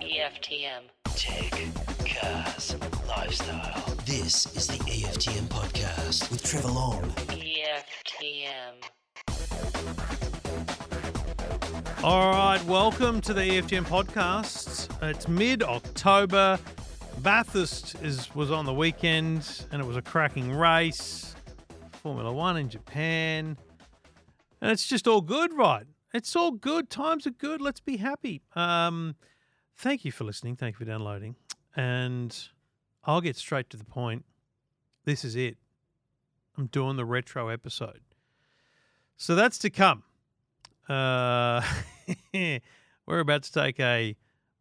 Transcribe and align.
EFTM. 0.00 0.82
Tech, 1.14 1.52
cars, 2.04 2.74
lifestyle. 3.06 3.94
This 4.04 4.56
is 4.56 4.66
the 4.66 4.78
EFTM 4.78 5.44
podcast 5.44 6.32
with 6.32 6.42
Trevor 6.42 6.72
Long. 6.72 7.02
EFTM. 7.28 8.82
All 12.02 12.32
right, 12.32 12.60
welcome 12.64 13.20
to 13.20 13.32
the 13.32 13.42
EFTM 13.42 13.84
podcast. 13.84 14.88
It's 15.08 15.28
mid 15.28 15.62
October. 15.62 16.58
Bathurst 17.18 17.94
is 18.02 18.34
was 18.34 18.50
on 18.50 18.64
the 18.64 18.74
weekend, 18.74 19.64
and 19.70 19.80
it 19.80 19.84
was 19.84 19.96
a 19.96 20.02
cracking 20.02 20.50
race. 20.50 21.36
Formula 22.02 22.32
One 22.32 22.56
in 22.56 22.68
Japan, 22.68 23.56
and 24.60 24.72
it's 24.72 24.88
just 24.88 25.06
all 25.06 25.20
good, 25.20 25.52
right? 25.52 25.86
It's 26.14 26.34
all 26.34 26.52
good. 26.52 26.88
Times 26.88 27.26
are 27.26 27.30
good. 27.30 27.60
Let's 27.60 27.80
be 27.80 27.98
happy. 27.98 28.42
Um, 28.56 29.16
thank 29.76 30.04
you 30.04 30.12
for 30.12 30.24
listening. 30.24 30.56
Thank 30.56 30.74
you 30.74 30.78
for 30.78 30.90
downloading, 30.90 31.36
and 31.76 32.36
I'll 33.04 33.20
get 33.20 33.36
straight 33.36 33.68
to 33.70 33.76
the 33.76 33.84
point. 33.84 34.24
This 35.04 35.24
is 35.24 35.36
it. 35.36 35.58
I'm 36.56 36.66
doing 36.66 36.96
the 36.96 37.04
retro 37.04 37.48
episode, 37.48 38.00
so 39.16 39.34
that's 39.34 39.58
to 39.58 39.70
come. 39.70 40.02
Uh, 40.88 41.62
we're 43.06 43.20
about 43.20 43.42
to 43.42 43.52
take 43.52 43.78
a 43.78 44.16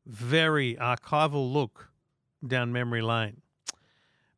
very 0.06 0.76
archival 0.76 1.52
look 1.52 1.90
down 2.46 2.72
memory 2.72 3.02
lane. 3.02 3.42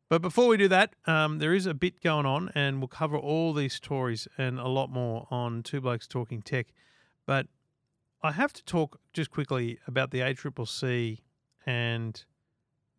But 0.08 0.22
before 0.22 0.48
we 0.48 0.56
do 0.56 0.66
that, 0.68 0.94
um, 1.06 1.38
there 1.38 1.54
is 1.54 1.66
a 1.66 1.74
bit 1.74 2.00
going 2.00 2.26
on, 2.26 2.50
and 2.54 2.80
we'll 2.80 2.88
cover 2.88 3.16
all 3.16 3.52
these 3.52 3.74
stories 3.74 4.26
and 4.36 4.58
a 4.58 4.66
lot 4.66 4.90
more 4.90 5.28
on 5.30 5.62
Two 5.62 5.80
Blokes 5.80 6.08
Talking 6.08 6.42
Tech. 6.42 6.66
But 7.26 7.46
I 8.22 8.32
have 8.32 8.52
to 8.54 8.64
talk 8.64 9.00
just 9.12 9.30
quickly 9.30 9.78
about 9.86 10.10
the 10.10 10.20
ACCC 10.20 11.18
and 11.66 12.24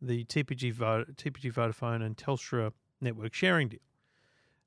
the 0.02 0.26
TPG, 0.26 0.74
TPG 0.76 1.54
Vodafone 1.54 2.04
and 2.04 2.18
Telstra 2.18 2.72
network 3.02 3.34
sharing 3.34 3.70
deal. 3.70 3.80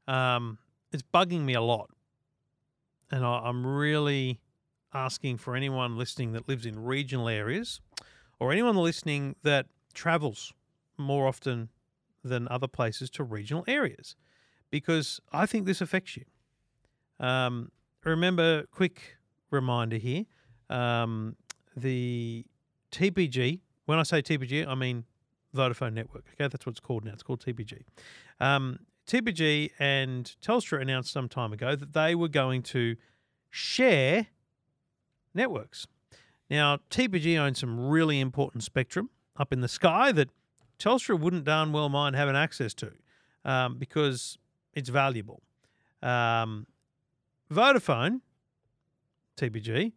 Um, 0.06 0.58
it's 0.92 1.02
bugging 1.02 1.42
me 1.42 1.55
a 1.55 1.60
lot 1.60 1.91
and 3.10 3.25
I, 3.25 3.41
I'm 3.44 3.66
really 3.66 4.41
asking 4.92 5.38
for 5.38 5.56
anyone 5.56 5.97
listening 5.97 6.32
that 6.32 6.48
lives 6.48 6.66
in 6.66 6.78
regional 6.78 7.28
areas 7.28 7.80
or 8.38 8.52
anyone 8.52 8.77
listening 8.77 9.36
that 9.42 9.66
travels 9.92 10.52
more 10.97 11.27
often 11.27 11.70
than 12.22 12.48
other 12.48 12.69
places 12.69 13.10
to 13.10 13.25
regional 13.25 13.64
areas 13.66 14.16
because 14.70 15.20
I 15.32 15.47
think 15.47 15.66
this 15.66 15.80
affects 15.80 16.16
you. 16.16 16.25
Um, 17.25 17.70
remember, 18.05 18.64
quick 18.70 19.16
reminder 19.55 19.97
here 19.97 20.24
um, 20.70 21.36
the 21.77 22.44
TPG, 22.92 23.60
when 23.86 23.98
I 23.98 24.02
say 24.02 24.22
TPG, 24.22 24.66
I 24.66 24.74
mean 24.74 25.05
Vodafone 25.55 25.92
Network. 25.92 26.24
Okay, 26.34 26.48
that's 26.48 26.66
what 26.66 26.72
it's 26.72 26.80
called 26.80 27.05
now. 27.05 27.12
It's 27.12 27.22
called 27.22 27.44
TPG. 27.44 27.82
Um, 28.41 28.80
TPG 29.06 29.70
and 29.78 30.34
Telstra 30.42 30.80
announced 30.80 31.12
some 31.12 31.28
time 31.28 31.52
ago 31.52 31.77
that 31.77 31.92
they 31.92 32.14
were 32.14 32.28
going 32.28 32.62
to 32.62 32.97
share 33.50 34.27
networks. 35.34 35.86
Now, 36.50 36.78
TPG 36.91 37.38
owns 37.38 37.60
some 37.60 37.88
really 37.88 38.20
important 38.20 38.62
spectrum 38.64 39.10
up 39.36 39.52
in 39.52 39.60
the 39.60 39.69
sky 39.69 40.12
that 40.12 40.30
Telstra 40.78 41.19
wouldn't 41.19 41.44
darn 41.44 41.72
well 41.72 41.88
mind 41.88 42.16
having 42.16 42.36
access 42.36 42.75
to 42.75 42.92
um, 43.44 43.77
because 43.78 44.38
it's 44.75 44.88
valuable. 44.88 45.42
Um, 46.02 46.66
Vodafone, 47.50 48.20
TPG, 49.36 49.92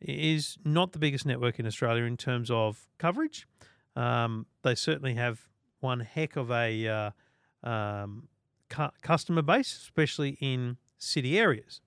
is 0.00 0.58
not 0.64 0.92
the 0.92 0.98
biggest 0.98 1.26
network 1.26 1.58
in 1.58 1.66
Australia 1.66 2.04
in 2.04 2.16
terms 2.16 2.50
of 2.50 2.86
coverage. 2.98 3.46
Um, 3.94 4.46
they 4.62 4.74
certainly 4.74 5.14
have 5.14 5.48
one 5.80 6.00
heck 6.00 6.36
of 6.36 6.50
a 6.50 6.86
uh, 6.86 7.68
um, 7.68 8.28
cu- 8.68 8.90
customer 9.02 9.42
base, 9.42 9.76
especially 9.76 10.36
in 10.40 10.76
city 10.98 11.38
areas. 11.38 11.80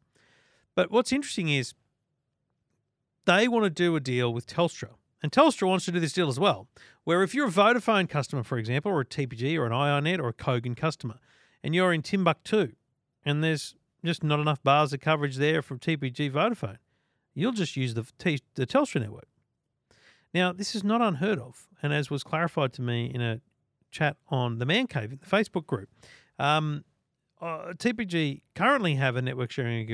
But 0.75 0.91
what's 0.91 1.11
interesting 1.11 1.49
is 1.49 1.73
they 3.25 3.47
want 3.47 3.65
to 3.65 3.69
do 3.69 3.95
a 3.95 3.99
deal 3.99 4.33
with 4.33 4.47
Telstra. 4.47 4.89
And 5.21 5.31
Telstra 5.31 5.67
wants 5.67 5.85
to 5.85 5.91
do 5.91 5.99
this 5.99 6.13
deal 6.13 6.29
as 6.29 6.39
well, 6.39 6.67
where 7.03 7.23
if 7.23 7.35
you're 7.35 7.49
a 7.49 7.51
Vodafone 7.51 8.07
customer, 8.07 8.43
for 8.43 8.57
example, 8.57 8.91
or 8.91 9.01
a 9.01 9.05
TPG 9.05 9.57
or 9.57 9.65
an 9.65 9.73
iiNet 9.73 10.19
or 10.19 10.29
a 10.29 10.33
Kogan 10.33 10.77
customer, 10.77 11.15
and 11.61 11.75
you're 11.75 11.91
in 11.91 12.01
Timbuktu, 12.01 12.71
and 13.25 13.43
there's 13.43 13.75
just 14.03 14.23
not 14.23 14.39
enough 14.39 14.63
bars 14.63 14.93
of 14.93 15.01
coverage 15.01 15.35
there 15.35 15.61
from 15.61 15.77
TPG 15.77 16.31
Vodafone, 16.31 16.77
you'll 17.39 17.51
just 17.51 17.75
use 17.75 17.93
the, 17.93 18.05
T- 18.17 18.41
the 18.55 18.67
Telstra 18.67 19.01
network. 19.01 19.27
Now, 20.33 20.53
this 20.53 20.75
is 20.75 20.83
not 20.83 21.01
unheard 21.01 21.39
of, 21.39 21.67
and 21.81 21.93
as 21.93 22.09
was 22.09 22.23
clarified 22.23 22.73
to 22.73 22.81
me 22.81 23.11
in 23.13 23.21
a 23.21 23.41
chat 23.91 24.17
on 24.29 24.59
the 24.59 24.65
Man 24.65 24.85
Cave, 24.85 25.19
the 25.19 25.25
Facebook 25.25 25.65
group, 25.65 25.89
um, 26.37 26.83
uh, 27.41 27.73
TPG 27.77 28.41
currently 28.53 28.95
have 28.95 29.15
a 29.15 29.21
network 29.21 29.51
sharing 29.51 29.87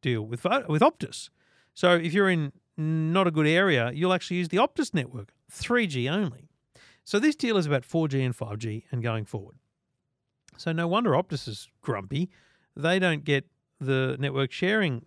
deal- 0.00 0.22
with 0.26 0.44
with 0.44 0.82
Optus. 0.82 1.30
So 1.74 1.94
if 1.94 2.12
you're 2.12 2.30
in 2.30 2.52
not 2.76 3.26
a 3.26 3.30
good 3.30 3.46
area, 3.46 3.90
you'll 3.92 4.12
actually 4.12 4.38
use 4.38 4.48
the 4.48 4.56
Optus 4.58 4.94
network, 4.94 5.32
3G 5.50 6.08
only. 6.08 6.48
So 7.04 7.18
this 7.18 7.34
deal 7.34 7.56
is 7.56 7.66
about 7.66 7.82
4G 7.82 8.24
and 8.24 8.34
5G 8.36 8.84
and 8.90 9.02
going 9.02 9.24
forward. 9.24 9.56
So 10.56 10.72
no 10.72 10.86
wonder 10.86 11.10
Optus 11.10 11.48
is 11.48 11.68
grumpy. 11.80 12.30
They 12.76 12.98
don't 12.98 13.24
get 13.24 13.46
the 13.80 14.16
network 14.18 14.52
sharing 14.52 15.04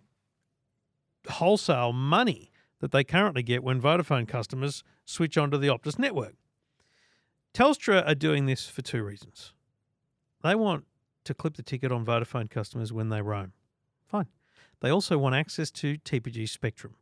wholesale 1.28 1.92
money 1.92 2.50
that 2.80 2.92
they 2.92 3.04
currently 3.04 3.42
get 3.42 3.62
when 3.62 3.80
Vodafone 3.80 4.28
customers 4.28 4.84
switch 5.04 5.38
onto 5.38 5.56
the 5.56 5.68
Optus 5.68 5.98
network. 5.98 6.34
Telstra 7.54 8.06
are 8.06 8.14
doing 8.14 8.46
this 8.46 8.66
for 8.66 8.82
two 8.82 9.02
reasons. 9.02 9.54
They 10.42 10.54
want 10.54 10.84
to 11.24 11.34
clip 11.34 11.56
the 11.56 11.62
ticket 11.62 11.90
on 11.90 12.04
Vodafone 12.04 12.50
customers 12.50 12.92
when 12.92 13.08
they 13.08 13.22
roam. 13.22 13.52
Fine. 14.06 14.26
They 14.80 14.90
also 14.90 15.16
want 15.18 15.34
access 15.34 15.70
to 15.72 15.96
TPG 15.98 16.48
spectrum 16.48 16.96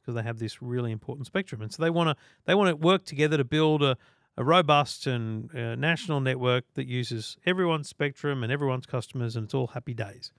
because 0.00 0.14
they 0.14 0.22
have 0.22 0.38
this 0.38 0.62
really 0.62 0.92
important 0.92 1.26
spectrum, 1.26 1.60
and 1.60 1.72
so 1.72 1.82
they 1.82 1.90
want 1.90 2.08
to 2.08 2.16
they 2.46 2.54
want 2.54 2.70
to 2.70 2.76
work 2.76 3.04
together 3.04 3.36
to 3.36 3.44
build 3.44 3.82
a, 3.82 3.96
a 4.36 4.44
robust 4.44 5.06
and 5.06 5.54
uh, 5.54 5.74
national 5.74 6.20
network 6.20 6.64
that 6.74 6.86
uses 6.86 7.36
everyone's 7.44 7.88
spectrum 7.88 8.42
and 8.42 8.50
everyone's 8.50 8.86
customers, 8.86 9.36
and 9.36 9.44
it's 9.44 9.54
all 9.54 9.68
happy 9.68 9.94
days. 9.94 10.32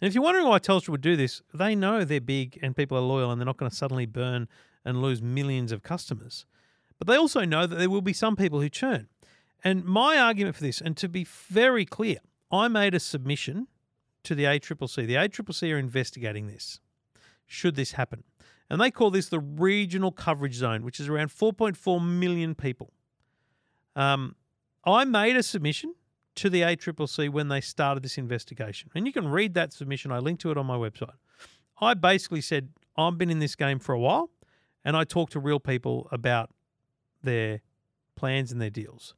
And 0.00 0.08
if 0.08 0.14
you're 0.14 0.24
wondering 0.24 0.46
why 0.46 0.58
Telstra 0.58 0.90
would 0.90 1.00
do 1.00 1.16
this, 1.16 1.42
they 1.52 1.74
know 1.74 2.04
they're 2.04 2.20
big 2.20 2.58
and 2.62 2.76
people 2.76 2.96
are 2.96 3.02
loyal, 3.02 3.30
and 3.30 3.40
they're 3.40 3.46
not 3.46 3.56
going 3.56 3.70
to 3.70 3.76
suddenly 3.76 4.06
burn 4.06 4.48
and 4.84 5.02
lose 5.02 5.20
millions 5.20 5.72
of 5.72 5.82
customers. 5.82 6.46
But 6.98 7.06
they 7.06 7.16
also 7.16 7.44
know 7.44 7.66
that 7.66 7.76
there 7.76 7.90
will 7.90 8.02
be 8.02 8.12
some 8.12 8.36
people 8.36 8.60
who 8.60 8.68
churn. 8.68 9.08
And 9.64 9.84
my 9.84 10.18
argument 10.18 10.56
for 10.56 10.62
this, 10.62 10.80
and 10.80 10.96
to 10.96 11.08
be 11.08 11.24
very 11.24 11.84
clear, 11.84 12.18
I 12.50 12.68
made 12.68 12.94
a 12.94 13.00
submission 13.00 13.66
to 14.24 14.34
the 14.34 14.44
ACCC. 14.44 15.06
The 15.06 15.14
ACCC 15.14 15.74
are 15.74 15.78
investigating 15.78 16.46
this. 16.46 16.80
Should 17.46 17.76
this 17.76 17.92
happen? 17.92 18.24
And 18.70 18.80
they 18.80 18.90
call 18.90 19.10
this 19.10 19.28
the 19.28 19.40
regional 19.40 20.12
coverage 20.12 20.54
zone, 20.54 20.84
which 20.84 21.00
is 21.00 21.08
around 21.08 21.28
4.4 21.28 22.04
million 22.06 22.54
people. 22.54 22.92
Um, 23.96 24.36
I 24.84 25.04
made 25.04 25.36
a 25.36 25.42
submission 25.42 25.94
to 26.38 26.50
the 26.50 26.62
ACCC 26.62 27.30
when 27.30 27.48
they 27.48 27.60
started 27.60 28.02
this 28.02 28.18
investigation. 28.18 28.90
And 28.94 29.06
you 29.06 29.12
can 29.12 29.28
read 29.28 29.54
that 29.54 29.72
submission. 29.72 30.12
I 30.12 30.18
linked 30.18 30.42
to 30.42 30.50
it 30.50 30.56
on 30.56 30.66
my 30.66 30.76
website. 30.76 31.16
I 31.80 31.94
basically 31.94 32.40
said, 32.40 32.70
I've 32.96 33.18
been 33.18 33.30
in 33.30 33.38
this 33.38 33.54
game 33.54 33.78
for 33.78 33.92
a 33.92 33.98
while, 33.98 34.30
and 34.84 34.96
I 34.96 35.04
talked 35.04 35.32
to 35.32 35.40
real 35.40 35.60
people 35.60 36.08
about 36.10 36.50
their 37.22 37.60
plans 38.16 38.50
and 38.52 38.60
their 38.60 38.70
deals. 38.70 39.14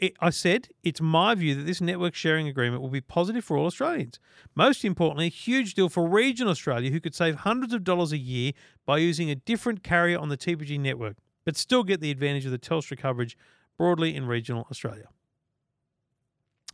It, 0.00 0.14
I 0.20 0.30
said 0.30 0.68
it's 0.82 1.00
my 1.00 1.34
view 1.36 1.54
that 1.54 1.62
this 1.62 1.80
network 1.80 2.14
sharing 2.14 2.48
agreement 2.48 2.82
will 2.82 2.88
be 2.88 3.00
positive 3.00 3.44
for 3.44 3.56
all 3.56 3.66
Australians. 3.66 4.18
Most 4.56 4.84
importantly, 4.84 5.26
a 5.26 5.30
huge 5.30 5.74
deal 5.74 5.88
for 5.88 6.08
regional 6.08 6.50
Australia 6.50 6.90
who 6.90 6.98
could 6.98 7.14
save 7.14 7.36
hundreds 7.36 7.72
of 7.72 7.84
dollars 7.84 8.10
a 8.10 8.18
year 8.18 8.52
by 8.84 8.98
using 8.98 9.30
a 9.30 9.36
different 9.36 9.84
carrier 9.84 10.18
on 10.18 10.28
the 10.28 10.36
TPG 10.36 10.80
network, 10.80 11.18
but 11.44 11.56
still 11.56 11.84
get 11.84 12.00
the 12.00 12.10
advantage 12.10 12.44
of 12.46 12.50
the 12.50 12.58
Telstra 12.58 12.98
coverage 12.98 13.38
broadly 13.78 14.16
in 14.16 14.26
regional 14.26 14.66
Australia. 14.70 15.06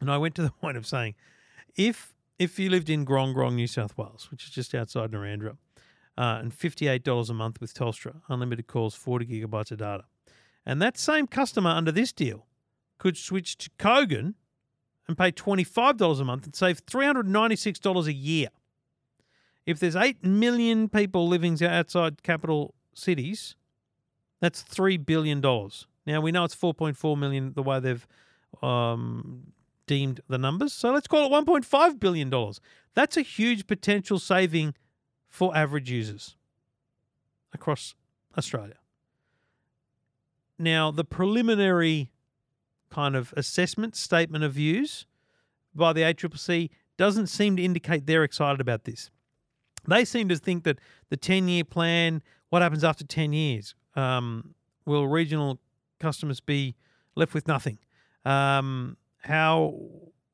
And 0.00 0.10
I 0.10 0.18
went 0.18 0.34
to 0.36 0.42
the 0.42 0.50
point 0.60 0.76
of 0.76 0.86
saying, 0.86 1.14
if 1.76 2.14
if 2.38 2.58
you 2.58 2.68
lived 2.68 2.90
in 2.90 3.04
Grong 3.04 3.32
Grong, 3.32 3.56
New 3.56 3.66
South 3.66 3.96
Wales, 3.96 4.30
which 4.30 4.44
is 4.44 4.50
just 4.50 4.74
outside 4.74 5.10
Narrandera, 5.10 5.56
uh, 6.18 6.38
and 6.40 6.52
$58 6.52 7.30
a 7.30 7.34
month 7.34 7.60
with 7.60 7.72
Telstra, 7.72 8.20
unlimited 8.28 8.66
calls, 8.66 8.94
40 8.94 9.26
gigabytes 9.26 9.70
of 9.70 9.78
data, 9.78 10.04
and 10.66 10.82
that 10.82 10.98
same 10.98 11.26
customer 11.26 11.70
under 11.70 11.92
this 11.92 12.12
deal 12.12 12.46
could 12.98 13.16
switch 13.16 13.56
to 13.58 13.70
Kogan 13.78 14.34
and 15.08 15.16
pay 15.16 15.30
$25 15.32 16.20
a 16.20 16.24
month 16.24 16.44
and 16.44 16.54
save 16.54 16.84
$396 16.84 18.06
a 18.06 18.12
year. 18.12 18.48
If 19.64 19.78
there's 19.78 19.96
8 19.96 20.24
million 20.24 20.88
people 20.88 21.28
living 21.28 21.62
outside 21.62 22.22
capital 22.22 22.74
cities, 22.94 23.56
that's 24.40 24.62
$3 24.62 25.04
billion. 25.04 25.40
Now, 25.40 26.20
we 26.20 26.32
know 26.32 26.44
it's 26.44 26.54
4.4 26.54 27.18
million 27.18 27.52
the 27.54 27.62
way 27.62 27.80
they've 27.80 28.06
um, 28.62 29.52
deemed 29.86 30.20
the 30.28 30.38
numbers. 30.38 30.72
So 30.72 30.92
let's 30.92 31.06
call 31.06 31.26
it 31.26 31.46
$1.5 31.46 32.00
billion. 32.00 32.52
That's 32.94 33.16
a 33.16 33.22
huge 33.22 33.66
potential 33.66 34.18
saving 34.18 34.74
for 35.28 35.56
average 35.56 35.90
users. 35.90 36.36
across 37.52 37.94
Australia. 38.36 38.76
Now, 40.58 40.90
the 40.90 41.04
preliminary 41.04 42.10
kind 42.90 43.16
of 43.16 43.32
assessment 43.36 43.96
statement 43.96 44.44
of 44.44 44.52
views 44.52 45.06
by 45.74 45.92
the 45.92 46.02
ACCC 46.02 46.70
doesn't 46.96 47.26
seem 47.26 47.56
to 47.56 47.62
indicate 47.62 48.06
they're 48.06 48.24
excited 48.24 48.60
about 48.60 48.84
this. 48.84 49.10
They 49.86 50.04
seem 50.04 50.28
to 50.28 50.36
think 50.36 50.64
that 50.64 50.80
the 51.10 51.16
10 51.16 51.48
year 51.48 51.64
plan, 51.64 52.22
what 52.48 52.62
happens 52.62 52.84
after 52.84 53.04
10 53.04 53.32
years? 53.32 53.74
Um, 53.94 54.54
will 54.84 55.06
regional 55.06 55.60
customers 56.00 56.40
be 56.40 56.74
left 57.14 57.34
with 57.34 57.46
nothing? 57.46 57.78
Um, 58.24 58.96
how 59.26 59.74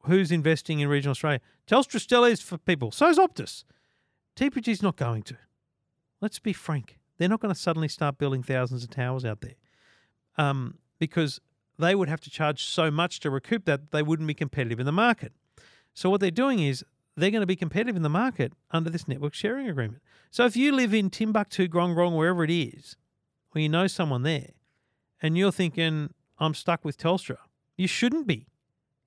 who's 0.04 0.32
investing 0.32 0.80
in 0.80 0.88
regional 0.88 1.12
Australia? 1.12 1.40
Telstra 1.66 2.00
still 2.00 2.24
is 2.24 2.40
for 2.40 2.58
people. 2.58 2.90
So 2.90 3.08
is 3.08 3.18
Optus. 3.18 3.64
TPG's 4.36 4.82
not 4.82 4.96
going 4.96 5.22
to. 5.24 5.36
Let's 6.20 6.38
be 6.38 6.52
frank. 6.52 6.98
They're 7.18 7.28
not 7.28 7.40
going 7.40 7.54
to 7.54 7.60
suddenly 7.60 7.88
start 7.88 8.18
building 8.18 8.42
thousands 8.42 8.82
of 8.82 8.90
towers 8.90 9.24
out 9.24 9.40
there 9.40 9.54
um, 10.38 10.78
because 10.98 11.40
they 11.78 11.94
would 11.94 12.08
have 12.08 12.20
to 12.20 12.30
charge 12.30 12.64
so 12.64 12.90
much 12.90 13.20
to 13.20 13.30
recoup 13.30 13.64
that 13.64 13.90
they 13.90 14.02
wouldn't 14.02 14.26
be 14.26 14.34
competitive 14.34 14.80
in 14.80 14.86
the 14.86 14.92
market. 14.92 15.32
So 15.94 16.10
what 16.10 16.20
they're 16.20 16.30
doing 16.30 16.60
is 16.60 16.84
they're 17.16 17.30
going 17.30 17.42
to 17.42 17.46
be 17.46 17.56
competitive 17.56 17.96
in 17.96 18.02
the 18.02 18.08
market 18.08 18.52
under 18.70 18.88
this 18.88 19.06
network 19.06 19.34
sharing 19.34 19.68
agreement. 19.68 20.02
So 20.30 20.46
if 20.46 20.56
you 20.56 20.72
live 20.72 20.94
in 20.94 21.10
Timbuktu, 21.10 21.68
Grong 21.68 21.94
wherever 21.94 22.42
it 22.44 22.50
is, 22.50 22.96
or 23.54 23.60
you 23.60 23.68
know 23.68 23.86
someone 23.86 24.22
there, 24.22 24.50
and 25.20 25.36
you're 25.36 25.52
thinking, 25.52 26.14
I'm 26.38 26.54
stuck 26.54 26.84
with 26.84 26.96
Telstra, 26.96 27.36
you 27.76 27.86
shouldn't 27.86 28.26
be. 28.26 28.46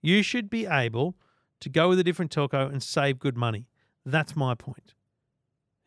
You 0.06 0.22
should 0.22 0.52
be 0.52 0.68
able 0.68 1.16
to 1.62 1.68
go 1.68 1.90
with 1.90 1.98
a 1.98 2.04
different 2.04 2.30
telco 2.30 2.72
and 2.72 2.84
save 2.84 3.18
good 3.18 3.36
money. 3.36 3.66
That's 4.06 4.36
my 4.36 4.54
point. 4.54 4.94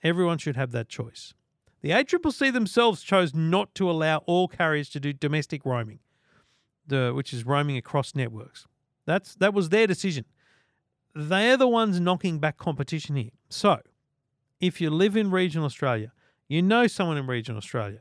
Everyone 0.03 0.39
should 0.39 0.57
have 0.57 0.73
that 0.73 0.89
choice. 0.89 1.35
The 1.83 1.91
ACCC 1.91 2.53
themselves 2.53 3.05
chose 3.05 3.33
not 3.33 3.77
to 3.77 3.89
allow 3.89 4.19
all 4.27 4.49
carriers 4.49 4.89
to 4.89 4.99
do 4.99 5.13
domestic 5.13 5.65
roaming, 5.65 6.01
the, 6.85 7.13
which 7.15 7.33
is 7.33 7.47
roaming 7.47 7.77
across 7.77 8.17
networks. 8.17 8.67
That's 9.07 9.37
that 9.37 9.55
was 9.55 9.69
their 9.69 9.87
decision. 9.87 10.25
They're 11.15 11.57
the 11.57 11.69
ones 11.69 12.01
knocking 12.01 12.41
back 12.41 12.59
competition 12.59 13.15
here. 13.15 13.31
So, 13.49 13.83
if 14.61 14.81
you 14.81 14.91
live 14.91 15.17
in 15.17 15.31
regional 15.31 15.65
Australia, 15.65 16.11
you 16.49 16.61
know 16.61 16.89
someone 16.89 17.19
in 17.19 17.29
regional 17.29 17.59
Australia, 17.59 18.01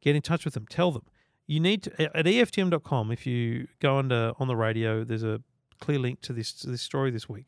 get 0.00 0.16
in 0.16 0.22
touch 0.22 0.44
with 0.44 0.54
them. 0.54 0.66
Tell 0.68 0.90
them 0.90 1.04
you 1.46 1.60
need 1.60 1.84
to 1.84 2.16
at 2.16 2.26
EFTM.com. 2.26 3.10
If 3.10 3.26
you 3.26 3.68
go 3.80 3.98
under 3.98 4.32
on 4.38 4.48
the 4.48 4.56
radio, 4.56 5.04
there's 5.04 5.24
a 5.24 5.40
clear 5.80 5.98
link 5.98 6.20
to 6.22 6.32
this 6.32 6.52
to 6.52 6.70
this 6.70 6.82
story 6.82 7.10
this 7.10 7.28
week. 7.28 7.46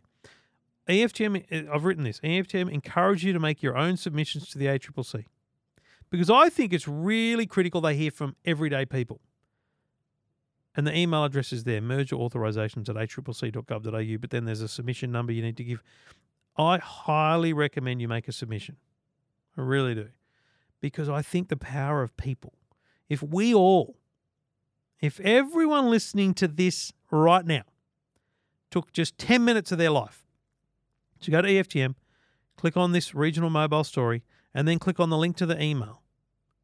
EFTM, 0.89 1.69
uh, 1.69 1.73
I've 1.73 1.85
written 1.85 2.05
this. 2.05 2.19
EFTM 2.21 2.73
encourage 2.73 3.25
you 3.25 3.33
to 3.33 3.41
make 3.41 3.63
your 3.63 3.77
own 3.77 3.97
submissions 3.97 4.49
to 4.51 4.59
the 4.59 4.67
ACCC 4.67 5.27
because 6.11 6.31
I 6.31 6.49
think 6.49 6.73
it's 6.73 6.89
really 6.89 7.47
critical 7.47 7.81
they 7.81 7.95
hear 7.95 8.11
from 8.11 8.37
everyday 8.45 8.87
people. 8.87 9.21
And 10.75 10.87
the 10.87 10.97
email 10.97 11.25
address 11.25 11.53
is 11.53 11.65
there, 11.65 11.81
merger 11.81 12.17
authorizations 12.17 12.89
at 12.89 12.95
accc.gov.au, 12.95 14.19
but 14.19 14.31
then 14.31 14.45
there's 14.45 14.61
a 14.61 14.69
submission 14.69 15.11
number 15.11 15.33
you 15.33 15.43
need 15.43 15.57
to 15.57 15.65
give. 15.65 15.83
I 16.57 16.79
highly 16.79 17.53
recommend 17.53 18.01
you 18.01 18.09
make 18.09 18.29
a 18.29 18.33
submission. 18.33 18.77
I 19.57 19.63
really 19.63 19.95
do. 19.95 20.09
Because 20.81 21.09
I 21.09 21.21
think 21.23 21.49
the 21.49 21.57
power 21.57 22.03
of 22.03 22.17
people, 22.17 22.53
if 23.09 23.23
we 23.23 23.55
all, 23.55 23.97
if 25.01 25.21
everyone 25.21 25.91
listening 25.91 26.35
to 26.35 26.49
this 26.49 26.93
right 27.11 27.47
now 27.47 27.63
took 28.71 28.93
just 28.93 29.17
10 29.19 29.45
minutes 29.45 29.73
of 29.73 29.79
their 29.79 29.91
life 29.91 30.25
to 31.21 31.31
go 31.31 31.41
to 31.41 31.49
EFTM, 31.49 31.95
click 32.57 32.77
on 32.77 32.93
this 32.93 33.15
regional 33.15 33.51
mobile 33.51 33.85
story, 33.85 34.23
and 34.55 34.67
then 34.67 34.79
click 34.79 35.01
on 35.01 35.11
the 35.11 35.17
link 35.17 35.37
to 35.37 35.47
the 35.47 35.61
email 35.63 36.03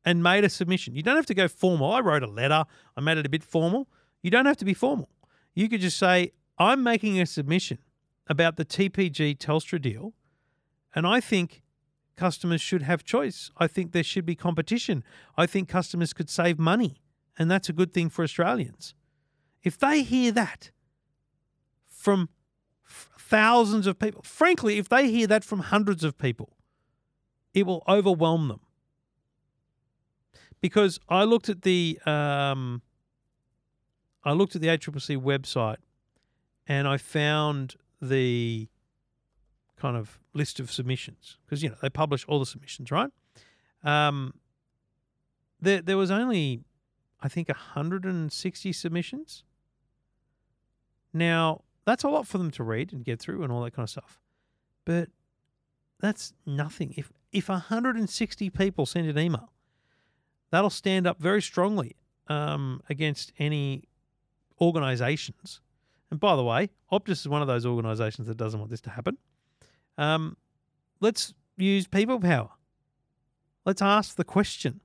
and 0.05 0.23
made 0.23 0.45
a 0.45 0.49
submission. 0.49 0.95
You 0.95 1.03
don't 1.03 1.17
have 1.17 1.27
to 1.27 1.35
go 1.35 1.49
formal. 1.49 1.93
I 1.93 2.01
wrote 2.01 2.23
a 2.23 2.29
letter, 2.29 2.65
I 2.97 3.01
made 3.01 3.19
it 3.19 3.27
a 3.27 3.29
bit 3.29 3.43
formal. 3.43 3.89
You 4.23 4.31
don't 4.31 4.47
have 4.47 4.57
to 4.59 4.65
be 4.65 4.75
formal. 4.75 5.09
You 5.55 5.69
could 5.69 5.81
just 5.81 5.99
say, 5.99 6.33
I'm 6.59 6.83
making 6.83 7.21
a 7.21 7.27
submission 7.27 7.79
about 8.27 8.57
the 8.57 8.65
TPG 8.65 9.39
Telstra 9.39 9.81
deal, 9.81 10.15
and 10.95 11.07
I 11.07 11.21
think 11.21 11.63
customers 12.17 12.61
should 12.61 12.83
have 12.83 13.05
choice. 13.05 13.51
I 13.57 13.67
think 13.67 13.93
there 13.93 14.03
should 14.03 14.27
be 14.27 14.35
competition. 14.35 15.03
I 15.37 15.47
think 15.47 15.69
customers 15.69 16.13
could 16.13 16.31
save 16.31 16.59
money, 16.59 16.97
and 17.39 17.51
that's 17.51 17.69
a 17.69 17.73
good 17.73 17.93
thing 17.93 18.09
for 18.09 18.23
Australians. 18.23 18.95
If 19.63 19.79
they 19.79 20.03
hear 20.03 20.31
that 20.33 20.71
from 21.89 22.29
f- 22.87 23.09
thousands 23.19 23.87
of 23.87 23.99
people, 23.99 24.23
frankly, 24.23 24.79
if 24.79 24.89
they 24.89 25.11
hear 25.11 25.27
that 25.27 25.45
from 25.45 25.61
hundreds 25.61 26.05
of 26.05 26.19
people, 26.19 26.57
it 27.55 27.67
will 27.67 27.83
overwhelm 27.89 28.49
them. 28.49 28.61
Because 30.61 30.99
I 31.09 31.25
looked 31.25 31.49
at 31.49 31.63
the 31.63 31.99
um, 32.07 32.83
I 34.25 34.33
looked 34.33 34.57
at 34.57 34.63
the 34.63 34.69
ACCC 34.69 35.21
website 35.21 35.77
and 36.67 36.89
I 36.89 36.97
found 36.97 37.77
the 38.01 38.69
kind 39.77 39.97
of 39.97 40.19
list 40.33 40.61
of 40.61 40.71
submissions 40.71 41.39
because 41.45 41.63
you 41.63 41.69
know 41.69 41.77
they 41.83 41.91
publish 41.91 42.25
all 42.27 42.39
the 42.39 42.47
submissions, 42.47 42.91
right? 42.91 43.11
Um, 43.83 44.35
there 45.61 45.83
there 45.83 45.97
was 45.97 46.11
only 46.11 46.65
I 47.21 47.29
think 47.29 47.49
160 47.49 48.73
submissions. 48.73 49.45
Now 51.13 51.63
that's 51.85 52.05
a 52.05 52.09
lot 52.09 52.27
for 52.27 52.39
them 52.39 52.51
to 52.53 52.65
read 52.65 52.93
and 52.93 53.05
get 53.05 53.21
through 53.21 53.43
and 53.43 53.53
all 53.53 53.63
that 53.63 53.75
kind 53.75 53.85
of 53.85 53.91
stuff, 53.91 54.21
but 54.85 55.09
that's 56.01 56.33
nothing. 56.47 56.95
If 56.97 57.13
if 57.33 57.49
160 57.49 58.51
people 58.51 58.87
send 58.87 59.09
an 59.09 59.19
email, 59.19 59.53
that'll 60.51 60.71
stand 60.71 61.07
up 61.07 61.19
very 61.19 61.43
strongly 61.43 61.97
um, 62.29 62.81
against 62.89 63.33
any 63.39 63.85
organisations. 64.61 65.61
And 66.11 66.21
by 66.21 66.37
the 66.37 66.45
way, 66.45 66.71
Optus 66.93 67.21
is 67.21 67.29
one 67.29 67.43
of 67.43 67.49
those 67.49 67.67
organisations 67.67 68.29
that 68.29 68.37
doesn't 68.37 68.61
want 68.61 68.71
this 68.71 68.81
to 68.83 68.91
happen. 68.91 69.19
Um, 69.97 70.37
let's 71.01 71.35
use 71.57 71.87
people 71.87 72.21
power. 72.21 72.51
Let's 73.65 73.83
ask 73.83 74.17
the 74.17 74.25
question. 74.25 74.81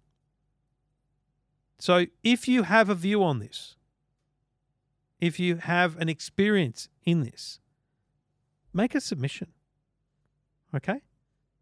So, 1.80 2.06
if 2.24 2.48
you 2.48 2.64
have 2.64 2.90
a 2.90 2.96
view 2.96 3.24
on 3.24 3.40
this, 3.40 3.76
if 5.20 5.40
you 5.40 5.58
have 5.58 5.98
an 5.98 6.10
experience 6.10 6.90
in 7.04 7.22
this, 7.22 7.60
make 8.74 8.96
a 8.96 9.02
submission. 9.02 9.48
Okay? 10.76 11.02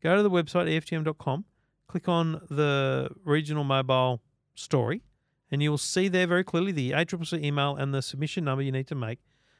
Go 0.01 0.15
to 0.15 0.23
the 0.23 0.29
website, 0.29 0.67
EFTM.com, 0.67 1.45
click 1.87 2.07
on 2.07 2.41
the 2.49 3.09
regional 3.23 3.63
mobile 3.63 4.21
story, 4.55 5.03
and 5.51 5.61
you 5.63 5.69
will 5.69 5.77
see 5.77 6.07
there 6.07 6.27
very 6.27 6.43
clearly 6.43 6.71
the 6.71 6.91
ACCC 6.91 7.43
email 7.43 7.75
and 7.75 7.93
the 7.93 8.01
submission 8.01 8.43
number 8.43 8.63
you 8.63 8.71
need 8.71 8.87
to 8.87 8.95
make. 8.95 9.19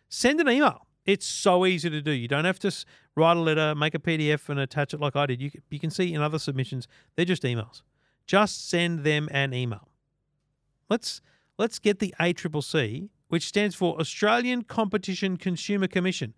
Send 0.10 0.40
an 0.40 0.50
email. 0.50 0.87
It's 1.08 1.26
so 1.26 1.66
easy 1.66 1.90
to 1.90 2.02
do. 2.02 2.12
You 2.12 2.28
don't 2.28 2.44
have 2.44 2.60
to 2.60 2.86
write 3.16 3.38
a 3.38 3.40
letter, 3.40 3.74
make 3.74 3.96
a 3.96 4.00
PDF, 4.00 4.50
and 4.50 4.60
attach 4.60 4.94
it 4.94 5.00
like 5.00 5.16
I 5.16 5.26
did. 5.26 5.42
You, 5.42 5.52
you 5.70 5.80
can 5.80 5.90
see 5.90 6.14
in 6.14 6.22
other 6.22 6.38
submissions, 6.38 6.86
they're 7.16 7.26
just 7.26 7.44
emails. 7.44 7.82
Just 8.28 8.70
send 8.70 9.06
them 9.06 9.30
an 9.32 9.54
email. 9.54 9.88
Let's 10.90 11.22
let's 11.58 11.80
get 11.80 12.00
the 12.00 12.14
ACCC, 12.20 13.10
which 13.30 13.48
stands 13.48 13.74
for 13.74 13.98
Australian 14.00 14.64
Competition 14.64 15.38
Consumer 15.38 15.88
Commission. 15.88 16.34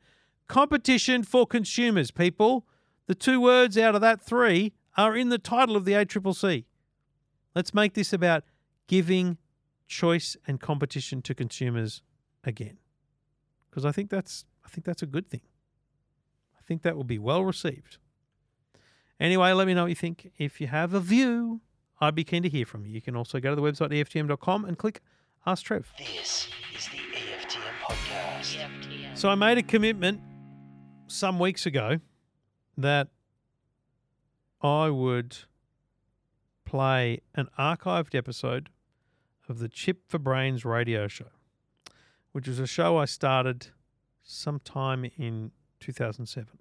Competition 0.47 1.23
for 1.23 1.47
consumers, 1.47 2.11
people. 2.11 2.67
The 3.07 3.15
two 3.15 3.41
words 3.41 3.75
out 3.75 3.95
of 3.95 4.01
that 4.01 4.21
three 4.21 4.73
are 4.95 5.15
in 5.15 5.29
the 5.29 5.39
title 5.39 5.75
of 5.75 5.85
the 5.85 5.93
ACCC. 5.93 6.65
Let's 7.55 7.73
make 7.73 7.95
this 7.95 8.13
about 8.13 8.43
giving 8.85 9.39
choice 9.87 10.37
and 10.45 10.59
competition 10.59 11.23
to 11.23 11.33
consumers 11.33 12.03
again. 12.43 12.77
Because 13.69 13.83
I 13.83 13.91
think 13.91 14.11
that's 14.11 14.45
I 14.69 14.71
think 14.71 14.85
that's 14.85 15.01
a 15.01 15.07
good 15.07 15.27
thing. 15.27 15.41
I 16.55 16.61
think 16.61 16.83
that 16.83 16.95
will 16.95 17.03
be 17.03 17.17
well 17.17 17.43
received. 17.43 17.97
Anyway, 19.19 19.51
let 19.51 19.65
me 19.65 19.73
know 19.73 19.83
what 19.83 19.89
you 19.89 19.95
think. 19.95 20.31
If 20.37 20.61
you 20.61 20.67
have 20.67 20.93
a 20.93 20.99
view, 20.99 21.61
I'd 21.99 22.13
be 22.13 22.23
keen 22.23 22.43
to 22.43 22.49
hear 22.49 22.67
from 22.67 22.85
you. 22.85 22.91
You 22.91 23.01
can 23.01 23.15
also 23.15 23.39
go 23.39 23.49
to 23.49 23.55
the 23.55 23.63
website 23.63 23.89
EFTM.com 23.89 24.65
and 24.65 24.77
click 24.77 25.01
Ask 25.47 25.65
Trev. 25.65 25.91
This 25.97 26.49
is 26.77 26.87
the 26.89 26.97
EFTM 26.97 27.59
podcast. 27.83 28.57
EFTM. 28.57 29.17
So 29.17 29.29
I 29.29 29.35
made 29.35 29.57
a 29.57 29.63
commitment 29.63 30.21
some 31.07 31.39
weeks 31.39 31.65
ago 31.65 31.99
that 32.77 33.07
I 34.61 34.91
would 34.91 35.35
play 36.63 37.21
an 37.33 37.47
archived 37.57 38.13
episode 38.13 38.69
of 39.49 39.57
the 39.57 39.67
Chip 39.67 40.03
for 40.07 40.19
Brains 40.19 40.63
radio 40.63 41.07
show, 41.07 41.31
which 42.33 42.47
was 42.47 42.59
a 42.59 42.67
show 42.67 42.97
I 42.97 43.05
started 43.05 43.69
sometime 44.29 45.09
in 45.17 45.51
2007. 45.79 46.47
It 46.53 46.57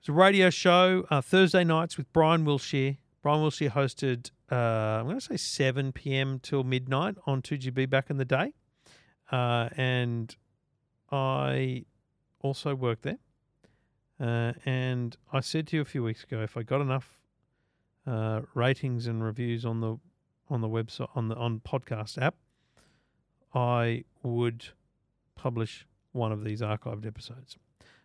was 0.00 0.08
a 0.08 0.12
radio 0.12 0.48
show 0.48 1.06
uh, 1.10 1.20
Thursday 1.20 1.64
nights 1.64 1.96
with 1.96 2.12
Brian 2.12 2.44
Wilshire. 2.44 2.98
Brian 3.22 3.40
Wilshire 3.40 3.70
hosted, 3.70 4.30
uh, 4.52 4.54
I'm 5.00 5.06
going 5.06 5.18
to 5.18 5.24
say 5.24 5.36
7 5.36 5.92
p.m. 5.92 6.38
till 6.40 6.62
midnight 6.62 7.16
on 7.26 7.42
2GB 7.42 7.90
back 7.90 8.10
in 8.10 8.18
the 8.18 8.24
day. 8.24 8.52
Uh, 9.32 9.70
and 9.76 10.36
I 11.10 11.84
also 12.40 12.74
worked 12.74 13.02
there. 13.02 13.18
Uh, 14.20 14.52
and 14.64 15.16
I 15.32 15.40
said 15.40 15.66
to 15.68 15.76
you 15.76 15.82
a 15.82 15.86
few 15.86 16.04
weeks 16.04 16.22
ago, 16.22 16.42
if 16.42 16.56
I 16.56 16.62
got 16.62 16.80
enough 16.80 17.20
uh, 18.06 18.42
ratings 18.54 19.06
and 19.06 19.24
reviews 19.24 19.64
on 19.64 19.80
the 19.80 19.96
on 20.50 20.60
the 20.60 20.68
website 20.68 21.08
on 21.14 21.28
the 21.28 21.34
on 21.34 21.60
podcast 21.60 22.20
app, 22.20 22.36
I 23.54 24.04
would 24.22 24.66
publish 25.34 25.86
one 26.14 26.32
of 26.32 26.44
these 26.44 26.60
archived 26.60 27.06
episodes. 27.06 27.56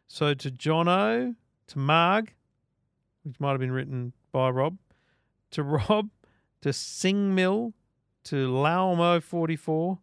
So 0.07 0.33
to 0.33 0.51
Jono, 0.51 1.35
to 1.67 1.79
Marg, 1.79 2.33
which 3.23 3.39
might 3.39 3.51
have 3.51 3.59
been 3.59 3.71
written 3.71 4.13
by 4.31 4.49
Rob, 4.49 4.77
to 5.51 5.63
Rob, 5.89 6.09
to 6.61 6.73
Sing 6.73 7.35
Mill, 7.35 7.73
to 8.25 8.49
Laumo44, 8.49 9.99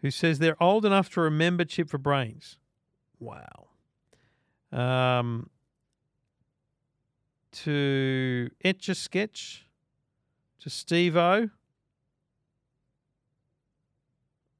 who 0.00 0.10
says 0.10 0.38
they're 0.38 0.60
old 0.62 0.84
enough 0.84 1.10
to 1.10 1.20
remember 1.20 1.64
Chip 1.64 1.90
for 1.90 1.98
Brains. 1.98 2.58
Wow. 3.20 3.68
Um, 4.72 5.50
to 7.52 8.50
Etch 8.64 8.88
a 8.88 8.94
Sketch, 8.94 9.66
to 10.60 10.70
Steve 10.70 11.16
O. 11.16 11.50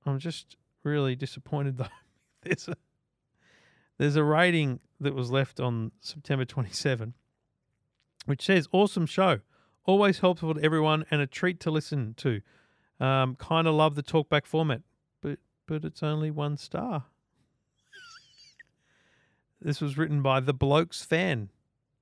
I'm 0.05 0.19
just 0.19 0.57
really 0.85 1.16
disappointed 1.16 1.78
though. 1.78 1.87
There's 2.47 2.69
a 2.69 2.76
there's 3.99 4.17
a 4.17 4.25
rating 4.25 4.81
that 5.00 5.15
was 5.15 5.31
left 5.31 5.61
on 5.61 5.93
September 6.00 6.45
27, 6.45 7.15
which 8.26 8.45
says 8.45 8.69
awesome 8.73 9.07
show, 9.07 9.41
always 9.85 10.19
helpful 10.19 10.55
to 10.55 10.62
everyone 10.62 11.05
and 11.11 11.21
a 11.21 11.26
treat 11.26 11.61
to 11.61 11.71
listen 11.71 12.15
to. 12.19 12.41
Um, 12.99 13.37
kind 13.37 13.67
of 13.67 13.75
love 13.75 13.95
the 13.95 14.03
talkback 14.03 14.47
format, 14.47 14.83
but 15.21 15.38
but 15.67 15.85
it's 15.85 16.03
only 16.03 16.31
one 16.31 16.57
star. 16.57 17.05
this 19.61 19.81
was 19.81 19.99
written 19.99 20.23
by 20.23 20.41
the 20.41 20.55
blokes 20.55 21.03
fan, 21.05 21.50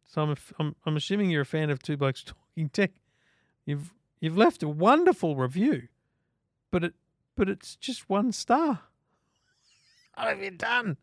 so 0.05 0.23
I'm, 0.23 0.37
I'm 0.59 0.77
I'm 0.87 0.97
assuming 0.97 1.31
you're 1.31 1.43
a 1.43 1.47
fan 1.47 1.71
of 1.71 1.83
Two 1.83 1.97
Blokes 1.97 2.23
Talking 2.57 2.69
Tech. 2.69 2.93
You've 3.67 3.93
you've 4.21 4.37
left 4.37 4.63
a 4.63 4.69
wonderful 4.69 5.37
review, 5.37 5.89
but 6.71 6.85
it 6.85 6.95
but 7.35 7.49
it's 7.49 7.75
just 7.75 8.09
one 8.09 8.31
star. 8.31 8.83
What 10.17 10.29
have 10.29 10.43
you 10.43 10.51
done? 10.53 10.97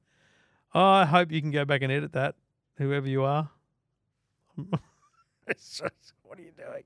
Oh, 0.73 0.81
I 0.85 1.05
hope 1.05 1.31
you 1.31 1.41
can 1.41 1.51
go 1.51 1.65
back 1.65 1.81
and 1.81 1.91
edit 1.91 2.13
that, 2.13 2.35
whoever 2.77 3.07
you 3.07 3.23
are. 3.23 3.49
It's 5.47 5.79
just- 5.79 6.13
what 6.23 6.39
are 6.39 6.43
you 6.43 6.51
doing? 6.55 6.83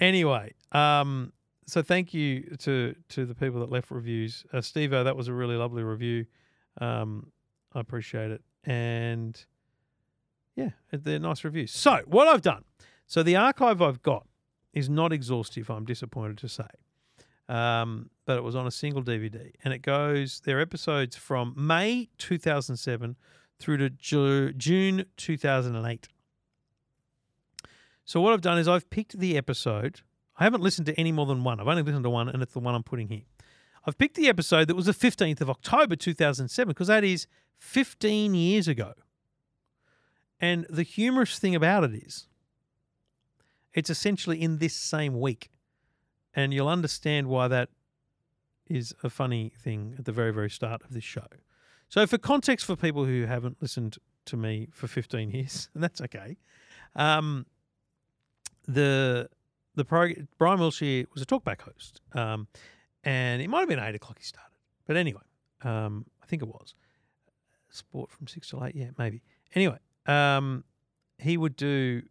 Anyway, 0.00 0.54
um, 0.72 1.32
so 1.66 1.80
thank 1.82 2.12
you 2.12 2.56
to 2.60 2.94
to 3.10 3.24
the 3.24 3.34
people 3.34 3.60
that 3.60 3.70
left 3.70 3.90
reviews. 3.92 4.44
Uh, 4.52 4.60
Steve 4.60 4.90
that 4.90 5.16
was 5.16 5.28
a 5.28 5.32
really 5.32 5.54
lovely 5.54 5.82
review. 5.84 6.26
Um, 6.80 7.30
I 7.72 7.80
appreciate 7.80 8.30
it. 8.32 8.42
And 8.64 9.40
yeah, 10.56 10.70
they're 10.90 11.20
nice 11.20 11.44
reviews. 11.44 11.70
So, 11.70 12.00
what 12.06 12.26
I've 12.26 12.42
done, 12.42 12.64
so 13.06 13.22
the 13.22 13.36
archive 13.36 13.80
I've 13.80 14.02
got 14.02 14.26
is 14.72 14.88
not 14.88 15.12
exhaustive, 15.12 15.70
I'm 15.70 15.84
disappointed 15.84 16.38
to 16.38 16.48
say. 16.48 16.66
Um, 17.48 18.10
but 18.26 18.36
it 18.36 18.42
was 18.42 18.54
on 18.54 18.66
a 18.66 18.70
single 18.70 19.02
DVD, 19.02 19.52
and 19.64 19.72
it 19.72 19.80
goes. 19.80 20.40
There 20.44 20.58
are 20.58 20.60
episodes 20.60 21.16
from 21.16 21.54
May 21.56 22.08
2007 22.18 23.16
through 23.58 23.78
to 23.78 23.90
Ju- 23.90 24.52
June 24.52 25.06
2008. 25.16 26.08
So 28.04 28.20
what 28.20 28.32
I've 28.32 28.40
done 28.40 28.58
is 28.58 28.68
I've 28.68 28.88
picked 28.90 29.18
the 29.18 29.36
episode. 29.36 30.02
I 30.38 30.44
haven't 30.44 30.62
listened 30.62 30.86
to 30.86 30.98
any 30.98 31.12
more 31.12 31.26
than 31.26 31.42
one. 31.42 31.58
I've 31.58 31.68
only 31.68 31.82
listened 31.82 32.04
to 32.04 32.10
one, 32.10 32.28
and 32.28 32.42
it's 32.42 32.52
the 32.52 32.60
one 32.60 32.74
I'm 32.74 32.82
putting 32.82 33.08
here. 33.08 33.22
I've 33.86 33.98
picked 33.98 34.16
the 34.16 34.28
episode 34.28 34.68
that 34.68 34.74
was 34.74 34.86
the 34.86 34.92
15th 34.92 35.40
of 35.40 35.48
October 35.48 35.96
2007 35.96 36.68
because 36.68 36.88
that 36.88 37.04
is 37.04 37.26
15 37.58 38.34
years 38.34 38.68
ago. 38.68 38.92
And 40.40 40.66
the 40.68 40.82
humorous 40.82 41.38
thing 41.38 41.54
about 41.54 41.84
it 41.84 41.94
is, 41.94 42.28
it's 43.74 43.90
essentially 43.90 44.40
in 44.40 44.58
this 44.58 44.74
same 44.74 45.18
week. 45.20 45.50
And 46.38 46.54
you'll 46.54 46.68
understand 46.68 47.26
why 47.26 47.48
that 47.48 47.68
is 48.68 48.94
a 49.02 49.10
funny 49.10 49.52
thing 49.58 49.96
at 49.98 50.04
the 50.04 50.12
very, 50.12 50.32
very 50.32 50.48
start 50.48 50.82
of 50.84 50.92
this 50.92 51.02
show. 51.02 51.26
So, 51.88 52.06
for 52.06 52.16
context 52.16 52.64
for 52.64 52.76
people 52.76 53.04
who 53.04 53.26
haven't 53.26 53.60
listened 53.60 53.98
to 54.26 54.36
me 54.36 54.68
for 54.70 54.86
15 54.86 55.32
years, 55.32 55.68
and 55.74 55.82
that's 55.82 56.00
okay, 56.00 56.36
um, 56.94 57.44
the 58.68 59.28
the 59.74 59.84
prog- 59.84 60.28
Brian 60.38 60.60
Wilshire 60.60 61.06
was 61.12 61.22
a 61.22 61.26
talkback 61.26 61.62
host, 61.62 62.02
um, 62.12 62.46
and 63.02 63.42
it 63.42 63.48
might 63.48 63.60
have 63.60 63.68
been 63.68 63.80
eight 63.80 63.96
o'clock 63.96 64.18
he 64.18 64.24
started, 64.24 64.58
but 64.86 64.96
anyway, 64.96 65.22
um, 65.62 66.06
I 66.22 66.26
think 66.26 66.42
it 66.42 66.48
was 66.48 66.76
sport 67.68 68.12
from 68.12 68.28
six 68.28 68.48
to 68.50 68.62
eight, 68.62 68.76
yeah, 68.76 68.90
maybe. 68.96 69.22
Anyway, 69.56 69.78
um, 70.06 70.62
he 71.18 71.36
would 71.36 71.56
do 71.56 72.02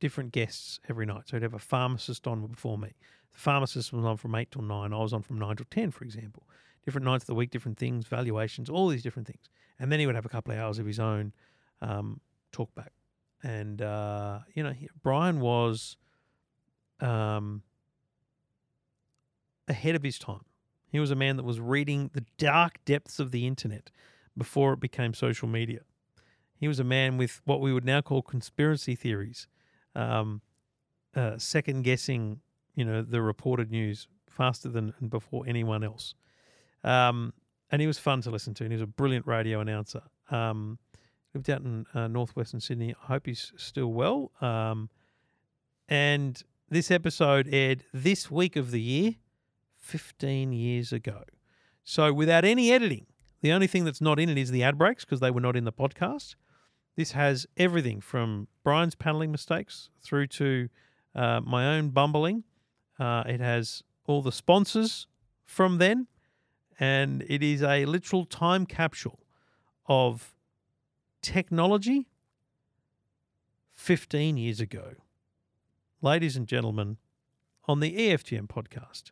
different 0.00 0.32
guests 0.32 0.80
every 0.88 1.04
night. 1.04 1.24
So 1.26 1.36
he'd 1.36 1.42
have 1.42 1.52
a 1.52 1.58
pharmacist 1.58 2.26
on 2.26 2.46
before 2.46 2.78
me. 2.78 2.94
The 3.34 3.40
pharmacist 3.40 3.92
was 3.92 4.04
on 4.04 4.16
from 4.16 4.34
eight 4.34 4.50
till 4.50 4.62
nine. 4.62 4.92
I 4.92 4.98
was 4.98 5.12
on 5.12 5.22
from 5.22 5.38
nine 5.38 5.56
till 5.56 5.66
ten, 5.70 5.90
for 5.90 6.04
example. 6.04 6.48
Different 6.84 7.04
nights 7.04 7.24
of 7.24 7.28
the 7.28 7.34
week, 7.34 7.50
different 7.50 7.78
things, 7.78 8.06
valuations, 8.06 8.68
all 8.68 8.88
these 8.88 9.02
different 9.02 9.26
things. 9.26 9.48
And 9.78 9.90
then 9.90 10.00
he 10.00 10.06
would 10.06 10.14
have 10.14 10.26
a 10.26 10.28
couple 10.28 10.52
of 10.52 10.58
hours 10.58 10.78
of 10.78 10.86
his 10.86 11.00
own 11.00 11.32
um, 11.82 12.20
talk 12.52 12.74
back. 12.74 12.92
And 13.42 13.82
uh, 13.82 14.40
you 14.54 14.62
know, 14.62 14.70
he, 14.72 14.88
Brian 15.02 15.40
was 15.40 15.96
um, 17.00 17.62
ahead 19.68 19.94
of 19.94 20.02
his 20.02 20.18
time. 20.18 20.44
He 20.88 21.00
was 21.00 21.10
a 21.10 21.16
man 21.16 21.36
that 21.36 21.42
was 21.42 21.58
reading 21.58 22.10
the 22.12 22.24
dark 22.38 22.78
depths 22.84 23.18
of 23.18 23.32
the 23.32 23.46
internet 23.46 23.90
before 24.36 24.74
it 24.74 24.80
became 24.80 25.12
social 25.12 25.48
media. 25.48 25.80
He 26.56 26.68
was 26.68 26.78
a 26.78 26.84
man 26.84 27.16
with 27.16 27.40
what 27.44 27.60
we 27.60 27.72
would 27.72 27.84
now 27.84 28.00
call 28.00 28.22
conspiracy 28.22 28.94
theories, 28.94 29.48
um, 29.94 30.40
uh, 31.14 31.36
second 31.36 31.82
guessing, 31.82 32.40
you 32.74 32.84
know, 32.84 33.02
the 33.02 33.22
reported 33.22 33.70
news 33.70 34.08
faster 34.28 34.68
than 34.68 34.94
before 35.08 35.44
anyone 35.46 35.84
else. 35.84 36.14
Um, 36.82 37.32
and 37.70 37.80
he 37.80 37.86
was 37.86 37.98
fun 37.98 38.20
to 38.22 38.30
listen 38.30 38.54
to, 38.54 38.64
and 38.64 38.72
he 38.72 38.76
was 38.76 38.82
a 38.82 38.86
brilliant 38.86 39.26
radio 39.26 39.60
announcer. 39.60 40.02
Um, 40.30 40.78
lived 41.34 41.50
out 41.50 41.62
in 41.62 41.86
uh, 41.94 42.08
northwestern 42.08 42.60
Sydney. 42.60 42.94
I 43.02 43.06
hope 43.06 43.26
he's 43.26 43.52
still 43.56 43.92
well. 43.92 44.30
Um, 44.40 44.90
and 45.88 46.40
this 46.68 46.90
episode 46.90 47.48
aired 47.52 47.84
this 47.92 48.30
week 48.30 48.56
of 48.56 48.70
the 48.70 48.80
year, 48.80 49.14
15 49.78 50.52
years 50.52 50.92
ago. 50.92 51.22
So 51.82 52.12
without 52.12 52.44
any 52.44 52.72
editing, 52.72 53.06
the 53.42 53.52
only 53.52 53.66
thing 53.66 53.84
that's 53.84 54.00
not 54.00 54.18
in 54.18 54.28
it 54.28 54.38
is 54.38 54.50
the 54.50 54.62
ad 54.62 54.78
breaks 54.78 55.04
because 55.04 55.20
they 55.20 55.30
were 55.30 55.40
not 55.40 55.56
in 55.56 55.64
the 55.64 55.72
podcast. 55.72 56.34
This 56.96 57.12
has 57.12 57.46
everything 57.56 58.00
from 58.00 58.48
Brian's 58.62 58.94
paneling 58.94 59.30
mistakes 59.30 59.90
through 60.02 60.28
to 60.28 60.68
uh, 61.14 61.40
my 61.44 61.76
own 61.76 61.90
bumbling. 61.90 62.44
Uh, 62.98 63.24
it 63.26 63.40
has 63.40 63.82
all 64.06 64.22
the 64.22 64.32
sponsors 64.32 65.06
from 65.44 65.78
then, 65.78 66.06
and 66.78 67.24
it 67.28 67.42
is 67.42 67.62
a 67.62 67.84
literal 67.84 68.24
time 68.24 68.66
capsule 68.66 69.20
of 69.86 70.34
technology 71.22 72.08
15 73.74 74.36
years 74.36 74.60
ago. 74.60 74.94
Ladies 76.00 76.36
and 76.36 76.46
gentlemen, 76.46 76.98
on 77.66 77.80
the 77.80 77.96
EFTM 77.96 78.46
podcast, 78.46 79.10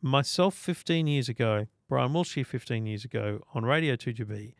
myself 0.00 0.54
15 0.54 1.06
years 1.06 1.28
ago, 1.28 1.66
Brian 1.88 2.12
Wilshire 2.12 2.44
15 2.44 2.86
years 2.86 3.04
ago 3.04 3.40
on 3.54 3.64
Radio 3.64 3.96
2GB 3.96 4.54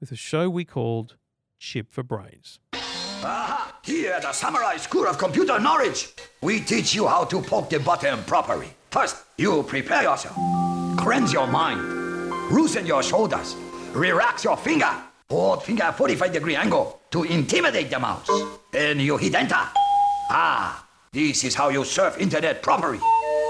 with 0.00 0.10
a 0.10 0.16
show 0.16 0.48
we 0.48 0.64
called 0.64 1.16
Chip 1.58 1.92
for 1.92 2.02
Brains. 2.02 2.58
Aha! 3.22 3.74
Here 3.82 4.18
the 4.20 4.32
Samurai 4.32 4.76
School 4.78 5.06
of 5.06 5.18
Computer 5.18 5.58
Knowledge, 5.58 6.08
we 6.40 6.60
teach 6.60 6.94
you 6.94 7.06
how 7.06 7.24
to 7.24 7.42
poke 7.42 7.68
the 7.68 7.78
button 7.78 8.22
properly. 8.24 8.68
First, 8.90 9.16
you 9.36 9.62
prepare 9.62 10.02
yourself. 10.02 10.34
Cleanse 10.98 11.32
your 11.32 11.46
mind. 11.46 11.80
Loosen 12.50 12.86
your 12.86 13.02
shoulders. 13.02 13.56
Relax 13.92 14.44
your 14.44 14.56
finger. 14.56 14.90
Hold 15.28 15.62
finger 15.62 15.84
at 15.84 15.96
45 15.96 16.32
degree 16.32 16.56
angle 16.56 17.00
to 17.10 17.24
intimidate 17.24 17.90
the 17.90 17.98
mouse. 17.98 18.28
Then 18.72 18.98
you 18.98 19.16
hit 19.16 19.34
enter. 19.34 19.54
Ah, 20.30 20.86
this 21.12 21.44
is 21.44 21.54
how 21.54 21.68
you 21.68 21.84
surf 21.84 22.18
internet 22.18 22.62
properly. 22.62 23.00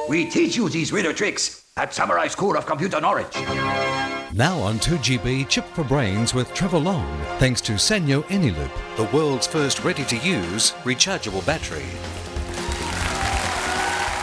We 0.08 0.28
teach 0.28 0.56
you 0.56 0.68
these 0.68 0.92
little 0.92 1.12
tricks 1.12 1.64
at 1.76 1.94
Samurai 1.94 2.26
School 2.28 2.56
of 2.56 2.66
Computer 2.66 3.00
Knowledge. 3.00 4.19
Now 4.32 4.60
on 4.60 4.78
2GB 4.78 5.48
Chip 5.48 5.64
for 5.74 5.82
Brains 5.82 6.34
with 6.34 6.54
Trevor 6.54 6.78
Long, 6.78 7.18
thanks 7.40 7.60
to 7.62 7.72
Sanyo 7.72 8.22
eneloop, 8.24 8.70
the 8.96 9.16
world's 9.16 9.48
first 9.48 9.82
ready 9.82 10.04
to 10.04 10.16
use 10.18 10.70
rechargeable 10.84 11.44
battery. 11.44 11.82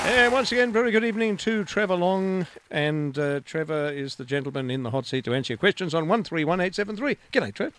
And 0.10 0.32
once 0.32 0.54
again, 0.54 0.72
very 0.72 0.92
good 0.92 1.04
evening 1.04 1.36
to 1.38 1.66
Trevor 1.66 1.96
Long. 1.96 2.48
And 2.72 3.20
uh, 3.20 3.42
Trevor 3.42 3.90
is 3.90 4.16
the 4.16 4.24
gentleman 4.24 4.72
in 4.72 4.84
the 4.84 4.92
hot 4.92 5.06
seat 5.06 5.26
to 5.26 5.34
answer 5.34 5.52
your 5.52 5.58
questions 5.58 5.94
on 5.94 6.08
131873. 6.08 7.18
G'day, 7.34 7.54
Trev. 7.54 7.74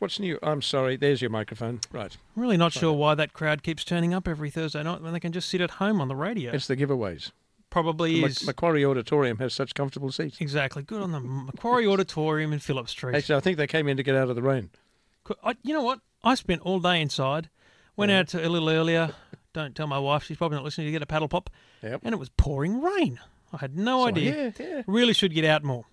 What's 0.00 0.18
new? 0.18 0.38
I'm 0.42 0.62
sorry, 0.62 0.96
there's 0.96 1.20
your 1.20 1.30
microphone. 1.30 1.78
Right. 1.92 2.16
I'm 2.34 2.42
really 2.42 2.56
not 2.56 2.72
sure 2.72 2.92
why 2.92 3.14
that 3.14 3.34
crowd 3.34 3.62
keeps 3.62 3.84
turning 3.84 4.12
up 4.12 4.26
every 4.26 4.50
Thursday 4.50 4.82
night 4.82 5.02
when 5.02 5.12
they 5.12 5.20
can 5.20 5.30
just 5.30 5.48
sit 5.48 5.60
at 5.60 5.72
home 5.72 6.00
on 6.00 6.08
the 6.08 6.16
radio. 6.16 6.52
It's 6.52 6.66
the 6.66 6.76
giveaways. 6.76 7.30
Probably 7.70 8.20
Mac- 8.20 8.30
is. 8.30 8.46
Macquarie 8.46 8.84
Auditorium 8.84 9.38
has 9.38 9.54
such 9.54 9.74
comfortable 9.74 10.10
seats. 10.12 10.38
exactly. 10.40 10.82
Good 10.82 11.00
on 11.02 11.12
the 11.12 11.20
Macquarie 11.20 11.86
Auditorium 11.86 12.52
in 12.52 12.58
Phillip 12.58 12.88
Street. 12.88 13.14
Actually, 13.16 13.36
I 13.36 13.40
think 13.40 13.56
they 13.58 13.66
came 13.66 13.86
in 13.88 13.96
to 13.96 14.02
get 14.02 14.16
out 14.16 14.28
of 14.28 14.36
the 14.36 14.42
rain. 14.42 14.70
Could- 15.24 15.36
I, 15.44 15.54
you 15.62 15.72
know 15.72 15.82
what? 15.82 16.00
I 16.22 16.34
spent 16.34 16.62
all 16.62 16.80
day 16.80 17.00
inside. 17.00 17.48
Went 17.96 18.10
out 18.12 18.28
to, 18.28 18.46
a 18.46 18.48
little 18.48 18.68
earlier. 18.70 19.12
Don't 19.52 19.74
tell 19.74 19.86
my 19.86 19.98
wife; 19.98 20.24
she's 20.24 20.36
probably 20.36 20.56
not 20.56 20.64
listening 20.64 20.86
to 20.86 20.92
get 20.92 21.02
a 21.02 21.06
paddle 21.06 21.28
pop. 21.28 21.50
Yep. 21.82 22.00
And 22.04 22.12
it 22.12 22.18
was 22.18 22.28
pouring 22.30 22.80
rain. 22.80 23.18
I 23.52 23.56
had 23.58 23.76
no 23.76 24.06
idea. 24.06 24.52
yeah, 24.58 24.66
yeah. 24.66 24.82
Really 24.86 25.12
should 25.12 25.34
get 25.34 25.44
out 25.44 25.62
more. 25.64 25.84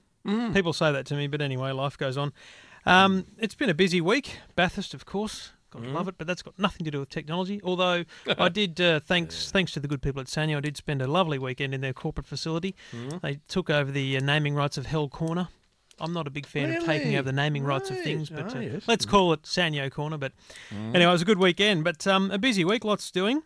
People 0.53 0.73
say 0.73 0.91
that 0.91 1.05
to 1.07 1.15
me, 1.15 1.27
but 1.27 1.41
anyway, 1.41 1.71
life 1.71 1.97
goes 1.97 2.17
on. 2.17 2.33
Um, 2.85 3.25
it's 3.39 3.55
been 3.55 3.69
a 3.69 3.73
busy 3.73 4.01
week. 4.01 4.37
Bathurst, 4.55 4.93
of 4.93 5.05
course. 5.05 5.51
Got 5.69 5.83
to 5.83 5.89
love 5.89 6.07
it, 6.07 6.15
but 6.17 6.27
that's 6.27 6.41
got 6.41 6.57
nothing 6.57 6.85
to 6.85 6.91
do 6.91 6.99
with 6.99 7.09
technology. 7.09 7.59
Although 7.63 8.05
I 8.37 8.49
did, 8.49 8.79
uh, 8.79 8.99
thanks 8.99 9.51
thanks 9.51 9.73
to 9.73 9.79
the 9.79 9.87
good 9.87 10.01
people 10.01 10.21
at 10.21 10.27
Sanyo, 10.27 10.57
I 10.57 10.61
did 10.61 10.77
spend 10.77 11.01
a 11.01 11.07
lovely 11.07 11.37
weekend 11.37 11.73
in 11.73 11.81
their 11.81 11.93
corporate 11.93 12.25
facility. 12.27 12.75
They 13.21 13.39
took 13.47 13.69
over 13.69 13.91
the 13.91 14.17
uh, 14.17 14.21
naming 14.21 14.55
rights 14.55 14.77
of 14.77 14.85
Hell 14.85 15.09
Corner. 15.09 15.49
I'm 15.99 16.13
not 16.13 16.27
a 16.27 16.29
big 16.29 16.45
fan 16.45 16.75
of 16.75 16.85
taking 16.85 17.15
over 17.15 17.25
the 17.25 17.33
naming 17.33 17.63
rights 17.63 17.89
of 17.89 17.99
things, 18.01 18.29
but 18.29 18.55
uh, 18.55 18.59
yes. 18.59 18.83
let's 18.87 19.05
call 19.05 19.33
it 19.33 19.43
Sanyo 19.43 19.91
Corner. 19.91 20.17
But 20.17 20.33
anyway, 20.71 21.09
it 21.09 21.11
was 21.11 21.23
a 21.23 21.25
good 21.25 21.39
weekend, 21.39 21.83
but 21.83 22.05
um, 22.05 22.29
a 22.31 22.37
busy 22.37 22.63
week, 22.63 22.85
lots 22.85 23.09
doing. 23.09 23.41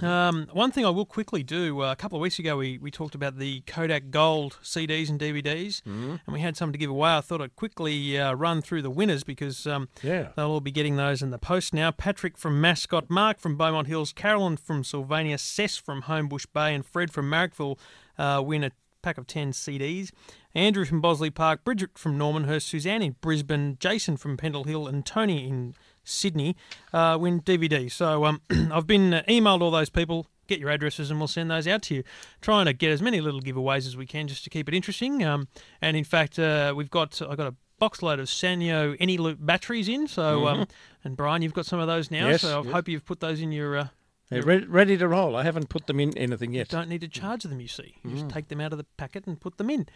Um, 0.00 0.46
one 0.52 0.70
thing 0.70 0.86
I 0.86 0.90
will 0.90 1.04
quickly 1.04 1.42
do. 1.42 1.82
Uh, 1.82 1.92
a 1.92 1.96
couple 1.96 2.16
of 2.16 2.22
weeks 2.22 2.38
ago, 2.38 2.56
we, 2.56 2.78
we 2.78 2.90
talked 2.90 3.14
about 3.14 3.38
the 3.38 3.60
Kodak 3.66 4.10
Gold 4.10 4.58
CDs 4.62 5.10
and 5.10 5.18
DVDs, 5.20 5.82
and 5.84 6.20
we 6.28 6.40
had 6.40 6.56
some 6.56 6.72
to 6.72 6.78
give 6.78 6.88
away. 6.90 7.10
I 7.16 7.20
thought 7.20 7.42
I'd 7.42 7.56
quickly 7.56 8.18
uh, 8.18 8.32
run 8.34 8.62
through 8.62 8.82
the 8.82 8.90
winners 8.90 9.24
because 9.24 9.66
um, 9.66 9.88
Yeah. 10.02 10.28
they'll 10.36 10.50
all 10.50 10.60
be 10.60 10.70
getting 10.70 10.96
those 10.96 11.20
in 11.20 11.30
the 11.30 11.38
post 11.38 11.74
now. 11.74 11.90
Patrick 11.90 12.38
from 12.38 12.60
Mascot, 12.60 13.10
Mark 13.10 13.40
from 13.40 13.56
Beaumont 13.56 13.88
Hills, 13.88 14.12
Carolyn 14.12 14.56
from 14.56 14.84
Sylvania, 14.84 15.36
Cess 15.36 15.76
from 15.76 16.02
Homebush 16.02 16.46
Bay, 16.54 16.74
and 16.74 16.86
Fred 16.86 17.10
from 17.12 17.28
Marrickville 17.30 17.78
uh, 18.18 18.40
win 18.44 18.64
a 18.64 18.70
pack 19.02 19.18
of 19.18 19.26
10 19.26 19.50
CDs. 19.52 20.10
Andrew 20.54 20.84
from 20.84 21.00
Bossley 21.00 21.30
Park, 21.30 21.64
Bridget 21.64 21.98
from 21.98 22.16
Normanhurst, 22.16 22.68
Suzanne 22.68 23.02
in 23.02 23.16
Brisbane, 23.20 23.76
Jason 23.80 24.16
from 24.16 24.36
Pendle 24.36 24.64
Hill, 24.64 24.86
and 24.86 25.04
Tony 25.04 25.48
in 25.48 25.74
Sydney 26.04 26.56
uh, 26.92 27.16
win 27.20 27.40
DVD. 27.40 27.90
So 27.90 28.24
um, 28.24 28.40
I've 28.72 28.86
been 28.86 29.14
uh, 29.14 29.22
emailed 29.28 29.60
all 29.60 29.70
those 29.70 29.90
people. 29.90 30.26
Get 30.48 30.58
your 30.58 30.70
addresses 30.70 31.10
and 31.10 31.20
we'll 31.20 31.28
send 31.28 31.50
those 31.50 31.66
out 31.66 31.82
to 31.82 31.94
you. 31.94 32.04
Trying 32.40 32.66
to 32.66 32.72
get 32.72 32.90
as 32.90 33.00
many 33.00 33.20
little 33.20 33.40
giveaways 33.40 33.86
as 33.86 33.96
we 33.96 34.06
can 34.06 34.28
just 34.28 34.44
to 34.44 34.50
keep 34.50 34.68
it 34.68 34.74
interesting. 34.74 35.24
Um, 35.24 35.48
and 35.80 35.96
in 35.96 36.04
fact, 36.04 36.38
uh, 36.38 36.74
we've 36.76 36.90
got 36.90 37.20
I 37.22 37.34
got 37.36 37.46
a 37.46 37.54
box 37.78 38.02
load 38.02 38.20
of 38.20 38.26
Sanyo 38.26 38.98
eneloop 38.98 39.36
batteries 39.40 39.88
in. 39.88 40.06
So 40.08 40.46
um, 40.48 40.66
and 41.04 41.16
Brian, 41.16 41.42
you've 41.42 41.54
got 41.54 41.66
some 41.66 41.80
of 41.80 41.86
those 41.86 42.10
now. 42.10 42.28
Yes, 42.28 42.42
so 42.42 42.60
I 42.60 42.62
yes. 42.64 42.72
hope 42.72 42.88
you've 42.88 43.04
put 43.04 43.20
those 43.20 43.40
in 43.40 43.52
your. 43.52 43.90
They're 44.32 44.42
re- 44.42 44.64
ready 44.64 44.96
to 44.96 45.06
roll. 45.08 45.36
I 45.36 45.42
haven't 45.44 45.68
put 45.68 45.86
them 45.86 46.00
in 46.00 46.16
anything 46.16 46.52
yet. 46.54 46.72
You 46.72 46.78
don't 46.78 46.88
need 46.88 47.00
to 47.02 47.08
charge 47.08 47.42
them, 47.44 47.60
you 47.60 47.68
see. 47.68 47.96
You 48.04 48.10
Mm. 48.10 48.14
just 48.14 48.28
take 48.30 48.48
them 48.48 48.60
out 48.60 48.72
of 48.72 48.78
the 48.78 48.86
packet 48.96 49.26
and 49.26 49.40
put 49.40 49.58
them 49.58 49.70
in. 49.70 49.86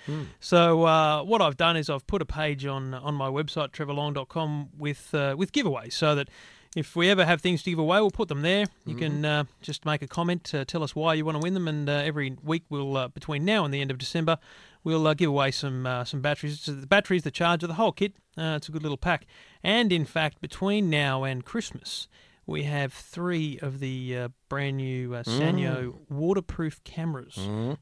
So 0.40 0.84
uh, 0.84 1.22
what 1.22 1.40
I've 1.42 1.56
done 1.56 1.76
is 1.76 1.88
I've 1.90 2.06
put 2.06 2.22
a 2.22 2.26
page 2.26 2.66
on 2.66 2.94
on 2.94 3.14
my 3.14 3.28
website 3.28 3.70
trevorlong.com 3.72 4.70
with 4.78 5.14
uh, 5.14 5.34
with 5.36 5.52
giveaways, 5.52 5.92
so 5.92 6.14
that 6.14 6.28
if 6.74 6.94
we 6.94 7.08
ever 7.08 7.24
have 7.24 7.40
things 7.40 7.62
to 7.62 7.70
give 7.70 7.78
away, 7.78 7.98
we'll 8.00 8.10
put 8.10 8.28
them 8.28 8.42
there. 8.42 8.66
You 8.84 8.94
Mm-hmm. 8.94 8.98
can 8.98 9.24
uh, 9.24 9.44
just 9.62 9.84
make 9.86 10.02
a 10.02 10.06
comment, 10.08 10.54
uh, 10.54 10.64
tell 10.66 10.82
us 10.82 10.94
why 10.94 11.14
you 11.14 11.24
want 11.24 11.36
to 11.36 11.42
win 11.42 11.54
them, 11.54 11.68
and 11.68 11.88
uh, 11.88 11.92
every 11.92 12.36
week 12.42 12.64
we'll 12.68 12.96
uh, 12.96 13.08
between 13.08 13.44
now 13.44 13.64
and 13.64 13.72
the 13.72 13.80
end 13.80 13.90
of 13.90 13.98
December. 13.98 14.38
We'll 14.84 15.06
uh, 15.06 15.14
give 15.14 15.30
away 15.30 15.50
some 15.50 15.86
uh, 15.86 16.04
some 16.04 16.20
batteries. 16.20 16.60
So 16.60 16.72
the 16.72 16.86
batteries, 16.86 17.22
the 17.22 17.30
charger, 17.30 17.66
the 17.66 17.74
whole 17.74 17.92
kit. 17.92 18.12
Uh, 18.38 18.54
it's 18.56 18.68
a 18.68 18.72
good 18.72 18.82
little 18.82 18.98
pack. 18.98 19.26
And 19.64 19.90
in 19.90 20.04
fact, 20.04 20.40
between 20.42 20.90
now 20.90 21.24
and 21.24 21.42
Christmas, 21.44 22.06
we 22.46 22.62
have 22.62 22.92
three 22.92 23.58
of 23.60 23.80
the 23.80 24.16
uh, 24.16 24.28
brand 24.48 24.76
new 24.76 25.14
uh, 25.14 25.22
Sanyo 25.24 25.98
waterproof 26.08 26.82
cameras 26.84 27.34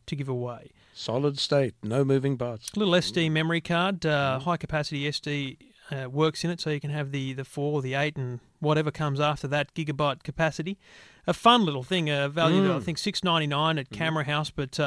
to 0.07 0.17
give 0.17 0.29
away. 0.29 0.71
Solid 0.95 1.39
state, 1.39 1.75
no 1.83 2.05
moving 2.05 2.39
parts. 2.39 2.77
Little 2.77 2.95
SD 2.95 3.31
memory 3.31 3.61
card, 3.61 4.07
uh, 4.07 4.39
high 4.41 4.57
capacity 4.57 5.05
SD 5.11 5.59
uh, 5.91 6.09
works 6.09 6.45
in 6.45 6.51
it, 6.51 6.61
so 6.61 6.71
you 6.71 6.81
can 6.81 6.91
have 6.91 7.11
the 7.11 7.33
the 7.35 7.45
four, 7.45 7.83
the 7.83 7.95
eight, 7.95 8.17
and 8.17 8.41
whatever 8.61 8.91
comes 8.91 9.21
after 9.21 9.47
that 9.49 9.75
gigabyte 9.75 10.23
capacity. 10.23 10.79
A 11.27 11.33
fun 11.35 11.65
little 11.65 11.83
thing, 11.83 12.11
uh, 12.11 12.29
valued 12.29 12.71
at, 12.71 12.77
I 12.77 12.81
think 12.81 12.99
six 12.99 13.23
ninety 13.25 13.47
nine 13.47 13.79
at 13.79 13.91
Camera 13.91 14.25
House, 14.25 14.51
but. 14.51 14.79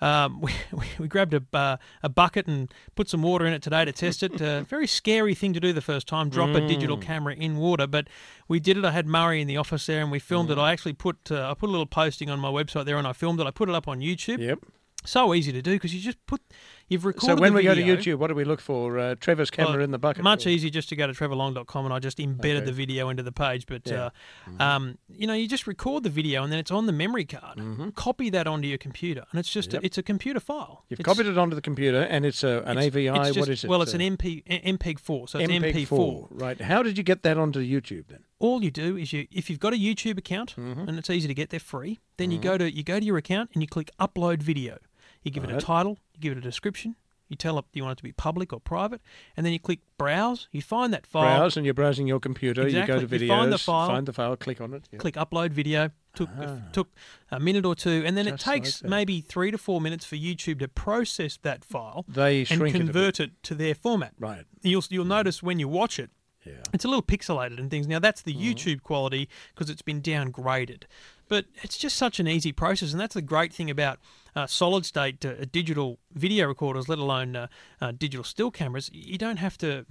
Um, 0.00 0.40
we, 0.72 0.86
we, 0.98 1.08
grabbed 1.08 1.34
a, 1.34 1.42
uh, 1.52 1.76
a 2.02 2.08
bucket 2.08 2.46
and 2.46 2.72
put 2.94 3.08
some 3.08 3.22
water 3.22 3.46
in 3.46 3.52
it 3.52 3.62
today 3.62 3.84
to 3.84 3.92
test 3.92 4.22
it. 4.22 4.40
Uh, 4.40 4.62
very 4.62 4.86
scary 4.86 5.34
thing 5.34 5.52
to 5.52 5.60
do 5.60 5.72
the 5.72 5.80
first 5.80 6.06
time, 6.06 6.28
drop 6.28 6.50
a 6.50 6.66
digital 6.66 6.96
camera 6.96 7.34
in 7.34 7.56
water. 7.56 7.86
But 7.86 8.08
we 8.46 8.60
did 8.60 8.76
it. 8.76 8.84
I 8.84 8.92
had 8.92 9.06
Murray 9.06 9.40
in 9.40 9.48
the 9.48 9.56
office 9.56 9.86
there 9.86 10.00
and 10.00 10.10
we 10.10 10.18
filmed 10.18 10.50
it. 10.50 10.58
I 10.58 10.72
actually 10.72 10.94
put 10.94 11.30
uh, 11.30 11.50
I 11.50 11.54
put 11.54 11.68
a 11.68 11.72
little 11.72 11.86
posting 11.86 12.30
on 12.30 12.40
my 12.40 12.50
website 12.50 12.84
there 12.84 12.96
and 12.96 13.06
I 13.06 13.12
filmed 13.12 13.40
it. 13.40 13.46
I 13.46 13.50
put 13.50 13.68
it 13.68 13.74
up 13.74 13.88
on 13.88 14.00
YouTube. 14.00 14.38
Yep. 14.38 14.60
So 15.04 15.32
easy 15.32 15.52
to 15.52 15.62
do 15.62 15.72
because 15.72 15.94
you 15.94 16.00
just 16.00 16.24
put 16.26 16.42
you've 16.88 17.02
So 17.20 17.36
when 17.36 17.54
we 17.54 17.62
go 17.62 17.74
to. 17.74 17.82
YouTube, 17.82 18.16
what 18.16 18.28
do 18.28 18.34
we 18.34 18.44
look 18.44 18.60
for? 18.60 18.98
Uh, 18.98 19.14
Trevor's 19.16 19.50
camera 19.50 19.74
Well, 19.74 19.82
in 19.82 19.90
the 19.90 19.98
bucket. 19.98 20.22
Much 20.24 20.46
or- 20.46 20.50
easier 20.50 20.70
just 20.70 20.88
to 20.90 20.96
go 20.96 21.06
to 21.06 21.12
trevorlong.com 21.12 21.84
and 21.84 21.94
I 21.94 21.98
just 21.98 22.18
embedded 22.20 22.58
Okay. 22.62 22.66
the 22.66 22.72
video 22.72 23.08
into 23.08 23.22
the 23.22 23.32
page. 23.32 23.66
But, 23.66 23.82
Yeah. 23.86 24.10
uh, 24.58 24.62
um, 24.62 24.98
you 25.08 25.26
know, 25.26 25.34
you 25.34 25.46
just 25.48 25.66
record 25.66 26.02
the 26.02 26.10
video 26.10 26.42
and 26.42 26.50
then 26.52 26.58
it's 26.58 26.70
on 26.70 26.86
the 26.86 26.92
memory 26.92 27.24
card. 27.24 27.60
Copy 27.94 28.30
that 28.30 28.46
onto 28.46 28.66
your 28.68 28.78
computer 28.78 29.24
and 29.30 29.38
it's 29.38 29.50
just 29.50 29.68
Mm-hmm. 29.68 29.74
Yep. 29.76 29.82
a, 29.82 29.86
it's 29.86 29.98
a 29.98 30.02
computer 30.02 30.40
file. 30.40 30.84
You've 30.88 31.00
It's- 31.00 31.14
copied 31.16 31.28
it 31.30 31.36
onto 31.38 31.54
the 31.54 31.62
computer, 31.62 32.02
and 32.02 32.24
it's 32.24 32.42
a, 32.42 32.62
an 32.64 32.78
it's- 32.78 32.86
AVI. 32.86 33.08
it's 33.28 33.34
just- 33.36 33.48
is 33.48 33.64
it? 33.64 33.68
Well, 33.70 33.82
it's 33.82 33.92
Uh, 33.94 33.98
an 33.98 34.16
MP, 34.16 34.42
MPEG-4, 34.46 35.28
so 35.28 35.38
it's 35.38 35.50
MP4. 35.50 35.86
MPEG-4. 35.88 36.28
Right. 36.30 36.60
How 36.60 36.82
did 36.82 36.96
you 36.96 37.04
get 37.04 37.22
that 37.22 37.36
onto 37.36 37.60
YouTube 37.60 38.06
then? 38.08 38.20
All 38.40 38.62
you 38.62 38.70
do 38.70 38.96
is 38.96 39.12
you, 39.12 39.26
if 39.32 39.50
you've 39.50 39.58
got 39.58 39.72
a 39.72 39.76
YouTube 39.76 40.16
account 40.16 40.54
Mm-hmm. 40.56 40.88
and 40.88 40.98
it's 40.98 41.10
easy 41.10 41.26
to 41.28 41.34
get, 41.34 41.50
they're 41.50 41.58
free. 41.60 41.98
Then 42.18 42.30
you 42.30 42.38
go 42.38 42.56
to 42.56 42.70
you 42.72 42.82
go 42.82 42.98
to 43.00 43.04
your 43.04 43.16
account 43.18 43.50
and 43.52 43.62
you 43.62 43.66
click 43.68 43.90
Upload 44.00 44.42
Video. 44.42 44.78
You 45.24 45.30
give 45.32 45.42
it 45.44 45.50
a 45.50 45.58
title, 45.60 45.98
you 46.18 46.30
give 46.30 46.32
it 46.36 46.38
a 46.38 46.42
description, 46.42 46.96
you 47.28 47.36
tell 47.36 47.58
it 47.58 47.64
you 47.74 47.82
want 47.82 47.92
it 47.92 47.98
to 47.98 48.02
be 48.02 48.12
public 48.12 48.52
or 48.52 48.60
private, 48.60 49.00
and 49.36 49.44
then 49.44 49.52
you 49.52 49.58
click 49.58 49.80
Browse. 49.98 50.48
You 50.50 50.62
find 50.62 50.92
that 50.94 51.06
file. 51.06 51.38
Browse, 51.38 51.56
and 51.56 51.64
you're 51.66 51.74
browsing 51.74 52.06
your 52.06 52.20
computer. 52.20 52.66
You 52.68 52.86
go 52.86 52.98
to 52.98 53.04
Exactly. 53.04 53.18
videos, 53.18 53.22
You 53.22 53.28
find 53.28 53.52
the 53.52 53.58
file. 53.58 53.86
find 53.88 54.06
the 54.06 54.12
file, 54.12 54.36
click 54.36 54.60
on 54.60 54.72
it. 54.74 54.88
Yeah. 54.92 54.98
click 54.98 55.14
upload 55.14 55.50
video. 55.50 55.90
Took 56.14 56.30
took 56.72 56.88
a 57.30 57.38
minute 57.38 57.64
or 57.64 57.76
two, 57.76 58.02
and 58.04 58.16
then 58.16 58.26
it 58.26 58.32
Ah. 58.32 58.36
Just 58.36 58.46
like 58.48 58.62
takes 58.64 58.80
that. 58.80 58.88
maybe 58.88 59.20
three 59.20 59.52
to 59.52 59.58
four 59.58 59.80
minutes 59.80 60.04
for 60.04 60.16
YouTube 60.16 60.58
to 60.60 60.66
process 60.68 61.36
that 61.42 61.64
file 61.64 62.04
They 62.08 62.40
and 62.40 62.48
shrink 62.48 62.74
it 62.74 62.78
convert 62.78 63.20
it, 63.20 63.40
to 63.44 63.54
their 63.54 63.74
format. 63.74 64.14
Right. 64.18 64.44
You'll 64.62 64.82
you'll 64.90 65.04
notice 65.04 65.42
when 65.44 65.60
you 65.60 65.68
watch 65.68 66.00
it, 66.00 66.10
Yeah. 66.44 66.54
it's 66.72 66.84
a 66.84 66.88
little 66.88 67.02
pixelated 67.04 67.58
and 67.60 67.70
things. 67.70 67.86
Now 67.86 68.00
that's 68.00 68.22
the 68.22 68.34
YouTube 68.34 68.82
quality 68.82 69.28
because 69.54 69.70
it's 69.70 69.82
been 69.82 70.02
downgraded, 70.02 70.84
but 71.28 71.44
it's 71.62 71.76
just 71.78 71.94
such 71.96 72.18
an 72.18 72.26
easy 72.26 72.50
process, 72.52 72.90
and 72.90 73.00
that's 73.00 73.14
the 73.14 73.22
great 73.22 73.52
thing 73.52 73.70
about 73.70 74.00
uh, 74.38 74.46
solid 74.46 74.84
state 74.86 75.24
uh, 75.24 75.32
digital 75.60 75.98
video 76.14 76.46
recorders, 76.46 76.88
let 76.88 76.98
alone 76.98 77.30
uh, 77.36 77.46
uh, 77.80 77.92
digital 78.04 78.24
still 78.24 78.50
cameras. 78.50 78.90
You 78.92 79.18
don't 79.18 79.38
have 79.46 79.56
to 79.58 79.70
uh, 79.78 79.82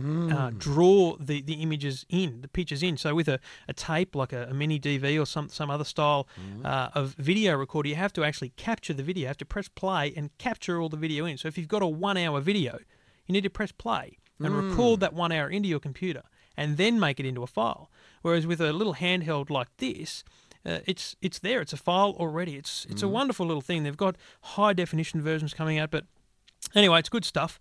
Mm. 0.51 0.57
draw 0.57 1.15
the, 1.29 1.41
the 1.41 1.55
images 1.65 2.05
in, 2.09 2.41
the 2.41 2.47
pictures 2.47 2.81
in. 2.83 2.95
So 2.97 3.09
with 3.19 3.27
a, 3.27 3.39
a 3.67 3.73
tape 3.73 4.15
like 4.15 4.33
a, 4.33 4.43
a 4.51 4.53
mini 4.53 4.79
DV 4.79 5.05
or 5.21 5.25
some 5.25 5.49
some 5.49 5.69
other 5.75 5.83
style 5.93 6.27
uh, 6.63 6.89
of 7.01 7.05
video 7.31 7.51
recorder, 7.57 7.89
you 7.89 7.95
have 7.95 8.13
to 8.13 8.23
actually 8.23 8.51
capture 8.67 8.93
the 8.93 9.03
video. 9.03 9.21
You 9.21 9.27
have 9.27 9.37
to 9.45 9.45
press 9.55 9.67
play 9.83 10.13
and 10.17 10.25
capture 10.37 10.79
all 10.81 10.89
the 10.89 11.01
video 11.07 11.25
in. 11.25 11.37
So 11.37 11.47
if 11.47 11.57
you've 11.57 11.73
got 11.77 11.81
a 11.81 11.87
one 12.09 12.17
hour 12.17 12.39
video, 12.41 12.73
you 13.25 13.33
need 13.33 13.43
to 13.43 13.49
press 13.59 13.71
play 13.71 14.17
and 14.39 14.53
Mm. 14.53 14.69
record 14.69 14.99
that 14.99 15.13
one 15.13 15.31
hour 15.37 15.49
into 15.49 15.67
your 15.67 15.79
computer 15.79 16.23
and 16.55 16.77
then 16.77 16.99
make 16.99 17.19
it 17.19 17.25
into 17.25 17.41
a 17.43 17.47
file. 17.47 17.89
Whereas 18.21 18.45
with 18.47 18.61
a 18.61 18.71
little 18.71 18.95
handheld 18.95 19.49
like 19.49 19.69
this, 19.77 20.23
uh, 20.67 20.79
it's 20.85 21.15
it's 21.21 21.39
there. 21.39 21.61
It's 21.61 21.73
a 21.73 21.77
file 21.77 22.15
already. 22.19 22.55
It's 22.57 22.85
it's 22.89 23.01
Mm. 23.01 23.05
a 23.05 23.09
wonderful 23.09 23.45
little 23.45 23.61
thing. 23.61 23.83
They've 23.83 23.95
got 23.97 24.15
high 24.41 24.73
definition 24.73 25.21
versions 25.21 25.53
coming 25.53 25.79
out, 25.79 25.89
but 25.91 26.05
anyway, 26.75 26.99
it's 26.99 27.09
good 27.09 27.25
stuff. 27.25 27.59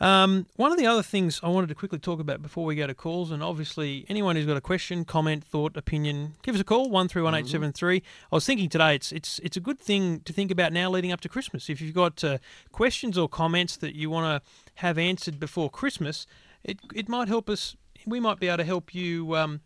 Um, 0.00 0.46
one 0.56 0.72
of 0.72 0.78
the 0.78 0.86
other 0.86 1.02
things 1.02 1.38
I 1.44 1.48
wanted 1.48 1.68
to 1.68 1.76
quickly 1.76 1.98
talk 2.00 2.18
about 2.18 2.42
before 2.42 2.64
we 2.64 2.74
go 2.74 2.88
to 2.88 2.94
calls, 2.94 3.30
and 3.30 3.40
obviously 3.42 4.04
anyone 4.08 4.34
who's 4.34 4.46
got 4.46 4.56
a 4.56 4.60
question, 4.60 5.04
comment, 5.04 5.44
thought, 5.44 5.76
opinion, 5.76 6.34
give 6.42 6.56
us 6.56 6.60
a 6.60 6.64
call 6.64 6.90
one 6.90 7.06
three 7.08 7.22
one 7.22 7.34
eight 7.36 7.46
seven 7.46 7.72
three. 7.72 8.02
I 8.32 8.34
was 8.34 8.44
thinking 8.44 8.68
today 8.68 8.96
it's 8.96 9.12
it's 9.12 9.38
it's 9.40 9.56
a 9.56 9.60
good 9.60 9.78
thing 9.78 10.20
to 10.24 10.32
think 10.32 10.50
about 10.50 10.72
now 10.72 10.90
leading 10.90 11.12
up 11.12 11.20
to 11.20 11.28
Christmas. 11.28 11.70
If 11.70 11.80
you've 11.80 11.94
got 11.94 12.24
uh, 12.24 12.38
questions 12.72 13.16
or 13.16 13.28
comments 13.28 13.76
that 13.76 13.94
you 13.94 14.10
want 14.10 14.26
to 14.42 14.50
have 14.76 14.98
answered 14.98 15.38
before 15.38 15.70
Christmas, 15.70 16.26
it 16.64 16.78
it 16.94 17.08
might 17.08 17.28
help 17.28 17.48
us. 17.48 17.76
We 18.04 18.18
might 18.18 18.40
be 18.40 18.48
able 18.48 18.56
to 18.58 18.64
help 18.64 18.92
you 18.94 19.36
um, 19.36 19.60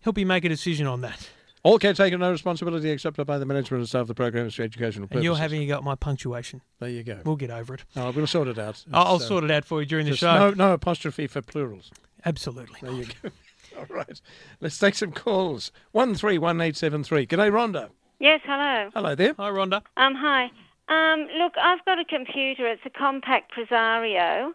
help 0.00 0.16
you 0.16 0.24
make 0.24 0.46
a 0.46 0.48
decision 0.48 0.86
on 0.86 1.02
that. 1.02 1.28
All 1.64 1.78
caretaker, 1.78 2.18
no 2.18 2.32
responsibility 2.32 2.90
except 2.90 3.24
by 3.24 3.38
the 3.38 3.46
management 3.46 3.80
and 3.80 3.88
staff 3.88 4.02
of 4.02 4.08
the 4.08 4.14
program 4.14 4.50
for 4.50 4.62
educational 4.62 5.06
purposes. 5.06 5.18
And 5.18 5.24
you're 5.24 5.36
having 5.36 5.66
got 5.68 5.84
my 5.84 5.94
punctuation. 5.94 6.60
There 6.80 6.88
you 6.88 7.04
go. 7.04 7.20
We'll 7.24 7.36
get 7.36 7.50
over 7.50 7.74
it. 7.74 7.84
Oh, 7.94 8.10
we'll 8.10 8.26
sort 8.26 8.48
it 8.48 8.58
out. 8.58 8.84
I'll, 8.92 9.06
I'll 9.06 9.14
uh, 9.16 9.20
sort 9.20 9.44
it 9.44 9.50
out 9.52 9.64
for 9.64 9.80
you 9.80 9.86
during 9.86 10.06
the 10.06 10.16
show. 10.16 10.34
No, 10.34 10.50
no 10.50 10.72
apostrophe 10.72 11.28
for 11.28 11.40
plurals. 11.40 11.92
Absolutely. 12.24 12.78
There 12.82 12.92
you 12.92 13.06
go. 13.22 13.30
All 13.78 13.86
right. 13.88 14.20
Let's 14.60 14.78
take 14.78 14.96
some 14.96 15.12
calls. 15.12 15.70
One 15.92 16.16
three 16.16 16.36
one 16.36 16.60
eight 16.60 16.76
seven 16.76 17.04
three. 17.04 17.26
G'day, 17.26 17.50
Rhonda. 17.50 17.90
Yes, 18.18 18.40
hello. 18.44 18.90
Hello 18.92 19.14
there. 19.14 19.34
Hi, 19.38 19.50
Rhonda. 19.50 19.82
Um, 19.96 20.14
hi. 20.16 20.50
Um, 20.88 21.26
look, 21.38 21.54
I've 21.62 21.84
got 21.84 21.98
a 21.98 22.04
computer. 22.04 22.66
It's 22.66 22.82
a 22.84 22.90
Compaq 22.90 23.42
Presario. 23.56 24.52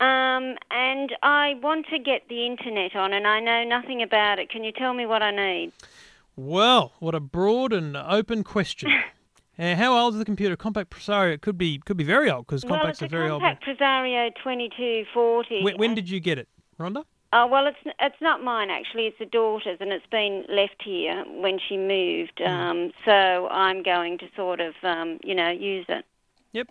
Um, 0.00 0.56
and 0.70 1.14
I 1.22 1.54
want 1.62 1.86
to 1.90 1.98
get 1.98 2.28
the 2.28 2.46
internet 2.46 2.96
on, 2.96 3.12
and 3.12 3.26
I 3.26 3.40
know 3.40 3.64
nothing 3.64 4.02
about 4.02 4.38
it. 4.38 4.50
Can 4.50 4.64
you 4.64 4.72
tell 4.72 4.94
me 4.94 5.04
what 5.06 5.22
I 5.22 5.30
need? 5.30 5.72
Well, 6.36 6.92
what 6.98 7.14
a 7.14 7.20
broad 7.20 7.72
and 7.72 7.96
open 7.96 8.42
question. 8.42 8.90
uh, 9.58 9.74
how 9.76 9.96
old 9.96 10.14
is 10.14 10.18
the 10.18 10.24
computer? 10.24 10.56
Compaq 10.56 10.86
Presario. 10.86 11.34
It 11.34 11.42
could 11.42 11.58
be 11.58 11.78
could 11.78 11.96
be 11.96 12.04
very 12.04 12.30
old 12.30 12.46
because 12.46 12.64
well, 12.64 12.80
Compaqs 12.80 12.90
it's 12.90 13.02
are 13.02 13.08
very 13.08 13.30
old. 13.30 13.42
Compaq 13.42 13.60
Presario 13.62 14.30
2240. 14.42 15.62
When, 15.62 15.76
when 15.76 15.94
did 15.94 16.08
you 16.08 16.20
get 16.20 16.38
it, 16.38 16.48
Rhonda? 16.78 17.04
Oh 17.32 17.46
well, 17.46 17.66
it's 17.66 17.78
it's 18.00 18.20
not 18.20 18.42
mine 18.42 18.70
actually. 18.70 19.06
It's 19.06 19.18
the 19.18 19.26
daughter's, 19.26 19.78
and 19.80 19.92
it's 19.92 20.06
been 20.06 20.44
left 20.48 20.82
here 20.84 21.24
when 21.26 21.58
she 21.68 21.76
moved. 21.76 22.40
Mm. 22.40 22.48
Um, 22.48 22.92
so 23.04 23.48
I'm 23.48 23.82
going 23.82 24.18
to 24.18 24.26
sort 24.36 24.60
of, 24.60 24.74
um, 24.82 25.18
you 25.22 25.34
know, 25.34 25.50
use 25.50 25.86
it. 25.88 26.04
Yep. 26.52 26.68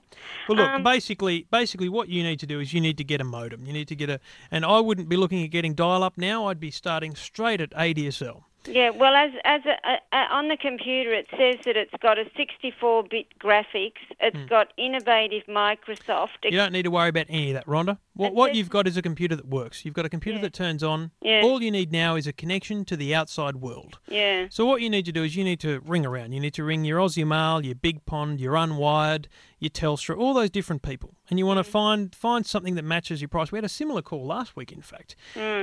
Well, 0.48 0.58
look, 0.60 0.70
Um, 0.70 0.84
basically, 0.84 1.46
basically, 1.52 1.90
what 1.90 2.08
you 2.08 2.24
need 2.24 2.40
to 2.40 2.46
do 2.46 2.62
is 2.62 2.74
you 2.74 2.80
need 2.80 2.98
to 2.98 3.04
get 3.04 3.20
a 3.20 3.26
modem. 3.26 3.66
You 3.66 3.74
need 3.74 3.90
to 3.90 3.96
get 3.96 4.10
a, 4.10 4.22
and 4.50 4.64
I 4.64 4.80
wouldn't 4.80 5.10
be 5.10 5.18
looking 5.18 5.44
at 5.44 5.52
getting 5.52 5.74
dial-up 5.74 6.18
now. 6.18 6.46
I'd 6.48 6.62
be 6.62 6.72
starting 6.72 7.16
straight 7.16 7.60
at 7.60 7.72
ADSL. 7.72 8.44
Yeah. 8.68 8.90
Well, 8.92 9.14
as 9.14 9.32
as 9.44 9.62
a, 9.66 10.16
a, 10.16 10.18
on 10.32 10.48
the 10.48 10.58
computer, 10.58 11.14
it 11.14 11.28
says 11.32 11.58
that 11.66 11.76
it's 11.78 11.94
got 12.02 12.18
a 12.18 12.26
64-bit 12.38 13.40
graphics. 13.40 14.02
It's 14.20 14.38
hmm. 14.38 14.46
got 14.48 14.74
innovative 14.78 15.44
Microsoft. 15.48 16.30
You 16.44 16.52
don't 16.52 16.72
need 16.72 16.84
to 16.84 16.92
worry 16.92 17.10
about 17.10 17.26
any 17.30 17.52
of 17.52 17.56
that, 17.56 17.66
Rhonda. 17.66 17.98
What, 18.16 18.36
what 18.36 18.56
you've 18.56 18.70
got 18.70 18.88
is 18.88 18.96
a 18.96 19.02
computer 19.02 19.36
that 19.36 19.48
works. 19.48 19.86
You've 19.86 19.96
got 19.96 20.06
a 20.06 20.10
computer 20.10 20.40
that 20.40 20.54
turns 20.54 20.84
on. 20.84 21.12
Yeah. 21.22 21.42
All 21.44 21.64
you 21.64 21.72
need 21.72 21.92
now 21.92 22.16
is 22.16 22.28
a 22.28 22.34
connection 22.34 22.86
to 22.86 22.96
the 22.96 23.16
outside 23.16 23.56
world. 23.56 24.00
yeah. 24.08 24.48
So 24.50 24.66
what 24.66 24.82
you 24.82 24.90
need 24.90 25.06
to 25.06 25.12
do 25.12 25.24
is 25.24 25.36
you 25.36 25.44
need 25.44 25.60
to 25.62 25.80
ring 25.80 26.06
around. 26.06 26.34
You 26.34 26.40
need 26.40 26.54
to 26.56 26.64
ring 26.64 26.86
your 26.86 27.00
Aussie 27.00 27.26
Mail, 27.26 27.66
your 27.66 27.76
Big 27.76 28.06
Pond, 28.06 28.40
your 28.40 28.54
Unwired, 28.54 29.28
your 29.64 29.70
Telstra, 29.70 30.18
all 30.18 30.34
those 30.34 30.50
different 30.50 30.82
people, 30.82 31.16
and 31.30 31.40
you 31.40 31.46
want 31.46 31.58
to 31.58 31.64
find 31.64 32.14
find 32.14 32.46
something 32.46 32.76
that 32.76 32.84
matches 32.84 33.22
your 33.22 33.30
price. 33.30 33.52
We 33.52 33.58
had 33.58 33.64
a 33.64 33.70
similar 33.70 34.02
call 34.02 34.26
last 34.26 34.56
week, 34.58 34.72
in 34.72 34.82
fact. 34.82 35.16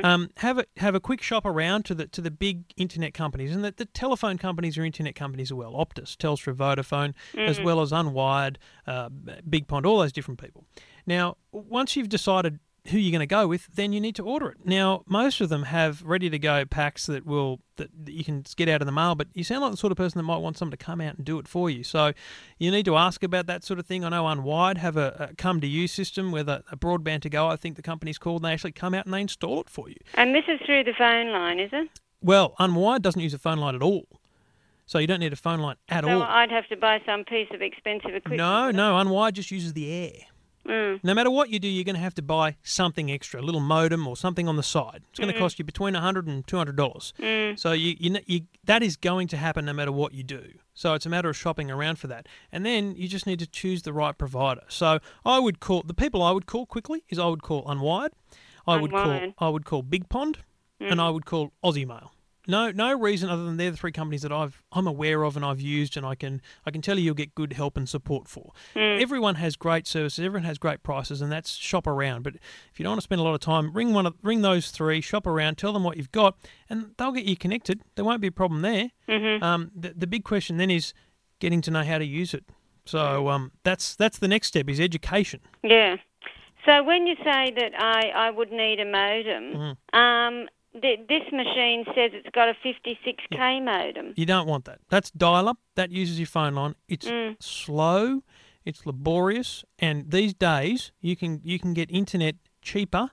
Um, 0.04 0.30
have 0.38 0.58
a 0.58 0.64
have 0.78 0.94
a 0.94 1.00
quick 1.00 1.20
shop 1.22 1.44
around 1.44 1.84
to 1.84 1.94
the 1.94 2.06
to 2.08 2.20
the 2.22 2.30
big 2.30 2.64
internet 2.76 3.12
companies, 3.12 3.54
and 3.54 3.62
the, 3.62 3.74
the 3.76 3.84
telephone 3.84 4.38
companies 4.38 4.78
are 4.78 4.84
internet 4.84 5.14
companies 5.14 5.48
as 5.48 5.54
well. 5.54 5.74
Optus, 5.74 6.16
Telstra, 6.16 6.54
Vodafone, 6.54 7.12
as 7.48 7.60
well 7.60 7.80
as 7.82 7.92
Unwired, 7.92 8.56
uh, 8.86 9.10
Big 9.48 9.68
Pond, 9.68 9.84
all 9.84 9.98
those 9.98 10.12
different 10.12 10.40
people. 10.40 10.64
Now, 11.06 11.36
once 11.52 11.94
you've 11.94 12.08
decided 12.08 12.58
who 12.88 12.98
you're 12.98 13.12
going 13.12 13.20
to 13.20 13.26
go 13.26 13.46
with, 13.46 13.66
then 13.74 13.92
you 13.92 14.00
need 14.00 14.16
to 14.16 14.24
order 14.24 14.48
it. 14.48 14.58
Now, 14.64 15.02
most 15.06 15.40
of 15.40 15.48
them 15.48 15.64
have 15.64 16.02
ready 16.02 16.30
to 16.30 16.38
go 16.38 16.64
packs 16.64 17.06
that 17.06 17.26
will 17.26 17.60
that, 17.76 17.90
you 18.06 18.24
can 18.24 18.44
get 18.56 18.68
out 18.68 18.80
of 18.80 18.86
the 18.86 18.92
mail, 18.92 19.14
but 19.14 19.28
you 19.34 19.44
sound 19.44 19.62
like 19.62 19.70
the 19.70 19.76
sort 19.76 19.90
of 19.90 19.98
person 19.98 20.18
that 20.18 20.22
might 20.24 20.38
want 20.38 20.56
someone 20.56 20.70
to 20.70 20.76
come 20.76 21.00
out 21.00 21.16
and 21.16 21.24
do 21.24 21.38
it 21.38 21.46
for 21.46 21.68
you. 21.68 21.84
So 21.84 22.12
you 22.58 22.70
need 22.70 22.84
to 22.86 22.96
ask 22.96 23.22
about 23.22 23.46
that 23.46 23.64
sort 23.64 23.78
of 23.78 23.86
thing. 23.86 24.04
I 24.04 24.08
know 24.08 24.24
Unwired 24.24 24.78
have 24.78 24.96
a, 24.96 25.28
a 25.30 25.36
come 25.36 25.60
to 25.60 25.66
you 25.66 25.88
system 25.88 26.32
with 26.32 26.48
a, 26.48 26.64
a 26.72 26.76
broadband 26.76 27.22
to 27.22 27.30
go. 27.30 27.48
I 27.48 27.56
think 27.56 27.76
the 27.76 27.82
company's 27.82 28.18
called. 28.18 28.42
And 28.42 28.46
they 28.46 28.52
actually 28.52 28.72
come 28.72 28.94
out 28.94 29.04
and 29.04 29.12
they 29.14 29.20
install 29.20 29.60
it 29.60 29.68
for 29.68 29.88
you. 29.88 29.96
And 30.14 30.34
this 30.34 30.44
is 30.48 30.60
through 30.64 30.84
the 30.84 30.94
phone 30.96 31.32
line, 31.32 31.60
is 31.60 31.70
it? 31.72 31.88
Well, 32.22 32.54
Unwired 32.58 33.02
doesn't 33.02 33.20
use 33.20 33.34
a 33.34 33.38
phone 33.38 33.58
line 33.58 33.74
at 33.74 33.82
all, 33.82 34.06
so 34.84 34.98
you 34.98 35.06
don't 35.06 35.20
need 35.20 35.32
a 35.32 35.36
phone 35.36 35.60
line 35.60 35.76
at 35.88 36.04
So 36.04 36.10
all. 36.10 36.22
I'd 36.22 36.50
have 36.50 36.66
to 36.68 36.76
buy 36.76 37.00
some 37.06 37.24
piece 37.24 37.48
of 37.52 37.62
expensive 37.62 38.14
equipment. 38.14 38.36
No, 38.38 38.70
no, 38.70 38.96
Unwired 38.96 39.32
just 39.32 39.50
uses 39.50 39.72
the 39.72 39.90
air. 39.90 40.12
Mm. 40.70 41.00
No 41.02 41.14
matter 41.14 41.30
what 41.30 41.50
you 41.50 41.58
do, 41.58 41.66
you're 41.66 41.84
going 41.84 41.96
to 41.96 42.00
have 42.00 42.14
to 42.14 42.22
buy 42.22 42.56
something 42.62 43.10
extra, 43.10 43.40
a 43.40 43.42
little 43.42 43.60
modem 43.60 44.06
or 44.06 44.16
something 44.16 44.46
on 44.46 44.56
the 44.56 44.62
side. 44.62 45.02
It's 45.10 45.18
going 45.18 45.32
to 45.32 45.36
mm. 45.36 45.40
cost 45.40 45.58
you 45.58 45.64
between 45.64 45.94
$100 45.94 46.28
and 46.28 46.46
$200. 46.46 47.12
Mm. 47.14 47.58
So 47.58 47.72
you, 47.72 47.96
you, 47.98 48.16
you, 48.26 48.40
that 48.64 48.82
is 48.82 48.96
going 48.96 49.26
to 49.28 49.36
happen 49.36 49.64
no 49.64 49.72
matter 49.72 49.90
what 49.90 50.14
you 50.14 50.22
do. 50.22 50.52
So 50.74 50.94
it's 50.94 51.06
a 51.06 51.08
matter 51.08 51.28
of 51.28 51.36
shopping 51.36 51.70
around 51.70 51.98
for 51.98 52.06
that. 52.06 52.28
And 52.52 52.64
then 52.64 52.94
you 52.94 53.08
just 53.08 53.26
need 53.26 53.40
to 53.40 53.46
choose 53.46 53.82
the 53.82 53.92
right 53.92 54.16
provider. 54.16 54.62
So 54.68 55.00
I 55.24 55.40
would 55.40 55.58
call, 55.58 55.82
the 55.82 55.94
people 55.94 56.22
I 56.22 56.30
would 56.30 56.46
call 56.46 56.66
quickly 56.66 57.02
is 57.08 57.18
I 57.18 57.26
would 57.26 57.42
call 57.42 57.64
Unwired, 57.64 58.12
I 58.66 58.76
would 58.76 58.92
call, 58.92 59.06
Unwired. 59.06 59.34
I 59.38 59.48
would 59.48 59.64
call 59.64 59.82
Big 59.82 60.08
Pond, 60.08 60.38
and 60.78 61.00
I 61.00 61.08
mm. 61.08 61.14
would 61.14 61.26
call 61.26 61.52
Aussie 61.64 61.86
Mail. 61.86 62.12
No, 62.48 62.70
no 62.70 62.98
reason 62.98 63.28
other 63.28 63.44
than 63.44 63.56
they're 63.58 63.70
the 63.70 63.76
three 63.76 63.92
companies 63.92 64.22
that 64.22 64.32
I've 64.32 64.62
I'm 64.72 64.86
aware 64.86 65.22
of 65.24 65.36
and 65.36 65.44
I've 65.44 65.60
used, 65.60 65.96
and 65.96 66.06
I 66.06 66.14
can 66.14 66.40
I 66.64 66.70
can 66.70 66.80
tell 66.82 66.98
you 66.98 67.04
you'll 67.04 67.14
get 67.14 67.34
good 67.34 67.52
help 67.52 67.76
and 67.76 67.88
support 67.88 68.28
for. 68.28 68.52
Everyone 68.74 69.34
has 69.36 69.56
great 69.56 69.86
services, 69.86 70.24
everyone 70.24 70.44
has 70.46 70.58
great 70.58 70.82
prices, 70.82 71.20
and 71.20 71.30
that's 71.30 71.54
shop 71.54 71.86
around. 71.86 72.22
But 72.22 72.36
if 72.36 72.78
you 72.78 72.82
don't 72.84 72.92
want 72.92 73.00
to 73.00 73.04
spend 73.04 73.20
a 73.20 73.24
lot 73.24 73.34
of 73.34 73.40
time, 73.40 73.72
ring 73.72 73.92
one 73.92 74.06
of 74.06 74.14
ring 74.22 74.42
those 74.42 74.70
three, 74.70 75.00
shop 75.00 75.26
around, 75.26 75.58
tell 75.58 75.72
them 75.72 75.84
what 75.84 75.96
you've 75.96 76.12
got, 76.12 76.36
and 76.68 76.92
they'll 76.96 77.12
get 77.12 77.24
you 77.24 77.36
connected. 77.36 77.82
There 77.94 78.04
won't 78.04 78.20
be 78.20 78.28
a 78.28 78.32
problem 78.32 78.62
there. 78.62 78.90
Mm-hmm. 79.08 79.42
Um, 79.44 79.70
the, 79.74 79.92
the 79.96 80.06
big 80.06 80.24
question 80.24 80.56
then 80.56 80.70
is 80.70 80.92
getting 81.40 81.60
to 81.62 81.70
know 81.70 81.82
how 81.84 81.98
to 81.98 82.04
use 82.04 82.34
it. 82.34 82.44
So 82.86 83.28
um, 83.28 83.52
that's 83.62 83.94
that's 83.94 84.18
the 84.18 84.28
next 84.28 84.48
step 84.48 84.68
is 84.68 84.80
education. 84.80 85.40
Yeah. 85.62 85.96
So 86.66 86.82
when 86.82 87.06
you 87.06 87.16
say 87.16 87.52
that 87.56 87.72
I, 87.78 88.10
I 88.14 88.30
would 88.30 88.50
need 88.50 88.80
a 88.80 88.84
modem, 88.84 89.54
Mm-hmm. 89.54 89.98
um, 89.98 90.48
th- 90.72 91.00
this 91.08 91.22
machine 91.32 91.84
says 91.94 92.10
it's 92.14 92.28
got 92.30 92.48
a 92.48 92.54
56k 92.64 93.64
modem. 93.64 94.12
You 94.16 94.26
don't 94.26 94.46
want 94.46 94.64
that. 94.66 94.78
That's 94.88 95.10
dial 95.10 95.48
up. 95.48 95.58
That 95.74 95.90
uses 95.90 96.18
your 96.18 96.26
phone 96.26 96.54
line. 96.54 96.74
It's 96.88 97.06
Mm. 97.06 97.36
slow, 97.42 98.22
it's 98.64 98.84
laborious, 98.86 99.64
and 99.78 100.10
these 100.10 100.34
days 100.34 100.92
you 101.00 101.16
can 101.16 101.40
you 101.44 101.58
can 101.58 101.74
get 101.74 101.90
internet 101.90 102.36
cheaper 102.62 103.10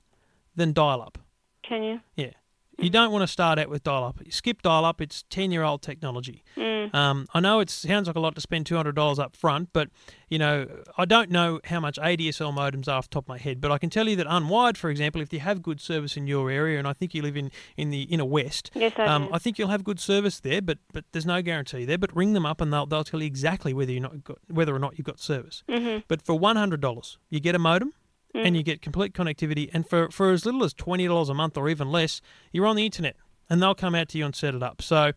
than 0.56 0.74
dial 0.74 1.02
up. 1.02 1.18
Can 1.64 1.84
you? 1.84 2.00
Yeah. 2.16 2.32
You 2.80 2.90
don't 2.92 3.12
want 3.12 3.24
to 3.24 3.28
start 3.28 3.58
out 3.58 3.70
with 3.70 3.84
dial 3.84 4.04
up. 4.04 4.20
Skip 4.30 4.62
dial 4.62 4.86
up. 4.86 5.02
It's 5.02 5.24
10 5.30 5.52
year 5.52 5.64
old 5.64 5.82
technology. 5.82 6.44
Mm. 6.56 6.94
Um, 6.94 7.28
I 7.34 7.40
know 7.40 7.60
it 7.60 7.70
sounds 7.70 8.08
like 8.08 8.16
a 8.16 8.20
lot 8.20 8.36
to 8.36 8.42
spend 8.42 8.66
$200 8.66 9.20
up 9.20 9.36
front, 9.36 9.70
but 9.74 9.90
you 10.30 10.38
know, 10.38 10.68
I 10.98 11.06
don't 11.06 11.32
know 11.32 11.60
how 11.66 11.80
much 11.80 11.98
ADSL 11.98 12.54
modems 12.54 12.88
are 12.88 12.98
off 12.98 13.10
the 13.10 13.16
top 13.16 13.26
of 13.26 13.30
my 13.30 13.38
head, 13.38 13.62
but 13.62 13.72
I 13.72 13.78
can 13.78 13.90
tell 13.90 14.08
you 14.08 14.16
that 14.18 14.28
Unwired, 14.28 14.78
for 14.78 14.90
example, 14.90 15.22
if 15.22 15.34
you 15.34 15.40
have 15.40 15.62
good 15.62 15.82
service 15.82 16.18
in 16.18 16.28
your 16.28 16.52
area, 16.52 16.78
and 16.78 16.88
I 16.88 16.94
think 16.94 17.14
you 17.14 17.22
live 17.22 17.38
in, 17.38 17.52
in 17.78 17.90
the 17.90 18.04
inner 18.04 18.26
west, 18.26 18.72
Yes, 18.74 18.94
I 18.98 19.06
um. 19.06 19.30
I 19.32 19.40
think 19.40 19.58
you'll 19.58 19.70
have 19.70 19.84
good 19.84 20.00
service 20.00 20.40
there, 20.40 20.62
but 20.62 20.78
but 20.94 21.06
there's 21.12 21.26
no 21.26 21.42
guarantee 21.42 21.86
there. 21.86 21.98
But 21.98 22.16
ring 22.16 22.34
them 22.34 22.46
up 22.46 22.62
and 22.62 22.72
they'll, 22.72 22.86
they'll 22.86 23.04
tell 23.04 23.22
you 23.22 23.28
exactly 23.28 23.74
whether 23.74 23.92
you're 23.92 24.02
not 24.02 24.24
got, 24.24 24.38
whether 24.48 24.76
or 24.76 24.80
not 24.80 24.98
you've 24.98 25.06
got 25.06 25.20
service. 25.20 25.64
Mm-hmm. 25.70 26.00
But 26.08 26.22
for 26.22 26.40
$100, 26.40 27.18
you 27.30 27.40
get 27.40 27.56
a 27.56 27.60
modem 27.60 27.94
Mm. 28.38 28.46
and 28.46 28.58
you 28.58 28.64
get 28.64 28.82
complete 28.82 29.14
connectivity. 29.14 29.70
And 29.74 29.88
for, 29.88 30.10
for 30.12 30.32
as 30.32 30.46
little 30.46 30.64
as 30.64 30.74
$20 30.74 31.30
a 31.30 31.34
month 31.34 31.58
or 31.58 31.70
even 31.70 31.92
less, 31.92 32.22
you're 32.52 32.66
on 32.68 32.76
the 32.76 32.86
internet 32.86 33.16
and 33.50 33.62
they'll 33.62 33.74
come 33.76 33.96
out 33.96 34.10
to 34.10 34.18
you 34.18 34.26
and 34.26 34.36
set 34.36 34.54
it 34.54 34.62
up. 34.62 34.82
So 34.82 35.12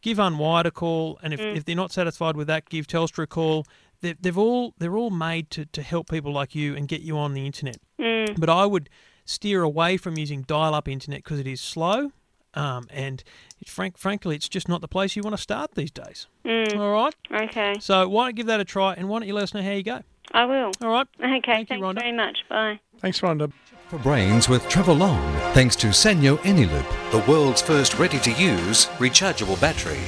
give 0.00 0.18
Unwired 0.18 0.64
a 0.66 0.70
call. 0.70 1.18
And 1.22 1.34
if, 1.34 1.40
Mm. 1.40 1.56
if 1.56 1.64
they're 1.64 1.76
not 1.76 1.92
satisfied 1.92 2.36
with 2.36 2.46
that, 2.48 2.68
give 2.68 2.86
Telstra 2.86 3.24
a 3.24 3.26
call. 3.26 3.66
They've, 4.00 4.16
they've 4.20 4.38
all, 4.38 4.74
they're 4.78 4.96
all 4.96 5.10
made 5.10 5.50
to, 5.50 5.64
to 5.66 5.82
help 5.82 6.08
people 6.10 6.32
like 6.32 6.54
you 6.54 6.74
and 6.74 6.88
get 6.88 7.02
you 7.02 7.16
on 7.18 7.34
the 7.34 7.46
internet. 7.46 7.76
Mm. 8.00 8.38
But 8.40 8.48
I 8.48 8.66
would 8.66 8.88
steer 9.24 9.62
away 9.62 9.96
from 9.96 10.16
using 10.18 10.42
dial 10.42 10.74
up 10.74 10.88
internet 10.88 11.22
because 11.22 11.38
it 11.38 11.46
is 11.46 11.60
slow. 11.60 12.10
Um, 12.54 12.86
and 12.90 13.22
it, 13.60 13.68
frank, 13.68 13.96
frankly, 13.96 14.34
it's 14.36 14.48
just 14.48 14.68
not 14.68 14.80
the 14.82 14.88
place 14.88 15.16
you 15.16 15.22
want 15.22 15.36
to 15.36 15.40
start 15.42 15.74
these 15.74 15.90
days. 15.90 16.26
Mm. 16.44 16.78
All 16.78 16.92
right. 16.92 17.14
Okay. 17.48 17.74
So 17.80 18.08
why 18.08 18.24
don't 18.24 18.30
you 18.30 18.32
give 18.34 18.46
that 18.46 18.60
a 18.60 18.64
try 18.64 18.92
and 18.94 19.08
why 19.08 19.20
don't 19.20 19.28
you 19.28 19.34
let 19.34 19.44
us 19.44 19.54
know 19.54 19.62
how 19.62 19.70
you 19.70 19.82
go? 19.82 20.02
I 20.34 20.44
will. 20.46 20.72
All 20.82 20.88
right. 20.90 21.06
Okay. 21.20 21.28
Thank 21.42 21.46
you, 21.46 21.64
Thanks 21.66 21.82
Rhonda. 21.84 21.94
very 22.00 22.12
much. 22.12 22.38
Bye. 22.48 22.80
Thanks, 22.98 23.20
Rhonda. 23.20 23.52
For 23.88 23.98
brains 23.98 24.48
with 24.48 24.66
Trevor 24.70 24.94
Long, 24.94 25.34
thanks 25.52 25.76
to 25.76 25.88
Sanyo 25.88 26.38
eneloop, 26.38 26.86
the 27.12 27.30
world's 27.30 27.60
first 27.60 27.98
ready-to-use 27.98 28.86
rechargeable 28.96 29.60
battery. 29.60 30.00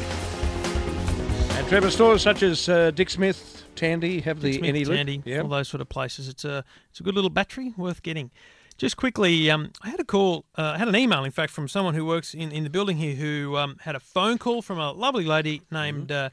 And 1.58 1.68
Trevor 1.68 1.90
stores 1.90 2.22
such 2.22 2.42
as 2.42 2.66
uh, 2.68 2.92
Dick 2.92 3.10
Smith, 3.10 3.62
Tandy 3.76 4.20
have 4.20 4.40
the 4.40 4.54
Smith, 4.54 4.68
Any 4.70 4.84
Tandy, 4.86 5.22
Yeah. 5.26 5.42
all 5.42 5.48
those 5.48 5.68
sort 5.68 5.82
of 5.82 5.88
places. 5.90 6.28
It's 6.28 6.44
a 6.46 6.64
it's 6.90 7.00
a 7.00 7.02
good 7.02 7.14
little 7.14 7.28
battery 7.30 7.74
worth 7.76 8.02
getting. 8.02 8.30
Just 8.78 8.96
quickly, 8.96 9.50
um, 9.50 9.70
I 9.82 9.90
had 9.90 10.00
a 10.00 10.04
call, 10.04 10.46
uh, 10.56 10.72
I 10.74 10.78
had 10.78 10.88
an 10.88 10.96
email, 10.96 11.22
in 11.22 11.30
fact, 11.30 11.52
from 11.52 11.68
someone 11.68 11.94
who 11.94 12.04
works 12.04 12.34
in, 12.34 12.50
in 12.50 12.64
the 12.64 12.70
building 12.70 12.96
here 12.96 13.14
who 13.14 13.56
um, 13.56 13.76
had 13.82 13.94
a 13.94 14.00
phone 14.00 14.36
call 14.36 14.62
from 14.62 14.80
a 14.80 14.90
lovely 14.92 15.24
lady 15.24 15.62
named 15.70 16.10
uh, 16.10 16.30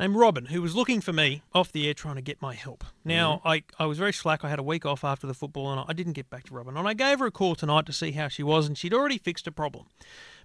named 0.00 0.16
Robin 0.16 0.46
who 0.46 0.62
was 0.62 0.74
looking 0.74 1.00
for 1.00 1.12
me 1.12 1.42
off 1.52 1.70
the 1.70 1.86
air 1.86 1.94
trying 1.94 2.16
to 2.16 2.22
get 2.22 2.40
my 2.40 2.54
help. 2.54 2.84
Now, 3.04 3.36
mm-hmm. 3.36 3.48
I, 3.48 3.62
I 3.78 3.86
was 3.86 3.98
very 3.98 4.12
slack. 4.12 4.42
I 4.42 4.48
had 4.48 4.58
a 4.58 4.64
week 4.64 4.86
off 4.86 5.04
after 5.04 5.26
the 5.26 5.34
football 5.34 5.70
and 5.70 5.84
I 5.86 5.92
didn't 5.92 6.14
get 6.14 6.30
back 6.30 6.44
to 6.44 6.54
Robin. 6.54 6.76
And 6.76 6.88
I 6.88 6.94
gave 6.94 7.18
her 7.18 7.26
a 7.26 7.30
call 7.30 7.54
tonight 7.54 7.86
to 7.86 7.92
see 7.92 8.12
how 8.12 8.28
she 8.28 8.42
was, 8.42 8.66
and 8.66 8.76
she'd 8.76 8.94
already 8.94 9.18
fixed 9.18 9.46
a 9.46 9.52
problem. 9.52 9.86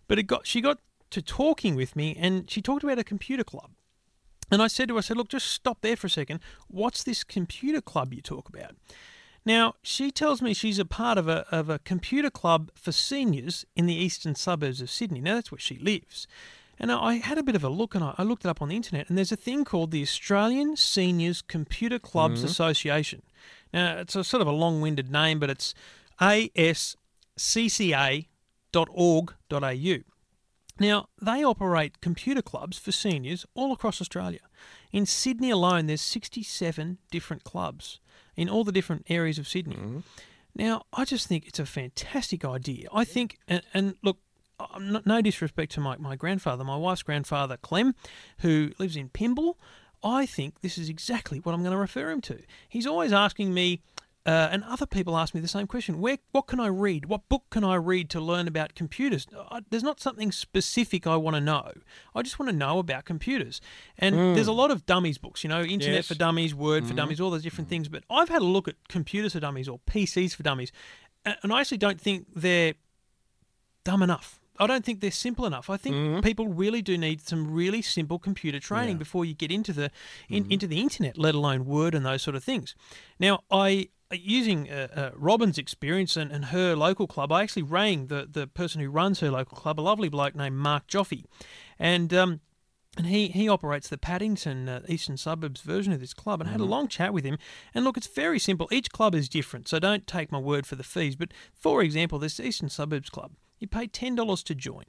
But 0.07 0.19
it 0.19 0.23
got 0.23 0.45
she 0.45 0.61
got 0.61 0.79
to 1.11 1.21
talking 1.21 1.75
with 1.75 1.95
me, 1.95 2.15
and 2.19 2.49
she 2.51 2.61
talked 2.61 2.83
about 2.83 2.99
a 2.99 3.03
computer 3.03 3.43
club. 3.43 3.71
And 4.51 4.61
I 4.61 4.67
said 4.67 4.89
to 4.89 4.95
her, 4.95 4.99
I 4.99 5.01
said, 5.01 5.17
look, 5.17 5.29
just 5.29 5.47
stop 5.47 5.81
there 5.81 5.95
for 5.95 6.07
a 6.07 6.09
second. 6.09 6.39
What's 6.67 7.03
this 7.03 7.23
computer 7.23 7.81
club 7.81 8.13
you 8.13 8.21
talk 8.21 8.47
about? 8.49 8.75
Now, 9.45 9.75
she 9.81 10.11
tells 10.11 10.41
me 10.41 10.53
she's 10.53 10.79
a 10.79 10.85
part 10.85 11.17
of 11.17 11.27
a, 11.27 11.45
of 11.51 11.69
a 11.69 11.79
computer 11.79 12.29
club 12.29 12.71
for 12.75 12.91
seniors 12.91 13.65
in 13.75 13.85
the 13.85 13.95
eastern 13.95 14.35
suburbs 14.35 14.81
of 14.81 14.89
Sydney. 14.89 15.21
Now, 15.21 15.35
that's 15.35 15.51
where 15.51 15.59
she 15.59 15.77
lives. 15.77 16.27
And 16.79 16.91
I 16.91 17.15
had 17.15 17.37
a 17.37 17.43
bit 17.43 17.55
of 17.55 17.63
a 17.63 17.69
look 17.69 17.95
and 17.95 18.03
I, 18.03 18.15
I 18.17 18.23
looked 18.23 18.45
it 18.45 18.49
up 18.49 18.61
on 18.61 18.69
the 18.69 18.75
internet, 18.75 19.09
and 19.09 19.17
there's 19.17 19.31
a 19.31 19.37
thing 19.37 19.63
called 19.63 19.91
the 19.91 20.01
Australian 20.01 20.75
Seniors 20.75 21.41
Computer 21.41 21.99
Clubs 21.99 22.39
mm-hmm. 22.39 22.49
Association. 22.49 23.21
Now, 23.73 23.97
it's 23.97 24.15
a 24.15 24.23
sort 24.23 24.41
of 24.41 24.47
a 24.47 24.51
long 24.51 24.81
winded 24.81 25.11
name, 25.11 25.39
but 25.39 25.49
it's 25.49 25.73
ascca.org.au. 26.19 28.25
Now, 30.77 31.07
they 31.21 31.43
operate 31.43 32.01
computer 32.01 32.41
clubs 32.41 32.77
for 32.77 32.91
seniors 32.91 33.45
all 33.53 33.71
across 33.71 34.01
Australia. 34.01 34.41
In 34.91 35.05
Sydney 35.05 35.49
alone, 35.49 35.87
there's 35.87 36.01
67 36.01 36.97
different 37.11 37.45
clubs 37.45 37.99
in 38.35 38.49
all 38.49 38.65
the 38.65 38.73
different 38.73 39.05
areas 39.09 39.39
of 39.39 39.47
Sydney. 39.47 39.75
Mm-hmm. 39.75 39.99
Now, 40.55 40.83
I 40.93 41.05
just 41.05 41.27
think 41.27 41.47
it's 41.47 41.59
a 41.59 41.65
fantastic 41.65 42.45
idea. 42.45 42.87
I 42.93 43.05
think, 43.05 43.39
and, 43.47 43.61
and 43.73 43.95
look, 44.03 44.17
Um, 44.59 45.01
no 45.05 45.21
disrespect 45.21 45.73
to 45.73 45.81
my, 45.81 45.97
my 45.97 46.15
grandfather, 46.15 46.63
my 46.63 46.77
wife's 46.77 47.03
grandfather, 47.03 47.57
Clem, 47.57 47.93
who 48.39 48.71
lives 48.79 48.95
in 48.95 49.09
Pymble. 49.09 49.57
I 50.03 50.25
think 50.25 50.61
this 50.61 50.77
is 50.77 50.87
exactly 50.87 51.39
what 51.39 51.53
I'm 51.53 51.61
going 51.61 51.71
to 51.71 51.77
refer 51.77 52.11
him 52.11 52.21
to. 52.21 52.39
He's 52.69 52.85
always 52.85 53.11
asking 53.11 53.53
me, 53.53 53.81
uh, 54.25 54.49
and 54.51 54.63
other 54.63 54.85
people 54.85 55.17
ask 55.17 55.33
me 55.33 55.41
the 55.41 55.47
same 55.47 55.67
question: 55.67 55.99
Where, 55.99 56.19
what 56.31 56.47
can 56.47 56.59
I 56.59 56.67
read? 56.67 57.05
What 57.05 57.27
book 57.27 57.43
can 57.49 57.63
I 57.63 57.75
read 57.75 58.09
to 58.11 58.21
learn 58.21 58.47
about 58.47 58.75
computers? 58.75 59.27
I, 59.51 59.61
there's 59.69 59.83
not 59.83 59.99
something 59.99 60.31
specific 60.31 61.05
I 61.05 61.15
want 61.15 61.35
to 61.35 61.41
know. 61.41 61.71
I 62.13 62.21
just 62.21 62.39
want 62.39 62.49
to 62.49 62.55
know 62.55 62.79
about 62.79 63.05
computers. 63.05 63.61
And 63.97 64.15
hmm. 64.15 64.33
there's 64.35 64.47
a 64.47 64.53
lot 64.53 64.71
of 64.71 64.85
dummies 64.85 65.17
books, 65.17 65.43
you 65.43 65.49
know, 65.49 65.61
Internet 65.61 65.95
Yes. 65.95 66.07
for 66.07 66.15
Dummies, 66.15 66.55
Word 66.55 66.83
for 66.83 66.91
hmm. 66.91 66.97
Dummies, 66.97 67.19
all 67.19 67.31
those 67.31 67.43
different 67.43 67.67
hmm. 67.67 67.71
things. 67.71 67.87
But 67.89 68.03
I've 68.09 68.29
had 68.29 68.41
a 68.41 68.45
look 68.45 68.67
at 68.67 68.75
computers 68.87 69.33
for 69.33 69.39
dummies 69.39 69.67
or 69.67 69.79
PCs 69.79 70.35
for 70.35 70.43
dummies, 70.43 70.71
and 71.25 71.51
I 71.51 71.61
actually 71.61 71.79
don't 71.79 71.99
think 71.99 72.27
they're 72.35 72.75
dumb 73.83 74.03
enough. 74.03 74.39
I 74.59 74.67
don't 74.67 74.85
think 74.85 75.01
they're 75.01 75.11
simple 75.11 75.45
enough. 75.45 75.69
I 75.69 75.77
think 75.77 76.23
people 76.23 76.47
really 76.47 76.81
do 76.81 76.97
need 76.97 77.21
some 77.21 77.51
really 77.51 77.81
simple 77.81 78.19
computer 78.19 78.59
training 78.59 78.97
before 78.97 79.25
you 79.25 79.33
get 79.33 79.51
into 79.51 79.73
the 79.73 79.91
in, 80.29 80.49
into 80.51 80.67
the 80.67 80.79
internet, 80.79 81.17
let 81.17 81.35
alone 81.35 81.65
Word 81.65 81.93
and 81.93 82.05
those 82.05 82.21
sort 82.21 82.35
of 82.35 82.43
things. 82.43 82.75
Now, 83.19 83.41
I 83.51 83.89
using 84.11 84.69
uh, 84.69 84.87
uh, 84.95 85.09
Robin's 85.15 85.57
experience 85.57 86.15
and, 86.15 86.31
and 86.31 86.45
her 86.45 86.75
local 86.75 87.07
club, 87.07 87.31
I 87.31 87.43
actually 87.43 87.63
rang 87.63 88.07
the 88.07 88.27
the 88.31 88.47
person 88.47 88.81
who 88.81 88.89
runs 88.89 89.19
her 89.19 89.31
local 89.31 89.57
club, 89.57 89.79
a 89.79 89.81
lovely 89.81 90.09
bloke 90.09 90.35
named 90.35 90.55
Mark 90.55 90.87
Joffe, 90.87 91.25
and 91.79 92.13
um, 92.13 92.39
and 92.97 93.07
he, 93.07 93.27
he 93.27 93.49
operates 93.49 93.89
the 93.89 93.97
Paddington 93.97 94.69
uh, 94.69 94.81
Eastern 94.87 95.17
Suburbs 95.17 95.61
version 95.61 95.91
of 95.91 95.99
this 95.99 96.13
club 96.13 96.39
and 96.39 96.49
I 96.49 96.53
had 96.53 96.61
a 96.61 96.65
long 96.65 96.87
chat 96.87 97.13
with 97.13 97.25
him. 97.25 97.37
And 97.73 97.83
look, 97.83 97.97
it's 97.97 98.07
very 98.07 98.39
simple. 98.39 98.69
Each 98.71 98.89
club 98.89 99.13
is 99.13 99.27
different, 99.27 99.67
so 99.67 99.79
don't 99.79 100.07
take 100.07 100.31
my 100.31 100.37
word 100.37 100.65
for 100.65 100.75
the 100.75 100.83
fees. 100.83 101.15
But 101.15 101.33
for 101.53 101.81
example, 101.81 102.19
this 102.19 102.39
Eastern 102.39 102.69
Suburbs 102.69 103.09
Club, 103.09 103.33
you 103.65 103.69
pay 103.69 103.87
$10 103.87 104.43
to 104.43 104.55
join, 104.55 104.83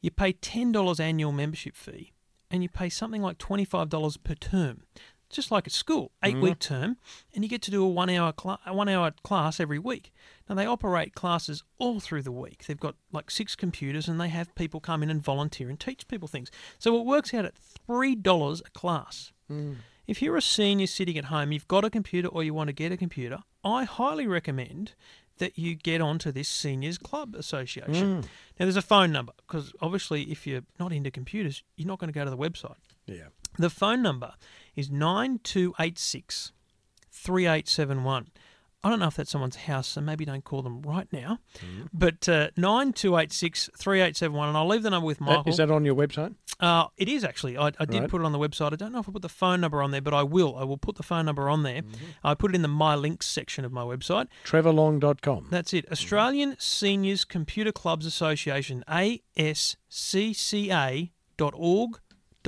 you 0.00 0.10
pay 0.12 0.32
$10 0.32 1.00
annual 1.00 1.32
membership 1.32 1.74
fee, 1.74 2.12
and 2.48 2.62
you 2.62 2.68
pay 2.68 2.88
something 2.88 3.22
like 3.22 3.38
$25 3.38 4.22
per 4.22 4.34
term. 4.34 4.82
Just 5.30 5.50
like 5.50 5.66
at 5.66 5.74
school, 5.74 6.12
eight 6.24 6.38
week 6.38 6.58
mm-hmm. 6.58 6.74
term, 6.74 6.96
and 7.34 7.44
you 7.44 7.50
get 7.50 7.60
to 7.60 7.70
do 7.70 7.84
a 7.84 7.88
one 7.88 8.08
hour 8.08 8.32
a 8.64 8.72
one 8.72 8.88
hour 8.88 9.12
class 9.22 9.60
every 9.60 9.78
week. 9.78 10.10
Now 10.48 10.54
they 10.54 10.64
operate 10.64 11.14
classes 11.14 11.62
all 11.76 12.00
through 12.00 12.22
the 12.22 12.32
week. 12.32 12.64
They've 12.64 12.80
got 12.80 12.94
like 13.12 13.30
six 13.30 13.54
computers, 13.54 14.08
and 14.08 14.18
they 14.18 14.28
have 14.28 14.54
people 14.54 14.80
come 14.80 15.02
in 15.02 15.10
and 15.10 15.20
volunteer 15.20 15.68
and 15.68 15.78
teach 15.78 16.08
people 16.08 16.28
things. 16.28 16.50
So 16.78 16.98
it 16.98 17.04
works 17.04 17.34
out 17.34 17.44
at 17.44 17.54
three 17.54 18.14
dollars 18.14 18.62
a 18.64 18.70
class. 18.70 19.32
Mm. 19.52 19.76
If 20.06 20.22
you're 20.22 20.38
a 20.38 20.40
senior 20.40 20.86
sitting 20.86 21.18
at 21.18 21.26
home, 21.26 21.52
you've 21.52 21.68
got 21.68 21.84
a 21.84 21.90
computer 21.90 22.28
or 22.28 22.42
you 22.42 22.54
want 22.54 22.68
to 22.68 22.72
get 22.72 22.92
a 22.92 22.96
computer, 22.96 23.40
I 23.62 23.84
highly 23.84 24.26
recommend 24.26 24.94
that 25.38 25.58
you 25.58 25.74
get 25.74 26.00
onto 26.00 26.30
this 26.32 26.48
Seniors 26.48 26.98
Club 26.98 27.34
Association. 27.34 28.22
Mm. 28.22 28.22
Now, 28.22 28.66
there's 28.66 28.76
a 28.76 28.82
phone 28.82 29.12
number 29.12 29.32
because 29.46 29.72
obviously, 29.80 30.22
if 30.24 30.46
you're 30.46 30.62
not 30.78 30.92
into 30.92 31.10
computers, 31.10 31.62
you're 31.76 31.88
not 31.88 31.98
going 31.98 32.12
to 32.12 32.18
go 32.18 32.24
to 32.24 32.30
the 32.30 32.36
website. 32.36 32.76
Yeah. 33.06 33.28
The 33.58 33.70
phone 33.70 34.02
number 34.02 34.34
is 34.76 34.90
9286 34.90 36.52
3871. 37.10 38.28
I 38.88 38.92
don't 38.92 39.00
know 39.00 39.08
if 39.08 39.16
that's 39.16 39.30
someone's 39.30 39.56
house, 39.56 39.86
so 39.86 40.00
maybe 40.00 40.24
don't 40.24 40.44
call 40.44 40.62
them 40.62 40.80
right 40.82 41.06
now. 41.12 41.38
But 41.92 42.28
uh, 42.28 42.48
9286 42.56 43.70
3871, 43.76 44.48
and 44.48 44.56
I'll 44.56 44.66
leave 44.66 44.82
the 44.82 44.90
number 44.90 45.06
with 45.06 45.20
Michael. 45.20 45.48
Is 45.48 45.58
that 45.58 45.70
on 45.70 45.84
your 45.84 45.94
website? 45.94 46.34
Uh, 46.60 46.86
it 46.96 47.08
is 47.08 47.22
actually. 47.22 47.56
I, 47.58 47.68
I 47.78 47.84
did 47.84 48.00
Right. 48.00 48.10
put 48.10 48.20
it 48.20 48.24
on 48.24 48.32
the 48.32 48.38
website. 48.38 48.72
I 48.72 48.76
don't 48.76 48.92
know 48.92 49.00
if 49.00 49.08
I 49.08 49.12
put 49.12 49.22
the 49.22 49.28
phone 49.28 49.60
number 49.60 49.82
on 49.82 49.90
there, 49.90 50.00
but 50.00 50.14
I 50.14 50.22
will. 50.22 50.56
I 50.56 50.64
will 50.64 50.78
put 50.78 50.96
the 50.96 51.02
phone 51.02 51.26
number 51.26 51.48
on 51.48 51.62
there. 51.62 51.82
I 52.24 52.34
put 52.34 52.52
it 52.52 52.54
in 52.56 52.62
the 52.62 52.68
My 52.68 52.94
Links 52.96 53.26
section 53.26 53.64
of 53.64 53.72
my 53.72 53.82
website. 53.82 54.26
Trevorlong.com. 54.44 55.48
That's 55.50 55.72
it. 55.74 55.90
Australian 55.92 56.56
Seniors 56.58 57.24
Computer 57.24 57.72
Clubs 57.72 58.06
Association, 58.06 58.82
ascca.org.au. 58.88 61.08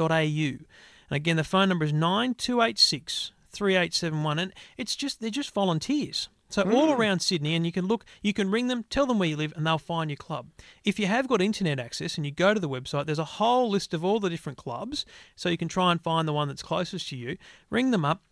And 0.09 1.17
again, 1.17 1.37
the 1.37 1.45
phone 1.45 1.69
number 1.69 1.85
is 1.85 1.93
9286 1.93 3.33
3871. 3.51 4.39
And 4.39 4.53
it's 4.77 4.97
just, 4.97 5.21
they're 5.21 5.31
just 5.31 5.55
volunteers. 5.55 6.29
So 6.51 6.63
all 6.63 6.89
mm. 6.89 6.99
around 6.99 7.21
Sydney, 7.21 7.55
and 7.55 7.65
you 7.65 7.71
can 7.71 7.87
look, 7.87 8.05
you 8.23 8.33
can 8.33 8.51
ring 8.51 8.67
them, 8.67 8.85
tell 8.91 9.07
them 9.07 9.21
where 9.21 9.29
you 9.29 9.37
live, 9.37 9.53
and 9.57 9.65
they'll 9.65 9.79
find 9.79 10.11
your 10.11 10.17
club. 10.17 10.49
If 10.85 10.99
you 10.99 11.07
have 11.07 11.29
got 11.29 11.41
internet 11.41 11.79
access 11.79 12.17
and 12.17 12.27
you 12.27 12.33
go 12.33 12.53
to 12.53 12.59
the 12.59 12.69
website, 12.69 13.07
there's 13.07 13.21
a 13.21 13.25
whole 13.25 13.71
list 13.71 13.95
of 13.95 14.05
all 14.05 14.19
the 14.19 14.29
different 14.29 14.59
clubs, 14.59 15.07
so 15.37 15.49
you 15.49 15.57
can 15.57 15.69
try 15.69 15.93
and 15.93 16.03
find 16.03 16.27
the 16.27 16.33
one 16.33 16.49
that's 16.49 16.63
closest 16.63 17.09
to 17.11 17.17
you. 17.17 17.37
Ring 17.71 17.93
them 17.93 18.05
up, 18.05 18.23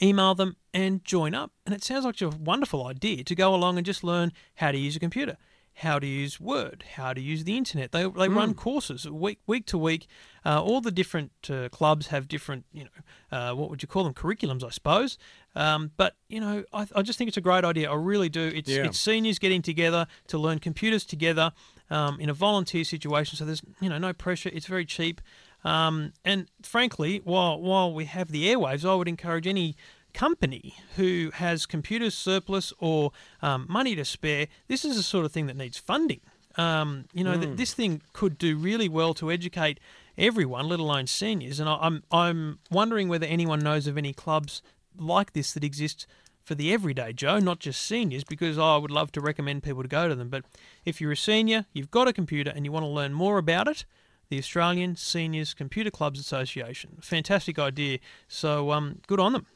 email 0.00 0.36
them 0.36 0.56
and 0.72 1.04
join 1.04 1.34
up. 1.34 1.50
And 1.66 1.74
it 1.74 1.82
sounds 1.82 2.04
like 2.04 2.20
a 2.20 2.28
wonderful 2.28 2.86
idea 2.86 3.24
to 3.24 3.34
go 3.34 3.52
along 3.52 3.76
and 3.76 3.84
just 3.84 4.04
learn 4.04 4.32
how 4.54 4.70
to 4.70 4.78
use 4.78 4.94
a 4.94 5.00
computer, 5.00 5.36
how 5.78 5.98
to 5.98 6.06
use 6.06 6.40
Word, 6.40 6.84
how 6.96 7.12
to 7.12 7.20
use 7.20 7.44
the 7.44 7.56
internet. 7.56 7.92
They, 7.92 8.02
they 8.02 8.28
run 8.28 8.54
courses 8.54 9.08
week 9.08 9.38
week 9.46 9.64
to 9.66 9.78
week. 9.78 10.06
Uh, 10.44 10.62
all 10.62 10.80
the 10.80 10.90
different 10.90 11.30
uh, 11.50 11.68
clubs 11.68 12.08
have 12.08 12.26
different, 12.26 12.64
you 12.72 12.84
know, 12.84 13.36
uh, 13.36 13.54
what 13.54 13.68
would 13.70 13.82
you 13.82 13.88
call 13.88 14.04
them? 14.04 14.14
Curriculums, 14.14 14.64
I 14.64 14.70
suppose. 14.70 15.18
Um, 15.54 15.92
but 15.96 16.14
you 16.28 16.40
know, 16.40 16.64
I, 16.72 16.86
I 16.96 17.02
just 17.02 17.18
think 17.18 17.28
it's 17.28 17.36
a 17.36 17.40
great 17.42 17.64
idea. 17.64 17.90
I 17.90 17.94
really 17.94 18.28
do. 18.28 18.50
It's 18.54 18.68
Yeah. 18.68 18.84
it's 18.86 18.98
seniors 18.98 19.38
getting 19.38 19.62
together 19.62 20.06
to 20.28 20.38
learn 20.38 20.58
computers 20.58 21.04
together 21.04 21.52
um, 21.90 22.18
in 22.20 22.28
a 22.28 22.34
volunteer 22.34 22.84
situation. 22.84 23.36
So 23.36 23.44
there's 23.44 23.62
you 23.80 23.88
know 23.88 23.98
no 23.98 24.12
pressure. 24.12 24.50
It's 24.52 24.66
very 24.66 24.84
cheap. 24.84 25.20
Um, 25.64 26.12
and 26.24 26.48
frankly, 26.62 27.20
while 27.24 27.60
while 27.60 27.92
we 27.92 28.04
have 28.06 28.30
the 28.30 28.46
airwaves, 28.48 28.88
I 28.88 28.94
would 28.94 29.08
encourage 29.08 29.46
any 29.46 29.76
company 30.18 30.74
who 30.96 31.30
has 31.34 31.64
computers 31.64 32.12
surplus 32.12 32.72
or 32.80 33.12
um, 33.40 33.66
money 33.68 33.94
to 33.94 34.04
spare. 34.04 34.48
This 34.66 34.84
is 34.84 34.96
the 34.96 35.02
sort 35.04 35.24
of 35.24 35.30
thing 35.30 35.46
that 35.46 35.56
needs 35.56 35.78
funding. 35.78 36.20
Um, 36.56 37.04
you 37.14 37.22
know, 37.22 37.38
th- 37.38 37.56
this 37.56 37.72
thing 37.72 38.02
could 38.12 38.36
do 38.36 38.56
really 38.56 38.88
well 38.88 39.14
to 39.14 39.30
educate 39.30 39.78
everyone, 40.16 40.68
let 40.68 40.80
alone 40.80 41.06
seniors. 41.06 41.60
And 41.60 41.68
I, 41.68 41.78
I'm 41.80 42.02
I'm 42.10 42.58
wondering 42.68 43.08
whether 43.08 43.26
anyone 43.26 43.60
knows 43.60 43.86
of 43.86 43.96
any 43.96 44.12
clubs 44.12 44.60
like 44.98 45.34
this 45.34 45.52
that 45.52 45.62
exist 45.62 46.04
for 46.42 46.56
the 46.56 46.72
everyday 46.72 47.12
Joe, 47.12 47.38
not 47.38 47.60
just 47.60 47.80
seniors, 47.80 48.24
because 48.24 48.58
I 48.58 48.76
would 48.76 48.90
love 48.90 49.12
to 49.12 49.20
recommend 49.20 49.62
people 49.62 49.82
to 49.82 49.88
go 49.88 50.08
to 50.08 50.16
them. 50.16 50.30
But 50.30 50.44
if 50.84 51.00
you're 51.00 51.12
a 51.12 51.16
senior, 51.16 51.66
you've 51.72 51.92
got 51.92 52.08
a 52.08 52.12
computer, 52.12 52.52
and 52.52 52.64
you 52.64 52.72
want 52.72 52.82
to 52.82 52.88
learn 52.88 53.12
more 53.12 53.38
about 53.38 53.68
it, 53.68 53.84
the 54.30 54.38
Australian 54.38 54.96
Seniors 54.96 55.54
Computer 55.54 55.92
Clubs 55.92 56.18
Association, 56.18 56.98
fantastic 57.00 57.56
idea. 57.56 57.98
So 58.26 58.72
um, 58.72 59.00
good 59.06 59.20
on 59.20 59.32
them. 59.32 59.46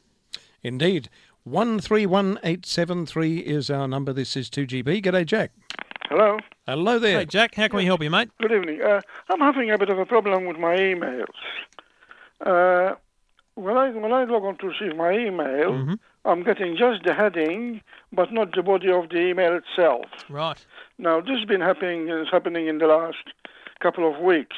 Indeed. 0.63 1.09
131873 1.43 3.39
is 3.39 3.69
our 3.69 3.87
number. 3.87 4.13
This 4.13 4.37
is 4.37 4.49
2GB. 4.49 5.03
G'day, 5.03 5.25
Jack. 5.25 5.51
Hello. 6.09 6.39
Hello 6.65 6.99
there. 6.99 7.19
Hey 7.19 7.25
Jack, 7.25 7.55
how 7.55 7.67
can 7.67 7.77
we 7.77 7.85
help 7.85 8.01
you, 8.01 8.09
mate? 8.09 8.29
Good 8.39 8.53
evening. 8.53 8.81
Uh, 8.81 9.01
I'm 9.29 9.39
having 9.39 9.69
a 9.71 9.77
bit 9.77 9.89
of 9.89 9.99
a 9.99 10.05
problem 10.05 10.45
with 10.45 10.57
my 10.57 10.75
emails. 10.75 11.25
Uh, 12.45 12.95
when 13.55 13.75
I 13.77 13.89
when 13.89 14.13
I 14.13 14.23
log 14.23 14.43
on 14.43 14.57
to 14.59 14.67
receive 14.67 14.95
my 14.95 15.11
email, 15.11 15.95
I'm 16.25 16.43
getting 16.43 16.77
just 16.77 17.03
the 17.03 17.13
heading, 17.13 17.81
but 18.11 18.31
not 18.31 18.55
the 18.55 18.63
body 18.63 18.91
of 18.91 19.09
the 19.09 19.19
email 19.19 19.53
itself. 19.57 20.05
Right. 20.29 20.65
Now, 20.97 21.19
this 21.19 21.37
has 21.37 21.45
been 21.45 21.61
happening 21.61 22.09
is 22.09 22.27
happening 22.31 22.67
in 22.67 22.77
the 22.77 22.87
last 22.87 23.33
couple 23.81 24.09
of 24.09 24.21
weeks. 24.21 24.55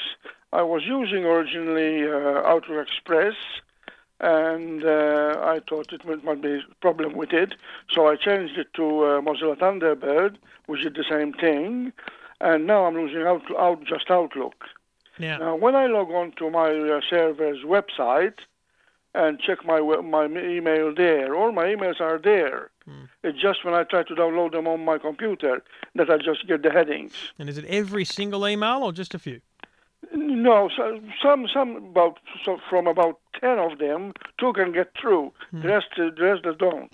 I 0.53 0.61
was 0.61 0.83
using 0.85 1.25
originally 1.25 2.07
uh, 2.07 2.47
Outlook 2.47 2.87
Express, 2.87 3.35
and 4.19 4.83
uh, 4.85 5.35
I 5.43 5.59
thought 5.67 5.91
it 5.91 6.05
might, 6.05 6.23
might 6.23 6.41
be 6.41 6.55
a 6.55 6.75
problem 6.81 7.13
with 7.15 7.33
it, 7.33 7.53
so 7.89 8.07
I 8.07 8.15
changed 8.15 8.57
it 8.57 8.73
to 8.75 8.83
uh, 9.03 9.21
Mozilla 9.21 9.57
Thunderbird, 9.57 10.37
which 10.67 10.83
did 10.83 10.95
the 10.95 11.03
same 11.09 11.33
thing, 11.33 11.91
and 12.41 12.65
now 12.65 12.85
I'm 12.85 12.97
using 12.97 13.23
out, 13.23 13.43
out 13.57 13.83
just 13.85 14.09
Outlook. 14.09 14.65
Now, 15.19 15.37
Now, 15.37 15.55
when 15.55 15.75
I 15.75 15.85
log 15.87 16.09
on 16.11 16.33
to 16.39 16.49
my 16.49 16.69
uh, 16.71 17.01
server's 17.09 17.63
website 17.63 18.39
and 19.13 19.39
check 19.39 19.65
my 19.65 19.79
my 20.01 20.25
email 20.25 20.93
there, 20.93 21.35
all 21.35 21.51
my 21.51 21.65
emails 21.65 22.01
are 22.01 22.19
there. 22.19 22.71
It's 23.23 23.41
just 23.41 23.65
when 23.65 23.73
I 23.73 23.83
try 23.83 24.03
to 24.03 24.13
download 24.13 24.51
them 24.51 24.67
on 24.67 24.85
my 24.85 24.99
computer 24.99 25.63
that 25.95 26.09
I 26.11 26.17
just 26.17 26.47
get 26.47 26.61
the 26.61 26.69
headings. 26.69 27.13
and 27.39 27.49
is 27.49 27.57
it 27.57 27.65
every 27.65 28.05
single 28.05 28.47
email 28.47 28.83
or 28.83 28.91
just 28.91 29.15
a 29.15 29.19
few? 29.19 29.41
No, 30.13 30.69
so, 30.75 30.99
some 31.21 31.47
some 31.53 31.77
about 31.77 32.19
so 32.43 32.57
from 32.69 32.87
about 32.87 33.19
ten 33.39 33.59
of 33.59 33.79
them, 33.79 34.13
two 34.39 34.53
can 34.53 34.71
get 34.71 34.91
through. 34.99 35.31
The 35.51 35.67
rest 35.67 35.87
the 35.97 36.11
rest 36.19 36.43
don't. 36.59 36.91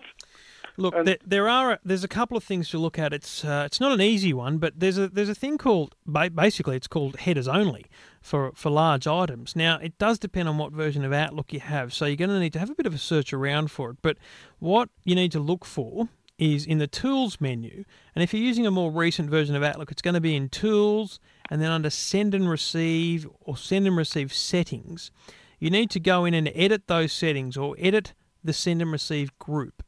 Look, 0.78 0.96
there, 1.06 1.18
there 1.26 1.50
are 1.50 1.80
there's 1.84 2.04
a 2.04 2.08
couple 2.08 2.38
of 2.38 2.44
things 2.44 2.70
to 2.70 2.78
look 2.78 2.98
at. 2.98 3.14
It's 3.14 3.44
uh, 3.44 3.64
it's 3.66 3.80
not 3.80 3.92
an 3.92 4.02
easy 4.02 4.34
one, 4.34 4.58
but 4.58 4.80
there's 4.80 4.98
a 4.98 5.08
there's 5.08 5.30
a 5.30 5.36
thing 5.36 5.58
called 5.58 5.96
basically 6.34 6.76
it's 6.76 6.88
called 6.88 7.18
headers 7.18 7.48
only 7.48 7.86
for 8.22 8.52
for 8.56 8.70
large 8.70 9.08
items. 9.08 9.56
Now 9.56 9.78
it 9.78 9.98
does 9.98 10.18
depend 10.18 10.50
on 10.50 10.58
what 10.58 10.72
version 10.72 11.04
of 11.04 11.14
Outlook 11.14 11.54
you 11.54 11.60
have, 11.60 11.94
so 11.94 12.06
you're 12.06 12.16
going 12.16 12.30
to 12.30 12.40
need 12.40 12.54
to 12.54 12.60
have 12.60 12.70
a 12.70 12.76
bit 12.76 12.86
of 12.86 12.94
a 12.94 12.98
search 12.98 13.34
around 13.34 13.72
for 13.72 13.92
it. 13.92 13.98
But 14.02 14.18
what 14.60 14.90
you 15.04 15.16
need 15.16 15.32
to 15.34 15.40
look 15.40 15.66
for 15.66 16.10
is 16.38 16.66
in 16.66 16.80
the 16.80 16.88
Tools 16.88 17.40
menu, 17.40 17.84
and 18.16 18.24
if 18.24 18.34
you're 18.34 18.42
using 18.42 18.66
a 18.66 18.72
more 18.72 18.92
recent 18.92 19.30
version 19.30 19.56
of 19.56 19.64
Outlook, 19.64 19.92
it's 19.92 20.02
going 20.02 20.16
to 20.16 20.22
be 20.22 20.36
in 20.36 20.50
Tools 20.50 21.20
and 21.52 21.62
then 21.62 21.70
under 21.70 21.90
Send 21.90 22.34
and 22.34 22.50
Receive 22.50 23.28
or 23.42 23.58
Send 23.58 23.86
and 23.86 23.98
Receive 23.98 24.34
Settings. 24.34 25.12
You 25.60 25.70
need 25.70 25.92
to 25.92 26.00
go 26.00 26.24
in 26.24 26.34
and 26.34 26.50
edit 26.56 26.88
those 26.88 27.12
settings 27.12 27.58
or 27.58 27.76
edit 27.78 28.14
the 28.42 28.54
Send 28.54 28.82
and 28.82 28.92
Receive 28.92 29.38
group. 29.38 29.84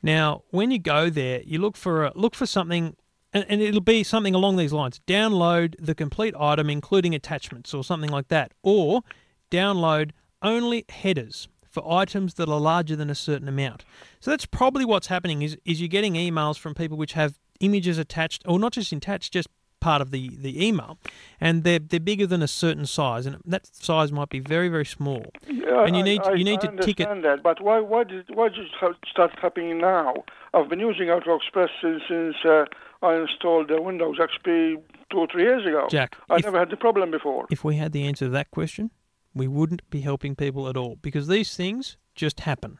Now, 0.00 0.44
when 0.50 0.70
you 0.70 0.78
go 0.78 1.10
there, 1.10 1.42
you 1.44 1.58
look 1.58 1.76
for 1.76 2.04
a, 2.04 2.12
look 2.14 2.36
for 2.36 2.46
something, 2.46 2.96
and, 3.32 3.44
and 3.48 3.60
it'll 3.60 3.80
be 3.80 4.04
something 4.04 4.34
along 4.34 4.56
these 4.56 4.72
lines: 4.72 5.00
download 5.06 5.74
the 5.78 5.94
complete 5.94 6.34
item, 6.38 6.70
including 6.70 7.14
attachments, 7.14 7.74
or 7.74 7.82
something 7.82 8.10
like 8.10 8.28
that, 8.28 8.52
or 8.62 9.02
download 9.50 10.12
only 10.40 10.84
headers 10.88 11.48
for 11.68 11.82
items 11.90 12.34
that 12.34 12.48
are 12.48 12.60
larger 12.60 12.94
than 12.94 13.10
a 13.10 13.14
certain 13.14 13.48
amount. 13.48 13.84
So 14.20 14.30
that's 14.30 14.46
probably 14.46 14.84
what's 14.84 15.08
happening 15.08 15.42
is 15.42 15.56
is 15.64 15.80
you're 15.80 15.88
getting 15.88 16.14
emails 16.14 16.58
from 16.58 16.74
people 16.74 16.96
which 16.96 17.14
have 17.14 17.40
images 17.58 17.98
attached, 17.98 18.42
or 18.46 18.60
not 18.60 18.72
just 18.72 18.92
attached, 18.92 19.32
just 19.32 19.48
part 19.88 20.00
of 20.00 20.08
the, 20.12 20.22
the 20.46 20.54
email, 20.66 20.98
and 21.40 21.64
they're 21.64 21.78
they're 21.90 22.00
bigger 22.12 22.26
than 22.32 22.42
a 22.42 22.48
certain 22.64 22.86
size, 22.86 23.26
and 23.26 23.36
that 23.52 23.66
size 23.66 24.10
might 24.18 24.30
be 24.36 24.40
very 24.54 24.68
very 24.76 24.86
small. 24.98 25.24
Yeah, 25.48 25.84
and 25.86 25.94
you 25.96 26.02
I- 26.02 26.10
need 26.10 26.20
I, 26.22 26.32
you 26.40 26.44
need 26.50 26.60
I 26.64 26.66
to 26.68 26.76
tick 26.86 27.00
it. 27.00 27.08
understand 27.08 27.24
that, 27.24 27.42
but 27.42 27.56
why 27.66 27.80
why 27.92 28.04
did 28.04 28.24
why 28.38 28.48
did 28.48 28.66
it 28.66 28.96
start 29.14 29.30
happening 29.40 29.78
now? 29.78 30.08
I've 30.54 30.68
been 30.68 30.80
using 30.90 31.10
Outlook 31.10 31.40
Express 31.42 31.70
since 31.82 32.02
since 32.08 32.36
uh, 32.44 32.64
I 33.08 33.16
installed 33.24 33.70
uh, 33.70 33.82
Windows 33.82 34.16
XP 34.28 34.76
two 35.10 35.18
or 35.18 35.26
three 35.32 35.42
years 35.42 35.64
ago. 35.66 35.86
Jack, 35.90 36.16
I 36.30 36.36
if- 36.36 36.44
never 36.44 36.58
had 36.58 36.70
the 36.70 36.76
problem 36.86 37.10
before. 37.10 37.46
If 37.50 37.64
we 37.64 37.76
had 37.76 37.90
the 37.92 38.04
answer 38.08 38.26
to 38.26 38.30
that 38.38 38.50
question, 38.50 38.90
we 39.34 39.46
wouldn't 39.48 39.82
be 39.90 40.00
helping 40.02 40.36
people 40.36 40.68
at 40.68 40.76
all 40.76 40.96
because 41.02 41.26
these 41.26 41.56
things 41.56 41.96
just 42.14 42.40
happen. 42.40 42.78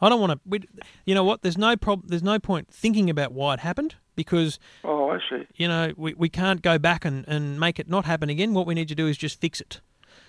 I 0.00 0.08
don't 0.08 0.20
want 0.20 0.32
to. 0.50 0.60
You 1.04 1.14
know 1.14 1.24
what? 1.24 1.42
There's 1.42 1.58
no 1.58 1.76
prob- 1.76 2.06
There's 2.08 2.22
no 2.32 2.38
point 2.38 2.66
thinking 2.72 3.10
about 3.10 3.32
why 3.32 3.52
it 3.54 3.60
happened 3.60 3.96
because 4.16 4.58
Oh, 4.84 5.10
I 5.10 5.18
see. 5.28 5.46
you 5.56 5.68
know 5.68 5.92
we, 5.96 6.14
we 6.14 6.28
can't 6.28 6.62
go 6.62 6.78
back 6.78 7.04
and, 7.04 7.26
and 7.28 7.58
make 7.58 7.78
it 7.78 7.88
not 7.88 8.04
happen 8.04 8.28
again. 8.30 8.54
What 8.54 8.66
we 8.66 8.74
need 8.74 8.88
to 8.88 8.94
do 8.94 9.06
is 9.06 9.16
just 9.16 9.40
fix 9.40 9.60
it. 9.60 9.80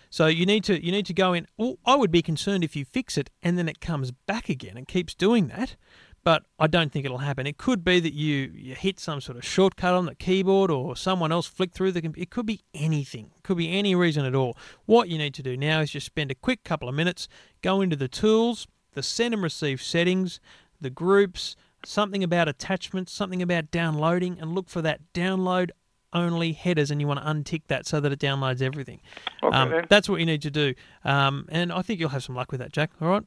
So 0.09 0.27
you 0.27 0.45
need 0.45 0.63
to 0.65 0.83
you 0.83 0.91
need 0.91 1.05
to 1.05 1.13
go 1.13 1.33
in. 1.33 1.47
Well, 1.57 1.77
I 1.85 1.95
would 1.95 2.11
be 2.11 2.21
concerned 2.21 2.63
if 2.63 2.75
you 2.75 2.83
fix 2.85 3.17
it 3.17 3.29
and 3.41 3.57
then 3.57 3.69
it 3.69 3.79
comes 3.79 4.11
back 4.11 4.49
again 4.49 4.75
and 4.77 4.87
keeps 4.87 5.13
doing 5.15 5.47
that. 5.47 5.75
But 6.23 6.43
I 6.59 6.67
don't 6.67 6.91
think 6.91 7.03
it'll 7.03 7.17
happen. 7.17 7.47
It 7.47 7.57
could 7.57 7.83
be 7.83 7.99
that 7.99 8.13
you, 8.13 8.51
you 8.53 8.75
hit 8.75 8.99
some 8.99 9.21
sort 9.21 9.39
of 9.39 9.43
shortcut 9.43 9.95
on 9.95 10.05
the 10.05 10.13
keyboard 10.13 10.69
or 10.69 10.95
someone 10.95 11.31
else 11.31 11.47
flicked 11.47 11.73
through 11.73 11.93
the. 11.93 12.13
It 12.15 12.29
could 12.29 12.45
be 12.45 12.61
anything. 12.75 13.31
It 13.35 13.41
could 13.41 13.57
be 13.57 13.71
any 13.71 13.95
reason 13.95 14.23
at 14.25 14.35
all. 14.35 14.55
What 14.85 15.09
you 15.09 15.17
need 15.17 15.33
to 15.33 15.41
do 15.41 15.57
now 15.57 15.79
is 15.79 15.89
just 15.89 16.05
spend 16.05 16.29
a 16.29 16.35
quick 16.35 16.63
couple 16.63 16.87
of 16.87 16.93
minutes, 16.93 17.27
go 17.63 17.81
into 17.81 17.95
the 17.95 18.07
tools, 18.07 18.67
the 18.93 19.01
send 19.01 19.33
and 19.33 19.41
receive 19.41 19.81
settings, 19.81 20.39
the 20.79 20.91
groups, 20.91 21.55
something 21.85 22.23
about 22.23 22.47
attachments, 22.47 23.11
something 23.11 23.41
about 23.41 23.71
downloading, 23.71 24.39
and 24.39 24.53
look 24.53 24.69
for 24.69 24.81
that 24.81 25.01
download 25.13 25.71
only 26.13 26.51
headers, 26.53 26.91
and 26.91 26.99
you 26.99 27.07
want 27.07 27.19
to 27.21 27.25
untick 27.25 27.61
that 27.67 27.85
so 27.87 27.99
that 28.01 28.11
it 28.11 28.19
downloads 28.19 28.61
everything. 28.61 28.99
Okay, 29.43 29.55
Um, 29.55 29.69
then. 29.69 29.85
that's 29.89 30.09
what 30.09 30.19
you 30.19 30.25
need 30.25 30.41
to 30.41 30.51
do, 30.51 30.73
um, 31.05 31.47
and 31.49 31.71
I 31.71 31.81
think 31.81 31.99
you'll 31.99 32.09
have 32.09 32.23
some 32.23 32.35
luck 32.35 32.51
with 32.51 32.59
that, 32.59 32.73
Jack. 32.73 32.91
All 33.01 33.07
right. 33.07 33.23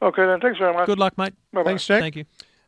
Okay, 0.00 0.26
then. 0.26 0.40
Thanks 0.40 0.58
very 0.58 0.72
much. 0.72 0.86
Good 0.86 0.98
luck, 0.98 1.16
mate. 1.18 1.34
Bye-bye. 1.52 1.70
Thanks, 1.70 1.86
Jack. 1.86 2.00
Thank 2.00 2.16
you. 2.16 2.24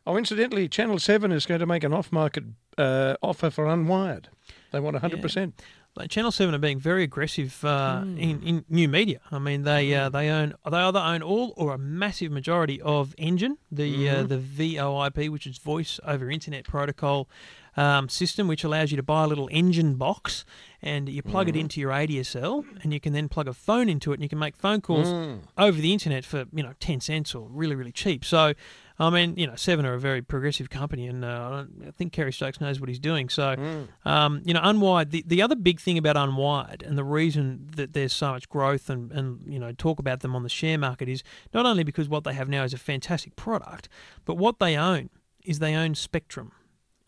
Oh, 0.07 0.17
incidentally, 0.17 0.69
Channel 0.69 0.99
7 0.99 1.31
is 1.31 1.45
going 1.47 1.59
to 1.59 1.65
make 1.65 1.83
an 1.83 1.91
off 1.93 2.11
market 2.11 2.43
uh, 2.77 3.15
offer 3.23 3.49
for 3.49 3.65
Unwired. 3.65 4.25
They 4.71 4.79
want 4.79 4.95
100%. 4.95 5.53
Like 5.97 6.09
Channel 6.09 6.31
Seven 6.31 6.53
are 6.53 6.57
being 6.59 6.77
very 6.79 7.03
aggressive 7.03 7.63
uh, 7.63 8.01
Hmm. 8.01 8.17
in, 8.17 8.43
in 8.43 8.65
new 8.67 8.89
media. 8.89 9.21
I 9.31 9.39
mean, 9.39 9.63
they 9.63 9.93
uh, 9.95 10.09
they 10.09 10.29
own 10.29 10.53
they 10.69 10.77
either 10.77 10.99
own 10.99 11.21
all 11.21 11.53
or 11.55 11.73
a 11.73 11.77
massive 11.77 12.31
majority 12.33 12.81
of 12.81 13.15
Engin, 13.17 13.55
the 13.71 14.09
uh, 14.09 14.23
Mhm. 14.23 14.27
the 14.27 14.37
VoIP, 14.37 15.29
which 15.29 15.47
is 15.47 15.57
Voice 15.57 15.99
over 16.05 16.29
Internet 16.29 16.65
Protocol 16.65 17.29
um, 17.77 18.09
system, 18.09 18.47
which 18.49 18.63
allows 18.65 18.91
you 18.91 18.97
to 18.97 19.03
buy 19.03 19.23
a 19.23 19.27
little 19.27 19.47
Engin 19.49 19.97
box 19.97 20.43
and 20.81 21.07
you 21.07 21.21
plug 21.23 21.47
Mm-hmm. 21.47 21.57
it 21.57 21.59
into 21.61 21.79
your 21.79 21.91
ADSL, 21.91 22.65
and 22.83 22.93
you 22.93 22.99
can 22.99 23.13
then 23.13 23.27
plug 23.29 23.47
a 23.47 23.53
phone 23.53 23.87
into 23.89 24.11
it, 24.11 24.15
and 24.15 24.23
you 24.23 24.29
can 24.29 24.39
make 24.39 24.55
phone 24.57 24.81
calls 24.81 25.07
Mm. 25.07 25.39
over 25.57 25.79
the 25.79 25.93
internet 25.93 26.25
for 26.25 26.43
you 26.53 26.63
know 26.63 26.73
ten 26.81 26.99
cents 26.99 27.33
or 27.33 27.47
really 27.49 27.75
really 27.75 27.93
cheap. 27.93 28.25
So. 28.25 28.53
I 28.97 29.09
mean, 29.09 29.35
you 29.37 29.45
know, 29.45 29.55
Seven 29.55 29.85
are 29.85 29.93
a 29.93 29.99
very 29.99 30.21
progressive 30.21 30.69
company, 30.69 31.07
and 31.07 31.25
uh, 31.25 31.27
I 31.27 31.49
don't- 31.49 31.83
I 31.87 31.91
think 31.91 32.13
Kerry 32.13 32.31
Stokes 32.31 32.61
knows 32.61 32.79
what 32.79 32.87
he's 32.87 32.99
doing. 32.99 33.27
So, 33.29 33.55
Mm. 33.55 33.87
um, 34.09 34.41
you 34.45 34.53
know, 34.53 34.61
Unwired, 34.61 35.09
the, 35.11 35.23
the 35.27 35.41
other 35.41 35.55
big 35.55 35.79
thing 35.81 35.97
about 35.97 36.15
Unwired 36.15 36.81
and 36.87 36.97
the 36.97 37.03
reason 37.03 37.67
that 37.75 37.91
there's 37.93 38.13
so 38.13 38.31
much 38.31 38.47
growth 38.47 38.89
and, 38.89 39.11
and, 39.11 39.41
you 39.51 39.59
know, 39.59 39.73
talk 39.73 39.99
about 39.99 40.21
them 40.21 40.33
on 40.35 40.43
the 40.43 40.49
share 40.49 40.77
market 40.77 41.09
is 41.09 41.23
not 41.53 41.65
only 41.65 41.83
because 41.83 42.07
what 42.07 42.23
they 42.23 42.33
have 42.33 42.47
now 42.47 42.63
is 42.63 42.73
a 42.73 42.77
fantastic 42.77 43.35
product, 43.35 43.89
but 44.23 44.35
what 44.35 44.59
they 44.59 44.77
own 44.77 45.09
is 45.43 45.59
they 45.59 45.75
own 45.75 45.93
Spectrum. 45.95 46.51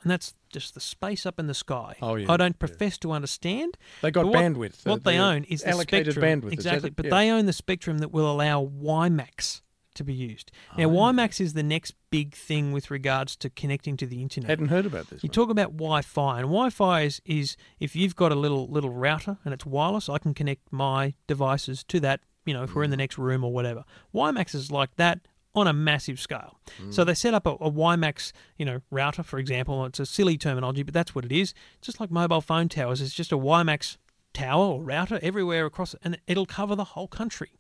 And 0.04 0.12
that's 0.12 0.36
just 0.50 0.74
the 0.76 0.80
space 0.80 1.26
up 1.26 1.40
in 1.40 1.48
the 1.48 1.54
sky. 1.56 1.96
Oh, 2.02 2.16
yeah, 2.16 2.32
I 2.32 2.38
don't 2.38 2.60
profess 2.60 2.98
to 3.00 3.12
understand. 3.12 3.78
They 4.02 4.12
got 4.12 4.26
what, 4.28 4.36
bandwidth, 4.36 4.86
uh, 4.86 4.92
What 4.92 5.04
they 5.04 5.14
the 5.14 5.18
own 5.24 5.44
is 5.46 5.64
the 5.64 5.74
spectrum. 5.74 6.16
bandwidth, 6.42 6.52
Exactly. 6.54 6.90
But 6.92 7.06
Yeah. 7.06 7.12
they 7.12 7.32
own 7.32 7.46
the 7.48 7.54
spectrum 7.54 7.98
that 7.98 8.12
will 8.12 8.30
allow 8.30 8.64
WiMAX 8.64 9.62
to 9.98 10.04
be 10.04 10.14
used. 10.14 10.52
Now, 10.78 10.86
Oh. 10.86 10.90
WiMAX 10.90 11.40
is 11.42 11.54
the 11.54 11.64
next 11.64 11.94
big 12.10 12.34
thing 12.34 12.72
with 12.72 12.90
regards 12.90 13.36
to 13.38 13.50
connecting 13.50 13.98
to 13.98 14.06
the 14.08 14.22
internet. 14.22 14.50
Hadn't 14.50 14.70
heard 14.70 14.86
about 14.86 15.10
this. 15.10 15.24
You 15.24 15.30
talk 15.30 15.50
about 15.50 15.74
Wi-Fi, 15.74 16.38
and 16.40 16.46
Wi-Fi 16.48 17.02
is, 17.02 17.22
is 17.26 17.58
if 17.80 17.96
you've 17.96 18.16
got 18.16 18.32
a 18.32 18.36
little 18.36 18.68
little 18.68 18.90
router 18.92 19.38
and 19.46 19.54
it's 19.54 19.66
wireless, 19.66 20.08
I 20.10 20.18
can 20.18 20.34
connect 20.34 20.72
my 20.72 21.14
devices 21.28 21.84
to 21.86 22.00
that. 22.00 22.22
You 22.46 22.54
know, 22.54 22.64
if 22.64 22.74
we're 22.74 22.84
in 22.84 22.90
Mm. 22.90 22.92
the 22.92 22.98
next 22.98 23.18
room 23.18 23.44
or 23.44 23.52
whatever. 23.52 23.84
WiMAX 24.16 24.56
is 24.56 24.72
like 24.72 24.96
that 24.96 25.20
on 25.54 25.68
a 25.68 25.74
massive 25.74 26.20
scale. 26.20 26.60
So 26.92 27.04
Mm. 27.04 27.08
they 27.08 27.14
set 27.16 27.34
up 27.34 27.46
a, 27.48 27.52
a 27.56 27.70
WiMAX, 27.72 28.32
you 28.58 28.66
know, 28.66 28.82
router, 28.92 29.24
for 29.24 29.38
example. 29.40 29.84
It's 29.86 30.00
a 30.00 30.06
silly 30.06 30.38
terminology, 30.38 30.84
but 30.84 30.94
that's 30.94 31.14
what 31.16 31.26
it 31.26 31.32
is. 31.32 31.54
Just 31.82 32.00
like 32.00 32.10
mobile 32.12 32.42
phone 32.42 32.70
towers, 32.70 33.02
it's 33.02 33.14
just 33.14 33.32
a 33.34 33.38
WiMAX 33.38 33.98
tower 34.34 34.66
or 34.76 34.84
router 34.84 35.20
everywhere 35.24 35.66
across, 35.66 35.96
and 36.04 36.20
it'll 36.28 36.46
cover 36.46 36.76
the 36.76 36.84
whole 36.84 37.08
country. 37.08 37.57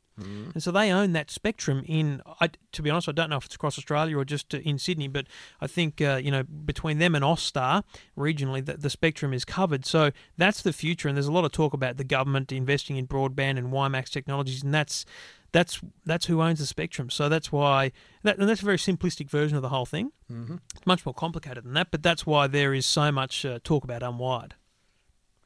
And 0.54 0.64
so 0.64 0.72
they 0.72 0.92
own 0.92 1.14
that 1.14 1.30
spectrum 1.30 1.84
in. 1.86 2.22
I, 2.42 2.50
to 2.72 2.82
be 2.82 2.90
honest, 2.90 3.08
I 3.08 3.12
don't 3.12 3.30
know 3.30 3.38
if 3.38 3.46
it's 3.46 3.56
across 3.56 3.78
Australia 3.78 4.18
or 4.18 4.26
just 4.26 4.54
uh, 4.54 4.60
in 4.60 4.80
Sydney, 4.80 5.08
but 5.08 5.28
I 5.62 5.68
think 5.68 6.02
uh, 6.02 6.20
you 6.24 6.32
know 6.32 6.44
between 6.44 6.98
them 6.98 7.16
and 7.16 7.24
Austar 7.24 7.84
regionally, 8.18 8.66
the, 8.66 8.78
the 8.78 8.90
spectrum 8.90 9.34
is 9.34 9.46
covered. 9.46 9.86
So 9.86 10.12
that's 10.38 10.62
the 10.62 10.74
future, 10.74 11.08
and 11.08 11.16
there's 11.16 11.28
a 11.28 11.32
lot 11.32 11.46
of 11.46 11.52
talk 11.52 11.74
about 11.74 11.98
the 11.98 12.04
government 12.04 12.52
investing 12.52 12.98
in 12.98 13.08
broadband 13.08 13.58
and 13.58 13.72
WiMAX 13.72 14.10
technologies, 14.10 14.64
and 14.64 14.74
that's 14.74 15.06
that's 15.52 15.82
that's 16.06 16.26
who 16.26 16.42
owns 16.42 16.60
the 16.60 16.66
spectrum. 16.66 17.10
So 17.10 17.30
that's 17.30 17.52
why, 17.52 17.92
that, 18.24 18.38
and 18.38 18.50
that's 18.50 18.62
a 18.62 18.66
very 18.66 18.78
simplistic 18.78 19.30
version 19.30 19.56
of 19.56 19.62
the 19.62 19.70
whole 19.70 19.86
thing. 19.86 20.12
Mm-hmm. 20.32 20.58
It's 20.76 20.86
much 20.86 21.06
more 21.06 21.14
complicated 21.14 21.64
than 21.64 21.74
that, 21.74 21.92
but 21.92 22.04
that's 22.04 22.26
why 22.26 22.48
there 22.48 22.74
is 22.74 22.86
so 22.86 23.12
much 23.12 23.46
uh, 23.46 23.60
talk 23.64 23.84
about 23.84 24.02
unwired. 24.02 24.52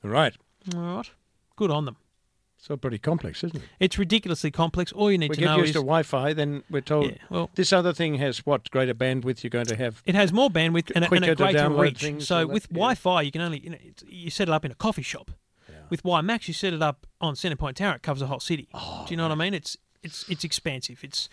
Right. 0.03 0.36
All 0.75 0.81
right, 0.81 1.10
good 1.55 1.71
on 1.71 1.86
them. 1.86 1.97
So 2.62 2.78
pretty 2.78 3.00
complex, 3.00 3.43
isn't 3.43 3.58
it? 3.58 3.63
It's 3.80 3.97
ridiculously 3.97 4.52
complex. 4.52 4.91
All 4.91 5.12
you 5.12 5.17
need 5.17 5.32
we 5.32 5.38
to 5.38 5.41
know 5.41 5.54
is... 5.54 5.56
We 5.56 5.62
get 5.62 5.67
used 5.69 5.74
to 5.74 5.80
Wi-Fi, 5.80 6.34
then 6.34 6.63
we're 6.69 6.82
told 6.82 7.08
Yeah, 7.10 7.17
well- 7.32 7.50
this 7.56 7.74
other 7.74 7.91
thing 7.91 8.15
has 8.15 8.45
what 8.45 8.69
greater 8.69 8.93
bandwidth 8.93 9.43
you're 9.43 9.50
going 9.50 9.65
to 9.65 9.76
have. 9.76 10.04
It 10.06 10.13
has 10.13 10.32
more 10.32 10.47
bandwidth 10.50 10.91
and, 10.95 11.04
a- 11.04 11.12
and 11.12 11.26
a 11.26 11.36
greater 11.36 11.58
download 11.58 12.02
reach. 12.04 12.24
So 12.24 12.36
all 12.36 12.41
that, 12.47 12.54
with. 12.54 12.69
Wi-Fi, 12.69 13.24
you 13.24 13.32
can 13.32 13.41
only 13.41 13.60
you, 13.62 13.71
know, 13.71 13.78
it's, 13.82 14.04
you 14.08 14.30
set 14.30 14.47
it 14.47 14.52
up 14.52 14.63
in 14.63 14.71
a 14.71 14.76
coffee 14.76 15.02
shop. 15.02 15.32
With 15.89 16.04
WiMAX, 16.04 16.47
you 16.47 16.54
set 16.54 16.71
it 16.71 16.82
up 16.82 17.06
on 17.19 17.34
Centrepoint 17.34 17.74
Tower. 17.76 17.95
It 17.95 18.02
covers 18.02 18.21
the 18.21 18.28
whole 18.28 18.39
city. 18.39 18.69
Oh, 18.74 19.04
Do 19.06 19.12
you 19.12 19.17
know 19.17 19.24
what 19.24 19.34
I 19.34 19.36
mean? 19.36 19.54
It's 19.54 19.76
it's 20.02 20.24
it's 20.30 20.45
expansive. 20.45 21.04
It's 21.04 21.28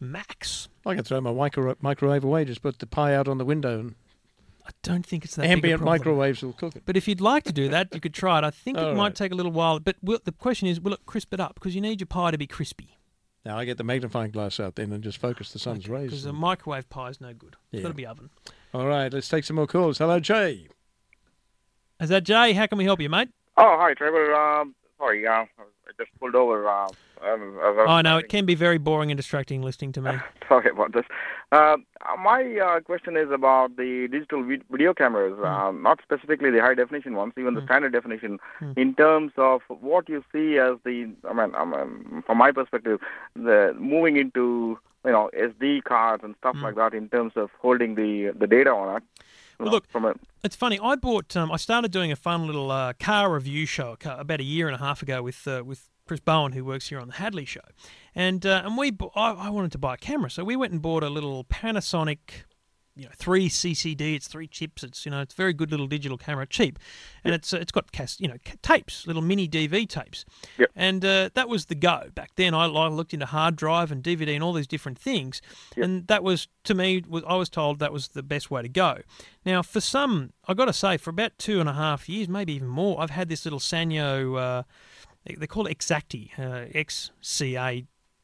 max. 0.00 0.68
I 0.84 0.94
can 0.94 1.02
throw 1.02 1.18
my 1.22 1.32
micro- 1.32 1.76
microwave 1.80 2.22
away, 2.22 2.44
just 2.44 2.60
put 2.60 2.78
the 2.78 2.86
pie 2.86 3.14
out 3.14 3.26
on 3.26 3.38
the 3.38 3.44
window, 3.46 3.80
and 3.80 3.94
I 4.66 4.70
don't 4.82 5.04
think 5.04 5.24
it's 5.24 5.34
that 5.36 5.42
big 5.42 5.50
a 5.50 5.52
ambient 5.54 5.82
microwaves 5.82 6.42
will 6.42 6.52
cook 6.52 6.76
it. 6.76 6.82
But 6.86 6.96
if 6.96 7.08
you'd 7.08 7.20
like 7.20 7.44
to 7.44 7.52
do 7.52 7.68
that, 7.70 7.92
you 7.94 8.00
could 8.00 8.14
try 8.14 8.38
it. 8.38 8.44
I 8.44 8.50
think 8.50 8.78
it 8.78 8.84
All 8.84 8.94
might 8.94 9.14
take 9.14 9.32
a 9.32 9.34
little 9.34 9.50
while. 9.52 9.80
But 9.80 9.96
will, 10.02 10.20
the 10.24 10.32
question 10.32 10.68
is, 10.68 10.80
will 10.80 10.92
it 10.92 11.04
crisp 11.06 11.34
it 11.34 11.40
up? 11.40 11.54
Because 11.54 11.74
you 11.74 11.80
need 11.80 12.00
your 12.00 12.06
pie 12.06 12.30
to 12.30 12.38
be 12.38 12.46
crispy. 12.46 12.98
Now 13.44 13.58
I 13.58 13.64
get 13.64 13.76
the 13.76 13.82
magnifying 13.84 14.30
glass 14.30 14.60
out 14.60 14.76
then 14.76 14.92
and 14.92 15.02
just 15.02 15.18
focus 15.18 15.52
the 15.52 15.58
sun's 15.58 15.88
rays. 15.88 16.10
Because 16.10 16.24
a 16.26 16.32
microwave 16.32 16.88
pie 16.88 17.08
is 17.08 17.20
no 17.20 17.32
good. 17.34 17.56
It's 17.72 17.78
Yeah. 17.78 17.82
got 17.82 17.88
to 17.88 17.94
be 17.94 18.06
oven. 18.06 18.30
All 18.72 18.86
right, 18.86 19.12
let's 19.12 19.28
take 19.28 19.42
some 19.44 19.56
more 19.56 19.66
calls. 19.66 19.98
Hello, 19.98 20.20
Jay. 20.20 20.68
Is 22.00 22.08
that 22.08 22.24
Jay? 22.24 22.52
How 22.52 22.66
can 22.66 22.78
we 22.78 22.84
help 22.84 23.00
you, 23.00 23.08
mate? 23.08 23.28
Oh, 23.56 23.76
hi, 23.78 23.94
Trevor. 23.94 24.34
Um, 24.34 24.74
sorry, 24.98 25.26
uh, 25.26 25.32
I 25.32 25.44
just 25.98 26.10
pulled 26.20 26.34
over. 26.36 26.68
Uh, 26.68 26.88
um, 27.24 27.58
as 27.58 27.64
I 27.64 27.70
was 27.70 27.86
Oh 27.88 28.00
no, 28.00 28.18
it 28.18 28.28
can 28.28 28.44
be 28.46 28.54
very 28.54 28.78
boring 28.78 29.10
and 29.10 29.16
distracting 29.16 29.62
listening 29.62 29.92
to 29.92 30.00
me. 30.02 30.12
Sorry 30.48 30.70
about 30.70 30.92
this. 30.92 31.04
Uh, 31.50 31.76
my 32.22 32.56
uh, 32.58 32.80
question 32.80 33.16
is 33.16 33.30
about 33.30 33.76
the 33.76 34.08
digital 34.10 34.42
video 34.70 34.94
cameras, 34.94 35.34
Hmm. 35.38 35.44
uh, 35.44 35.70
not 35.72 36.00
specifically 36.02 36.50
the 36.50 36.60
high 36.60 36.74
definition 36.74 37.14
ones, 37.14 37.32
even 37.38 37.54
the 37.54 37.62
standard 37.62 37.92
definition, 37.92 38.38
Hmm. 38.58 38.72
in 38.76 38.94
terms 38.94 39.32
of 39.36 39.62
what 39.68 40.08
you 40.08 40.24
see 40.32 40.58
as 40.58 40.76
the, 40.84 41.10
I 41.28 41.32
mean, 41.32 41.54
I 41.54 41.64
mean, 41.64 42.22
from 42.26 42.38
my 42.38 42.52
perspective, 42.52 43.00
the 43.34 43.74
moving 43.78 44.16
into 44.16 44.78
you 45.04 45.10
know 45.10 45.30
SD 45.34 45.82
cards 45.84 46.22
and 46.24 46.34
stuff 46.38 46.56
like 46.62 46.76
that 46.76 46.94
in 46.94 47.08
terms 47.08 47.32
of 47.36 47.50
holding 47.60 47.96
the 47.96 48.32
the 48.38 48.46
data 48.46 48.70
on 48.70 48.96
it. 48.96 49.02
Hmm. 49.58 49.64
Well, 49.64 49.72
look, 49.72 49.84
a 49.94 50.14
It's 50.42 50.56
funny. 50.56 50.78
I 50.82 50.96
bought. 50.96 51.36
Um, 51.36 51.52
I 51.52 51.56
started 51.56 51.92
doing 51.92 52.10
a 52.10 52.16
fun 52.16 52.46
little 52.46 52.70
uh, 52.70 52.94
car 52.94 53.32
review 53.32 53.66
show 53.66 53.96
about 54.04 54.40
a 54.40 54.44
year 54.44 54.66
and 54.66 54.74
a 54.74 54.78
half 54.78 55.02
ago 55.02 55.22
with 55.22 55.46
uh, 55.46 55.62
with 55.64 55.88
Chris 56.06 56.20
Bowen, 56.20 56.52
who 56.52 56.64
works 56.64 56.88
here 56.88 56.98
on 57.00 57.08
the 57.08 57.14
Hadley 57.14 57.44
Show, 57.44 57.60
and 58.14 58.44
uh, 58.44 58.62
and 58.64 58.76
we. 58.76 58.90
bu- 58.90 59.10
I, 59.14 59.32
I 59.32 59.50
wanted 59.50 59.72
to 59.72 59.78
buy 59.78 59.94
a 59.94 59.98
camera, 59.98 60.30
so 60.30 60.44
we 60.44 60.56
went 60.56 60.72
and 60.72 60.82
bought 60.82 61.02
a 61.02 61.08
little 61.10 61.44
Panasonic. 61.44 62.18
You 62.94 63.04
know, 63.04 63.10
three 63.16 63.48
CCD. 63.48 64.16
It's 64.16 64.28
three 64.28 64.46
chips. 64.46 64.82
It's 64.82 65.06
you 65.06 65.10
know, 65.10 65.22
it's 65.22 65.32
a 65.32 65.36
very 65.36 65.54
good 65.54 65.70
little 65.70 65.86
digital 65.86 66.18
camera, 66.18 66.46
cheap, 66.46 66.78
and 67.24 67.34
it's 67.34 67.54
uh, 67.54 67.56
it's 67.56 67.72
got 67.72 67.90
cas- 67.90 68.20
you 68.20 68.28
know 68.28 68.36
ca- 68.44 68.56
tapes, 68.60 69.06
little 69.06 69.22
mini 69.22 69.48
DV 69.48 69.88
tapes, 69.88 70.26
Yep. 70.58 70.70
and 70.76 71.02
uh, 71.02 71.30
that 71.32 71.48
was 71.48 71.66
the 71.66 71.74
go 71.74 72.10
back 72.14 72.32
then. 72.36 72.52
I, 72.52 72.66
I 72.66 72.88
looked 72.88 73.14
into 73.14 73.24
hard 73.24 73.56
drive 73.56 73.90
and 73.90 74.02
DVD 74.02 74.34
and 74.34 74.42
all 74.44 74.52
these 74.52 74.66
different 74.66 74.98
things, 74.98 75.40
and 75.74 76.06
that 76.08 76.22
was 76.22 76.48
to 76.64 76.74
me 76.74 77.02
was 77.08 77.22
I 77.26 77.36
was 77.36 77.48
told 77.48 77.78
that 77.78 77.94
was 77.94 78.08
the 78.08 78.22
best 78.22 78.50
way 78.50 78.60
to 78.60 78.68
go. 78.68 78.98
Now, 79.46 79.62
for 79.62 79.80
some, 79.80 80.34
I 80.46 80.52
got 80.52 80.66
to 80.66 80.74
say, 80.74 80.98
for 80.98 81.08
about 81.08 81.38
two 81.38 81.60
and 81.60 81.70
a 81.70 81.74
half 81.74 82.10
years, 82.10 82.28
maybe 82.28 82.52
even 82.52 82.68
more, 82.68 83.00
I've 83.00 83.08
had 83.10 83.30
this 83.30 83.46
little 83.46 83.60
Sanyo. 83.60 84.64
They, 85.24 85.46
call 85.46 85.66
it 85.66 85.78
Xacti, 85.78 86.30
uh, 86.38 86.66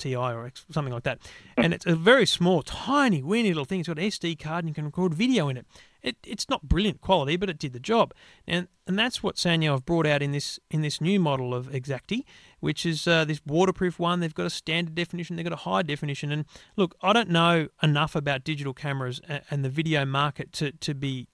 or 0.04 0.46
X, 0.46 0.64
something 0.70 0.92
like 0.92 1.02
that, 1.02 1.18
and 1.56 1.74
it's 1.74 1.86
a 1.86 1.96
very 1.96 2.26
small, 2.26 2.62
tiny, 2.62 3.22
weeny 3.22 3.48
little 3.48 3.64
thing. 3.64 3.80
It's 3.80 3.88
got 3.88 3.98
an 3.98 4.04
SD 4.04 4.38
card 4.38 4.64
and 4.64 4.68
you 4.68 4.74
can 4.74 4.84
record 4.84 5.12
video 5.14 5.48
in 5.48 5.56
it. 5.56 5.66
It, 6.02 6.16
it's 6.24 6.48
not 6.48 6.62
brilliant 6.62 7.00
quality, 7.00 7.36
but 7.36 7.50
it 7.50 7.58
did 7.58 7.72
the 7.72 7.80
job, 7.80 8.14
and 8.46 8.68
and 8.86 8.96
that's 8.98 9.22
what 9.22 9.34
Sanyo 9.34 9.72
have 9.72 9.84
brought 9.84 10.06
out 10.06 10.22
in 10.22 10.30
this 10.30 10.60
in 10.70 10.82
this 10.82 11.00
new 11.00 11.18
model 11.18 11.52
of 11.52 11.66
Xacti, 11.66 12.24
which 12.60 12.86
is 12.86 13.08
uh, 13.08 13.24
this 13.24 13.40
waterproof 13.44 13.98
one. 13.98 14.20
They've 14.20 14.34
got 14.34 14.46
a 14.46 14.50
standard 14.50 14.94
definition, 14.94 15.34
they've 15.34 15.44
got 15.44 15.52
a 15.52 15.56
high 15.56 15.82
definition, 15.82 16.30
and 16.30 16.44
look, 16.76 16.96
I 17.02 17.12
don't 17.12 17.30
know 17.30 17.68
enough 17.82 18.14
about 18.14 18.44
digital 18.44 18.74
cameras 18.74 19.20
and, 19.28 19.42
and 19.50 19.64
the 19.64 19.68
video 19.68 20.04
market 20.04 20.52
to 20.54 20.70
to 20.72 20.94
be 20.94 21.26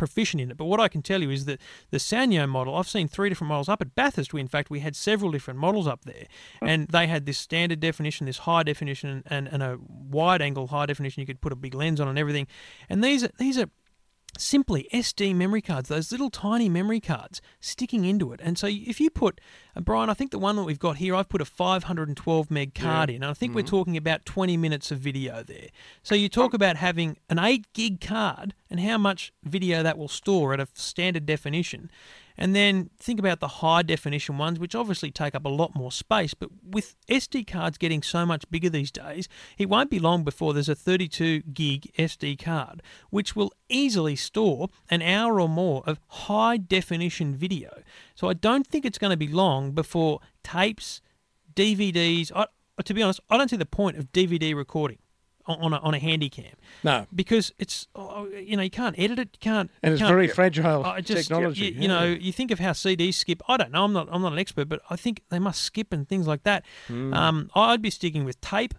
proficient 0.00 0.40
in 0.40 0.50
it. 0.50 0.56
But 0.56 0.64
what 0.64 0.80
I 0.80 0.88
can 0.88 1.02
tell 1.02 1.20
you 1.20 1.28
is 1.28 1.44
that 1.44 1.60
the 1.90 1.98
Sanyo 1.98 2.48
model, 2.48 2.74
I've 2.74 2.88
seen 2.88 3.06
three 3.06 3.28
different 3.28 3.50
models 3.50 3.68
up 3.68 3.82
at 3.82 3.94
Bathurst. 3.94 4.32
We, 4.32 4.40
in 4.40 4.48
fact, 4.48 4.70
we 4.70 4.80
had 4.80 4.96
several 4.96 5.30
different 5.30 5.60
models 5.60 5.86
up 5.86 6.06
there, 6.06 6.24
hmm. 6.60 6.68
and 6.68 6.88
they 6.88 7.06
had 7.06 7.26
this 7.26 7.36
standard 7.36 7.80
definition, 7.80 8.24
this 8.24 8.38
high 8.38 8.62
definition, 8.62 9.22
and, 9.26 9.46
and 9.46 9.62
a 9.62 9.78
wide 9.86 10.40
angle 10.40 10.68
high 10.68 10.86
definition. 10.86 11.20
You 11.20 11.26
could 11.26 11.42
put 11.42 11.52
a 11.52 11.56
big 11.56 11.74
lens 11.74 12.00
on 12.00 12.08
and 12.08 12.18
everything. 12.18 12.46
And 12.88 13.04
these 13.04 13.22
are 13.22 13.30
these 13.36 13.58
are 13.58 13.68
simply 14.38 14.88
SD 14.92 15.34
memory 15.34 15.62
cards, 15.62 15.88
those 15.88 16.10
little 16.12 16.30
tiny 16.30 16.68
memory 16.68 17.00
cards 17.00 17.40
sticking 17.60 18.04
into 18.04 18.32
it. 18.32 18.40
And 18.42 18.58
so 18.58 18.66
if 18.68 19.00
you 19.00 19.10
put, 19.10 19.40
uh, 19.76 19.80
Brian, 19.80 20.10
I 20.10 20.14
think 20.14 20.30
the 20.30 20.38
one 20.38 20.56
that 20.56 20.64
we've 20.64 20.78
got 20.78 20.96
here, 20.96 21.14
I've 21.14 21.28
put 21.28 21.40
a 21.40 21.44
512 21.44 22.50
meg 22.50 22.74
card 22.74 23.10
in. 23.10 23.16
And 23.16 23.30
I 23.30 23.34
think 23.34 23.54
we're 23.54 23.62
talking 23.62 23.96
about 23.96 24.24
20 24.24 24.56
minutes 24.56 24.90
of 24.90 24.98
video 24.98 25.42
there. 25.42 25.68
So 26.02 26.14
you 26.14 26.28
talk 26.28 26.54
about 26.54 26.76
having 26.76 27.18
an 27.28 27.38
8 27.38 27.72
gig 27.72 28.00
card 28.00 28.54
and 28.70 28.80
how 28.80 28.98
much 28.98 29.32
video 29.44 29.82
that 29.82 29.98
will 29.98 30.08
store 30.08 30.52
at 30.54 30.60
a 30.60 30.68
standard 30.74 31.26
definition. 31.26 31.90
And 32.40 32.56
then 32.56 32.88
think 32.98 33.20
about 33.20 33.40
the 33.40 33.48
high 33.48 33.82
definition 33.82 34.38
ones, 34.38 34.58
which 34.58 34.74
obviously 34.74 35.10
take 35.10 35.34
up 35.34 35.44
a 35.44 35.50
lot 35.50 35.74
more 35.74 35.92
space. 35.92 36.32
But 36.32 36.48
with 36.64 36.96
SD 37.06 37.46
cards 37.46 37.76
getting 37.76 38.02
so 38.02 38.24
much 38.24 38.50
bigger 38.50 38.70
these 38.70 38.90
days, 38.90 39.28
it 39.58 39.68
won't 39.68 39.90
be 39.90 39.98
long 39.98 40.24
before 40.24 40.54
there's 40.54 40.70
a 40.70 40.74
32 40.74 41.42
gig 41.52 41.92
SD 41.98 42.42
card, 42.42 42.82
which 43.10 43.36
will 43.36 43.52
easily 43.68 44.16
store 44.16 44.68
an 44.88 45.02
hour 45.02 45.38
or 45.38 45.50
more 45.50 45.82
of 45.86 46.00
high 46.08 46.56
definition 46.56 47.36
video. 47.36 47.82
So 48.14 48.30
I 48.30 48.32
don't 48.32 48.66
think 48.66 48.86
it's 48.86 48.98
going 48.98 49.12
to 49.12 49.18
be 49.18 49.28
long 49.28 49.72
before 49.72 50.20
tapes, 50.42 51.02
DVDs. 51.54 52.32
I, 52.34 52.46
to 52.82 52.94
be 52.94 53.02
honest, 53.02 53.20
I 53.28 53.36
don't 53.36 53.50
see 53.50 53.56
the 53.56 53.66
point 53.66 53.98
of 53.98 54.12
DVD 54.12 54.56
recording 54.56 54.98
on 55.58 55.72
a, 55.72 55.78
on 55.78 55.94
a 55.94 55.98
handy 55.98 56.28
cam 56.28 56.54
No. 56.84 57.06
because 57.14 57.52
it's 57.58 57.86
oh, 57.94 58.26
you 58.28 58.56
know 58.56 58.62
you 58.62 58.70
can't 58.70 58.98
edit 58.98 59.18
it, 59.18 59.28
you 59.32 59.38
can't, 59.40 59.70
And 59.82 59.92
it's 59.92 60.00
can't- 60.00 60.10
very 60.10 60.28
fragile 60.28 60.84
I 60.84 61.00
just, 61.00 61.28
technology. 61.28 61.66
You, 61.66 61.82
you 61.82 61.88
know, 61.88 62.04
you 62.04 62.32
think 62.32 62.50
of 62.50 62.58
how 62.58 62.70
CDs 62.72 63.14
skip. 63.14 63.42
I 63.48 63.56
don't 63.56 63.72
know. 63.72 63.84
I'm 63.84 63.92
not. 63.92 64.08
I'm 64.10 64.22
not 64.22 64.32
an 64.32 64.38
expert, 64.38 64.68
but 64.68 64.80
I 64.90 64.96
think 64.96 65.22
they 65.30 65.38
must 65.38 65.62
skip 65.62 65.92
and 65.92 66.08
things 66.08 66.26
like 66.26 66.42
that. 66.44 66.64
Hmm. 66.88 67.12
Um, 67.14 67.50
I'd 67.54 67.82
be 67.82 67.90
sticking 67.90 68.24
with 68.24 68.40
tape, 68.40 68.74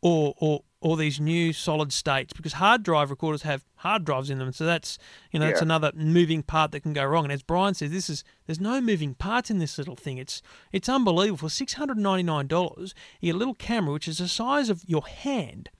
or 0.00 0.34
or 0.38 0.62
or 0.80 0.98
these 0.98 1.18
new 1.18 1.50
solid 1.54 1.90
states 1.94 2.34
because 2.34 2.52
hard 2.54 2.82
drive 2.82 3.08
recorders 3.08 3.40
have 3.40 3.64
hard 3.76 4.04
drives 4.04 4.28
in 4.28 4.38
them. 4.38 4.52
So 4.52 4.66
that's 4.66 4.98
you 5.32 5.40
know 5.40 5.46
that's 5.46 5.62
another 5.62 5.92
moving 5.94 6.42
part 6.42 6.72
that 6.72 6.80
can 6.80 6.92
go 6.92 7.04
wrong. 7.04 7.24
And 7.24 7.32
as 7.32 7.42
Brian 7.42 7.72
says, 7.74 7.90
this 7.90 8.10
is 8.10 8.22
there's 8.46 8.60
no 8.60 8.80
moving 8.82 9.14
parts 9.14 9.50
in 9.50 9.58
this 9.60 9.78
little 9.78 9.96
thing. 9.96 10.18
It's 10.18 10.42
it's 10.72 10.88
unbelievable. 10.88 11.48
For 11.48 11.50
six 11.52 11.74
hundred 11.74 11.96
ninety 11.98 12.22
nine 12.24 12.46
dollars, 12.48 12.94
you 13.20 13.32
get 13.32 13.36
a 13.36 13.38
little 13.38 13.54
camera 13.54 13.92
which 13.94 14.06
is 14.08 14.18
the 14.18 14.28
size 14.28 14.68
of 14.68 14.82
your 14.86 15.06
hand 15.06 15.70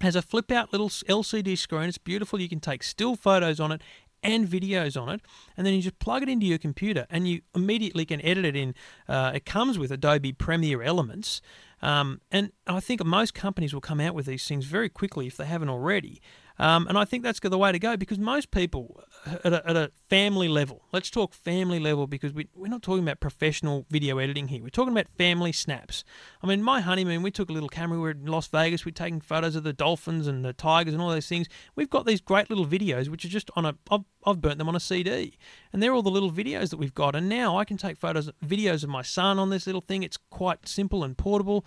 has 0.00 0.16
a 0.16 0.22
flip 0.22 0.50
out 0.50 0.72
little 0.72 0.88
LCD 0.88 1.56
screen. 1.56 1.88
It's 1.88 1.98
beautiful. 1.98 2.40
You 2.40 2.48
can 2.48 2.60
take 2.60 2.82
still 2.82 3.16
photos 3.16 3.60
on 3.60 3.72
it 3.72 3.82
and 4.22 4.48
videos 4.48 5.00
on 5.00 5.10
it, 5.10 5.20
and 5.56 5.66
then 5.66 5.74
you 5.74 5.82
just 5.82 5.98
plug 5.98 6.22
it 6.22 6.28
into 6.28 6.46
your 6.46 6.58
computer, 6.58 7.06
and 7.10 7.28
you 7.28 7.42
immediately 7.54 8.06
can 8.06 8.24
edit 8.24 8.46
it 8.46 8.56
in. 8.56 8.74
Uh, 9.06 9.32
it 9.34 9.44
comes 9.44 9.78
with 9.78 9.92
Adobe 9.92 10.32
Premiere 10.32 10.82
Elements, 10.82 11.42
um, 11.82 12.22
and 12.32 12.50
I 12.66 12.80
think 12.80 13.04
most 13.04 13.34
companies 13.34 13.74
will 13.74 13.82
come 13.82 14.00
out 14.00 14.14
with 14.14 14.24
these 14.24 14.48
things 14.48 14.64
very 14.64 14.88
quickly 14.88 15.26
if 15.26 15.36
they 15.36 15.44
haven't 15.44 15.68
already. 15.68 16.22
Um, 16.58 16.86
and 16.88 16.96
I 16.96 17.04
think 17.04 17.22
that's 17.22 17.40
the 17.40 17.58
way 17.58 17.72
to 17.72 17.78
go 17.78 17.96
because 17.96 18.18
most 18.18 18.50
people 18.50 19.02
at 19.26 19.52
a, 19.52 19.68
at 19.68 19.76
a 19.76 19.90
family 20.08 20.48
level, 20.48 20.82
let's 20.92 21.10
talk 21.10 21.32
family 21.32 21.78
level 21.78 22.06
because 22.06 22.32
we, 22.32 22.48
we're 22.54 22.68
not 22.68 22.82
talking 22.82 23.02
about 23.02 23.20
professional 23.20 23.86
video 23.90 24.18
editing 24.18 24.48
here. 24.48 24.62
We're 24.62 24.68
talking 24.68 24.92
about 24.92 25.06
family 25.16 25.52
snaps. 25.52 26.04
I 26.42 26.46
mean, 26.46 26.62
my 26.62 26.80
honeymoon, 26.80 27.22
we 27.22 27.30
took 27.30 27.48
a 27.48 27.52
little 27.52 27.68
camera. 27.68 27.98
We 27.98 28.02
were 28.02 28.10
in 28.10 28.26
Las 28.26 28.46
Vegas. 28.48 28.84
We're 28.84 28.92
taking 28.92 29.20
photos 29.20 29.56
of 29.56 29.64
the 29.64 29.72
dolphins 29.72 30.26
and 30.26 30.44
the 30.44 30.52
tigers 30.52 30.94
and 30.94 31.02
all 31.02 31.10
those 31.10 31.28
things. 31.28 31.48
We've 31.74 31.90
got 31.90 32.06
these 32.06 32.20
great 32.20 32.50
little 32.50 32.66
videos, 32.66 33.08
which 33.08 33.24
are 33.24 33.28
just 33.28 33.50
on 33.56 33.64
a, 33.64 33.74
I've, 33.90 34.04
I've 34.26 34.40
burnt 34.40 34.58
them 34.58 34.68
on 34.68 34.76
a 34.76 34.80
CD. 34.80 35.38
And 35.72 35.82
they're 35.82 35.92
all 35.92 36.02
the 36.02 36.10
little 36.10 36.30
videos 36.30 36.70
that 36.70 36.76
we've 36.76 36.94
got. 36.94 37.16
And 37.16 37.28
now 37.28 37.56
I 37.56 37.64
can 37.64 37.76
take 37.76 37.96
photos, 37.96 38.30
videos 38.44 38.84
of 38.84 38.90
my 38.90 39.02
son 39.02 39.38
on 39.38 39.50
this 39.50 39.66
little 39.66 39.80
thing. 39.80 40.02
It's 40.02 40.18
quite 40.30 40.68
simple 40.68 41.02
and 41.02 41.16
portable. 41.16 41.64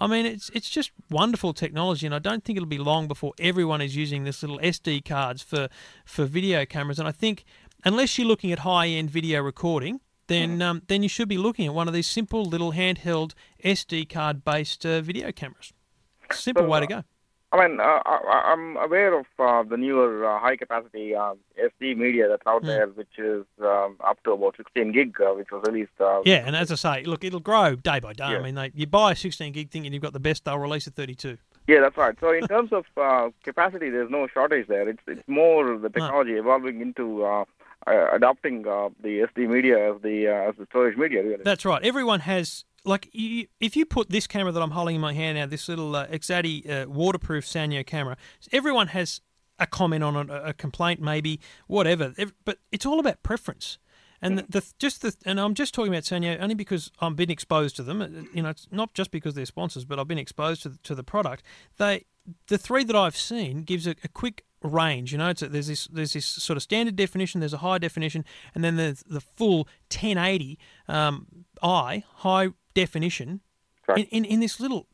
I 0.00 0.06
mean, 0.06 0.24
it's 0.24 0.50
it's 0.54 0.70
just 0.70 0.92
wonderful 1.10 1.52
technology, 1.52 2.06
and 2.06 2.14
I 2.14 2.18
don't 2.18 2.42
think 2.42 2.56
it'll 2.56 2.66
be 2.66 2.78
long 2.78 3.06
before 3.06 3.34
everyone 3.38 3.82
is 3.82 3.94
using 3.94 4.24
this 4.24 4.42
little 4.42 4.58
SD 4.58 5.04
cards 5.04 5.42
for 5.42 5.68
for 6.06 6.24
video 6.24 6.64
cameras. 6.64 6.98
And 6.98 7.06
I 7.06 7.12
think 7.12 7.44
unless 7.84 8.16
you're 8.16 8.26
looking 8.26 8.50
at 8.50 8.60
high 8.60 8.86
end 8.86 9.10
video 9.10 9.42
recording, 9.42 10.00
then 10.28 10.62
um, 10.62 10.82
then 10.88 11.02
you 11.02 11.08
should 11.08 11.28
be 11.28 11.36
looking 11.36 11.66
at 11.66 11.74
one 11.74 11.86
of 11.86 11.92
these 11.92 12.06
simple 12.06 12.44
little 12.44 12.72
handheld 12.72 13.34
SD 13.62 14.08
card 14.08 14.42
based 14.42 14.86
uh, 14.86 15.02
video 15.02 15.32
cameras. 15.32 15.74
Simple 16.32 16.66
way 16.66 16.80
to 16.80 16.86
go. 16.86 17.04
I 17.52 17.66
mean, 17.68 17.80
uh, 17.80 17.82
I, 18.06 18.52
I'm 18.52 18.76
aware 18.76 19.18
of 19.18 19.26
uh, 19.38 19.64
the 19.64 19.76
newer 19.76 20.24
uh, 20.24 20.38
high 20.38 20.56
capacity 20.56 21.14
um, 21.16 21.38
SD 21.60 21.96
media 21.96 22.28
that's 22.28 22.46
out 22.46 22.60
Hmm. 22.62 22.68
there, 22.68 22.86
which 22.88 23.18
is 23.18 23.44
um, 23.60 23.96
up 24.04 24.22
to 24.24 24.32
about 24.32 24.56
16 24.56 24.92
gig, 24.92 25.20
uh, 25.20 25.32
which 25.34 25.50
was 25.50 25.62
released. 25.66 25.90
Uh, 26.00 26.22
Yeah, 26.24 26.44
and 26.46 26.54
as 26.54 26.70
I 26.70 26.76
say, 26.76 27.04
look, 27.04 27.24
it'll 27.24 27.40
grow 27.40 27.74
day 27.74 27.98
by 27.98 28.12
day. 28.12 28.30
Yeah. 28.30 28.38
I 28.38 28.42
mean, 28.42 28.54
they, 28.54 28.70
you 28.74 28.86
buy 28.86 29.12
a 29.12 29.16
16 29.16 29.52
gig 29.52 29.70
thing 29.70 29.84
and 29.84 29.92
you've 29.92 30.02
got 30.02 30.12
the 30.12 30.20
best. 30.20 30.44
They'll 30.44 30.58
release 30.58 30.86
a 30.86 30.90
32. 30.92 31.38
Yeah, 31.66 31.80
that's 31.80 31.96
right. 31.96 32.16
So 32.20 32.32
in 32.32 32.46
terms 32.46 32.72
of 32.72 32.84
uh, 32.96 33.30
capacity, 33.44 33.90
there's 33.90 34.10
no 34.10 34.26
shortage 34.28 34.66
there. 34.68 34.88
It's 34.88 35.02
it's 35.06 35.26
more 35.28 35.76
the 35.76 35.88
technology 35.90 36.32
evolving 36.32 36.80
into 36.80 37.24
uh, 37.24 37.44
uh, 37.86 38.08
adopting 38.12 38.66
uh, 38.66 38.88
the 39.02 39.20
SD 39.34 39.48
media 39.48 39.92
as 39.94 40.00
the 40.02 40.26
uh, 40.28 40.48
as 40.50 40.54
the 40.56 40.66
storage 40.66 40.96
media. 40.96 41.22
Really. 41.22 41.42
That's 41.44 41.64
right. 41.64 41.82
Everyone 41.84 42.20
has 42.20 42.64
like 42.84 43.08
you, 43.12 43.46
if 43.60 43.76
you 43.76 43.84
put 43.84 44.10
this 44.10 44.26
camera 44.26 44.52
that 44.52 44.62
I'm 44.62 44.70
holding 44.70 44.94
in 44.94 45.00
my 45.00 45.12
hand 45.12 45.38
now, 45.38 45.46
this 45.46 45.68
little 45.68 45.94
uh, 45.94 46.06
Xacti 46.08 46.68
uh, 46.68 46.88
waterproof 46.88 47.44
Sanyo 47.44 47.84
camera, 47.84 48.16
everyone 48.52 48.88
has 48.88 49.20
a 49.58 49.66
comment 49.66 50.02
on 50.02 50.16
it, 50.16 50.30
a 50.30 50.48
a 50.48 50.52
complaint 50.52 51.00
maybe, 51.00 51.40
whatever. 51.66 52.14
But 52.44 52.58
it's 52.72 52.86
all 52.86 52.98
about 52.98 53.22
preference. 53.22 53.78
And 54.22 54.38
the, 54.38 54.44
the 54.48 54.72
just 54.78 55.02
the 55.02 55.14
and 55.24 55.40
I'm 55.40 55.54
just 55.54 55.72
talking 55.72 55.92
about 55.92 56.04
Sanyo 56.04 56.38
only 56.40 56.54
because 56.54 56.90
I've 57.00 57.16
been 57.16 57.30
exposed 57.30 57.76
to 57.76 57.82
them. 57.82 58.02
Uh, 58.02 58.08
You 58.34 58.42
know, 58.42 58.50
it's 58.50 58.66
not 58.70 58.92
just 58.94 59.10
because 59.10 59.34
they're 59.34 59.46
sponsors, 59.46 59.84
but 59.84 59.98
I've 59.98 60.08
been 60.08 60.18
exposed 60.18 60.62
to 60.62 60.70
the, 60.70 60.78
to 60.82 60.94
the 60.94 61.04
product. 61.04 61.42
They 61.78 62.04
the 62.48 62.58
three 62.58 62.84
that 62.84 62.96
I've 62.96 63.16
seen 63.16 63.62
gives 63.62 63.86
a, 63.86 63.94
a 64.04 64.08
quick 64.08 64.44
range. 64.62 65.12
You 65.12 65.18
know, 65.18 65.30
it's 65.30 65.42
a, 65.42 65.48
there's 65.48 65.68
this 65.68 65.86
there's 65.86 66.12
this 66.12 66.26
sort 66.26 66.56
of 66.58 66.62
standard 66.62 66.96
definition, 66.96 67.40
there's 67.40 67.54
a 67.54 67.58
high 67.58 67.78
definition, 67.78 68.24
and 68.54 68.62
then 68.62 68.76
there's 68.76 69.02
the 69.04 69.20
full 69.20 69.68
1080 69.90 70.58
um, 70.86 71.26
I 71.62 72.04
high 72.16 72.48
definition 72.74 73.40
in, 73.96 74.04
in 74.04 74.24
in 74.24 74.40
this 74.40 74.60
little 74.60 74.86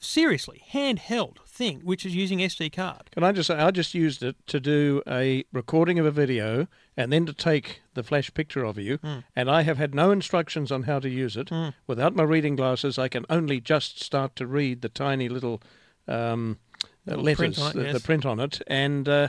seriously 0.00 0.64
handheld 0.72 1.36
thing, 1.46 1.80
which 1.84 2.06
is 2.06 2.14
using 2.14 2.38
SD 2.38 2.72
card. 2.72 3.10
Can 3.12 3.22
I 3.22 3.32
just 3.32 3.48
say, 3.48 3.54
I 3.54 3.70
just 3.70 3.94
used 3.94 4.22
it 4.22 4.34
to 4.46 4.58
do 4.58 5.02
a 5.06 5.44
recording 5.52 5.98
of 5.98 6.06
a 6.06 6.10
video 6.10 6.66
and 6.96 7.12
then 7.12 7.26
to 7.26 7.32
take 7.34 7.82
the 7.94 8.02
flash 8.02 8.32
picture 8.32 8.64
of 8.64 8.78
you. 8.78 8.96
Hmm. 8.96 9.18
And 9.36 9.50
I 9.50 9.62
have 9.62 9.76
had 9.76 9.94
no 9.94 10.10
instructions 10.10 10.72
on 10.72 10.84
how 10.84 10.98
to 11.00 11.08
use 11.08 11.36
it. 11.36 11.50
Without 11.86 12.16
my 12.16 12.22
reading 12.22 12.56
glasses, 12.56 12.98
I 12.98 13.08
can 13.08 13.26
only 13.28 13.60
just 13.60 14.02
start 14.02 14.36
to 14.36 14.46
read 14.46 14.80
the 14.80 14.88
tiny 14.88 15.28
little 15.28 15.62
um, 16.08 16.58
letters, 17.04 17.36
print 17.36 17.58
it, 17.58 17.74
the, 17.74 17.92
the 17.92 18.00
print 18.00 18.24
on 18.24 18.40
it. 18.40 18.62
And 18.66 19.08
uh, 19.08 19.28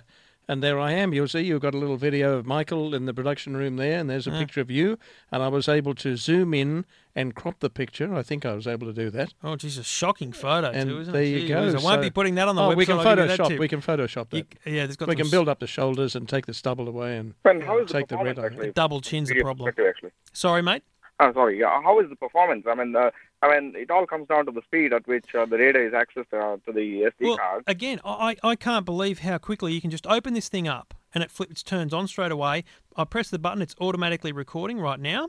and 0.52 0.62
there 0.62 0.78
I 0.78 0.91
am. 0.91 1.14
You'll 1.14 1.30
see 1.30 1.39
you've 1.43 1.62
got 1.62 1.74
a 1.74 1.78
little 1.78 1.95
video 1.95 2.34
of 2.38 2.45
Michael 2.45 2.93
in 2.93 3.06
the 3.06 3.14
production 3.14 3.56
room 3.56 3.78
there, 3.78 3.97
and 3.97 4.10
there's 4.10 4.28
a 4.28 4.32
Yeah. 4.32 4.39
picture 4.39 4.60
of 4.60 4.70
you. 4.70 4.99
And 5.32 5.41
I 5.41 5.47
was 5.47 5.70
able 5.70 5.95
to 5.95 6.18
zoom 6.18 6.54
in 6.54 6.84
and 7.16 7.34
crop 7.34 7.62
the 7.62 7.70
picture. 7.70 8.14
I 8.14 8.22
think 8.22 8.45
I 8.45 8.54
was 8.54 8.68
able 8.68 8.86
to 8.88 8.91
do 8.93 9.10
that. 9.12 9.34
Oh, 9.41 9.56
geez, 9.56 9.78
a 9.78 9.84
shocking 9.84 10.34
photo 10.34 10.68
And 10.70 10.89
too, 10.89 10.99
isn't 10.99 11.14
there 11.14 11.24
it? 11.24 11.28
you 11.30 11.39
Gee 11.43 11.47
go. 11.47 11.60
I 11.60 11.64
won't 11.72 11.80
So- 11.82 12.02
be 12.02 12.10
putting 12.10 12.36
that 12.36 12.49
on 12.49 12.58
the 12.58 12.64
oh, 12.64 12.70
website. 12.72 12.76
we 12.76 12.86
can 12.86 12.97
I'll 12.97 13.04
give 13.04 13.10
you 13.20 13.28
that 13.28 13.39
Photoshop. 13.39 13.60
We 13.60 13.68
can 13.70 13.82
Photoshop 13.82 14.30
that. 14.32 14.38
You- 14.66 14.74
yeah, 14.74 14.86
there's 14.86 14.97
got 14.97 15.08
we 15.08 15.16
can 15.16 15.30
build 15.30 15.47
up 15.47 15.60
the 15.60 15.68
shoulders 15.68 16.18
and 16.18 16.28
take 16.28 16.45
the 16.47 16.54
stubble 16.54 16.89
away 16.89 17.16
and 17.16 17.34
And 17.45 17.64
how 17.64 17.78
is 17.80 17.89
take 17.89 18.08
the 18.10 18.18
red 18.18 18.36
performance 18.36 18.39
out. 18.39 18.45
actually? 18.45 18.72
double 18.74 18.99
chin's 18.99 19.30
the 19.30 19.36
Video 19.36 19.45
problem. 19.45 19.74
actually. 19.88 20.12
Sorry, 20.34 20.62
mate. 20.62 20.84
Oh, 21.22 21.32
sorry. 21.32 21.60
Yeah, 21.60 21.82
how 21.82 21.97
is 22.02 22.10
the 22.10 22.16
performance? 22.18 22.66
I 22.68 22.76
mean, 22.76 22.93
uh, 22.93 23.12
I 23.44 23.60
mean, 23.60 23.74
it 23.76 23.89
all 23.89 24.06
comes 24.06 24.28
down 24.28 24.46
to 24.46 24.52
the 24.52 24.62
speed 24.62 24.94
at 24.94 25.08
which 25.08 25.26
uh, 25.34 25.46
the 25.46 25.58
data 25.58 25.80
is 25.84 25.94
accessed 25.94 26.32
uh, 26.34 26.58
to 26.66 26.72
the 26.72 27.12
SD 27.20 27.22
Well, 27.22 27.38
card. 27.38 27.64
again, 27.66 28.00
I, 28.06 28.36
I 28.44 28.56
can't 28.56 28.86
believe 28.86 29.20
how 29.20 29.38
quickly 29.39 29.74
you 29.74 29.82
can 29.82 29.89
just 29.89 30.06
open 30.06 30.34
this 30.36 30.48
thing 30.48 30.68
up 30.68 30.94
and 31.14 31.24
it 31.24 31.32
flips, 31.32 31.64
turns 31.64 31.94
on 31.94 32.08
straight 32.08 32.32
away. 32.32 32.64
I 32.96 33.04
press 33.04 33.30
the 33.30 33.39
button, 33.39 33.62
it's 33.62 33.76
automatically 33.82 34.32
recording 34.32 34.80
right 34.80 35.00
now. 35.00 35.28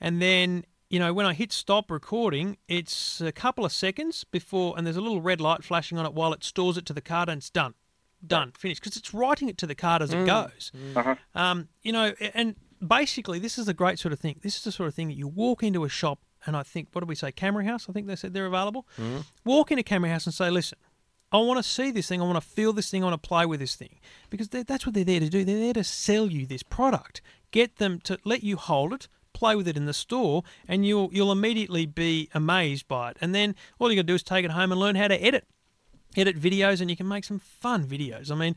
And 0.00 0.22
then, 0.22 0.64
you 0.88 1.00
know, 1.00 1.12
when 1.12 1.26
I 1.26 1.34
hit 1.34 1.52
stop 1.52 1.90
recording, 1.90 2.58
it's 2.68 3.20
a 3.20 3.32
couple 3.32 3.64
of 3.64 3.72
seconds 3.72 4.22
before, 4.22 4.74
and 4.76 4.86
there's 4.86 4.96
a 4.96 5.00
little 5.00 5.20
red 5.20 5.40
light 5.40 5.64
flashing 5.64 5.98
on 5.98 6.06
it 6.06 6.14
while 6.14 6.32
it 6.32 6.44
stores 6.44 6.76
it 6.76 6.86
to 6.86 6.92
the 6.92 7.00
card 7.00 7.28
and 7.28 7.38
it's 7.38 7.50
done. 7.50 7.74
Done, 8.24 8.52
finished. 8.56 8.80
Because 8.82 8.96
it's 8.96 9.12
writing 9.12 9.48
it 9.48 9.58
to 9.58 9.66
the 9.66 9.74
card 9.74 10.00
as 10.02 10.12
it 10.12 10.26
goes. 10.26 10.72
Um, 11.34 11.68
you 11.82 11.92
know, 11.92 12.14
and 12.34 12.54
basically, 12.84 13.38
this 13.38 13.58
is 13.58 13.68
a 13.68 13.74
great 13.74 13.98
sort 13.98 14.12
of 14.12 14.18
thing. 14.20 14.40
This 14.42 14.56
is 14.56 14.62
the 14.64 14.72
sort 14.72 14.88
of 14.88 14.94
thing 14.94 15.08
that 15.08 15.14
you 15.16 15.28
walk 15.28 15.62
into 15.62 15.84
a 15.84 15.88
shop 15.88 16.20
and 16.46 16.56
I 16.56 16.62
think 16.62 16.88
what 16.92 17.00
did 17.00 17.08
we 17.08 17.14
say? 17.14 17.32
Camera 17.32 17.64
House. 17.64 17.86
I 17.88 17.92
think 17.92 18.06
they 18.06 18.16
said 18.16 18.34
they're 18.34 18.46
available. 18.46 18.86
Mm-hmm. 18.98 19.20
Walk 19.44 19.70
into 19.70 19.82
Camera 19.82 20.10
House 20.10 20.26
and 20.26 20.34
say, 20.34 20.50
listen. 20.50 20.78
I 21.30 21.36
want 21.36 21.58
to 21.58 21.62
see 21.62 21.90
this 21.90 22.08
thing. 22.08 22.22
I 22.22 22.24
want 22.24 22.42
to 22.42 22.48
feel 22.48 22.72
this 22.72 22.90
thing. 22.90 23.02
I 23.02 23.10
want 23.10 23.22
to 23.22 23.28
play 23.28 23.44
with 23.44 23.60
this 23.60 23.74
thing 23.76 24.00
because 24.30 24.48
that's 24.48 24.86
what 24.86 24.94
they're 24.94 25.04
there 25.04 25.20
to 25.20 25.28
do. 25.28 25.44
They're 25.44 25.58
there 25.58 25.74
to 25.74 25.84
sell 25.84 26.26
you 26.28 26.46
this 26.46 26.62
product, 26.62 27.20
get 27.50 27.76
them 27.76 28.00
to 28.04 28.18
let 28.24 28.42
you 28.42 28.56
hold 28.56 28.94
it, 28.94 29.08
play 29.34 29.54
with 29.54 29.68
it 29.68 29.76
in 29.76 29.84
the 29.84 29.92
store, 29.92 30.42
and 30.66 30.86
you'll 30.86 31.10
you'll 31.12 31.30
immediately 31.30 31.84
be 31.84 32.30
amazed 32.32 32.88
by 32.88 33.10
it. 33.10 33.18
And 33.20 33.34
then 33.34 33.54
all 33.78 33.90
you 33.90 33.96
got 33.96 34.02
to 34.02 34.06
do 34.06 34.14
is 34.14 34.22
take 34.22 34.46
it 34.46 34.52
home 34.52 34.72
and 34.72 34.80
learn 34.80 34.94
how 34.94 35.08
to 35.08 35.22
edit 35.22 35.46
edit 36.16 36.40
videos 36.40 36.80
and 36.80 36.90
you 36.90 36.96
can 36.96 37.06
make 37.06 37.24
some 37.24 37.38
fun 37.38 37.84
videos. 37.84 38.30
I 38.30 38.34
mean, 38.34 38.56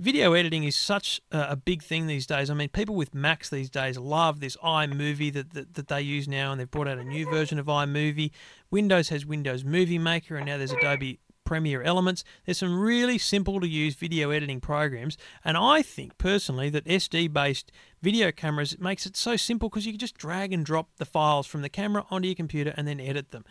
video 0.00 0.32
editing 0.32 0.64
is 0.64 0.74
such 0.74 1.20
a, 1.30 1.54
big 1.54 1.82
thing 1.82 2.06
these 2.06 2.26
days. 2.26 2.48
I 2.48 2.54
mean, 2.54 2.70
people 2.70 2.94
with 2.94 3.14
Macs 3.14 3.50
these 3.50 3.68
days 3.68 3.98
love 3.98 4.40
this 4.40 4.56
iMovie 4.56 5.32
that, 5.34 5.50
that, 5.52 5.74
that 5.74 5.88
they 5.88 6.00
use 6.00 6.26
now, 6.26 6.50
and 6.50 6.60
they've 6.60 6.70
brought 6.70 6.88
out 6.88 6.98
a 6.98 7.04
new 7.04 7.28
version 7.28 7.58
of 7.58 7.66
iMovie. 7.66 8.30
Windows 8.70 9.10
has 9.10 9.26
Windows 9.26 9.62
Movie 9.62 9.98
Maker, 9.98 10.36
and 10.36 10.46
now 10.46 10.56
there's 10.56 10.72
Adobe 10.72 11.20
Premiere 11.44 11.82
Elements. 11.82 12.24
There's 12.46 12.58
some 12.58 12.80
really 12.80 13.18
simple 13.18 13.60
to 13.60 13.68
use 13.68 13.94
video 13.94 14.30
editing 14.30 14.60
programs, 14.60 15.18
and 15.44 15.56
I 15.56 15.82
think 15.82 16.16
personally 16.16 16.70
that 16.70 16.86
SD 16.86 17.30
based 17.32 17.70
video 18.00 18.32
cameras 18.32 18.78
makes 18.78 19.04
it 19.04 19.16
so 19.16 19.36
simple 19.36 19.68
because 19.68 19.84
you 19.84 19.92
can 19.92 19.98
just 19.98 20.16
drag 20.16 20.52
and 20.52 20.64
drop 20.64 20.88
the 20.96 21.04
files 21.04 21.46
from 21.46 21.60
the 21.60 21.68
camera 21.68 22.06
onto 22.10 22.28
your 22.28 22.34
computer 22.34 22.72
and 22.76 22.88
then 22.88 23.00
edit 23.00 23.32
them. 23.32 23.44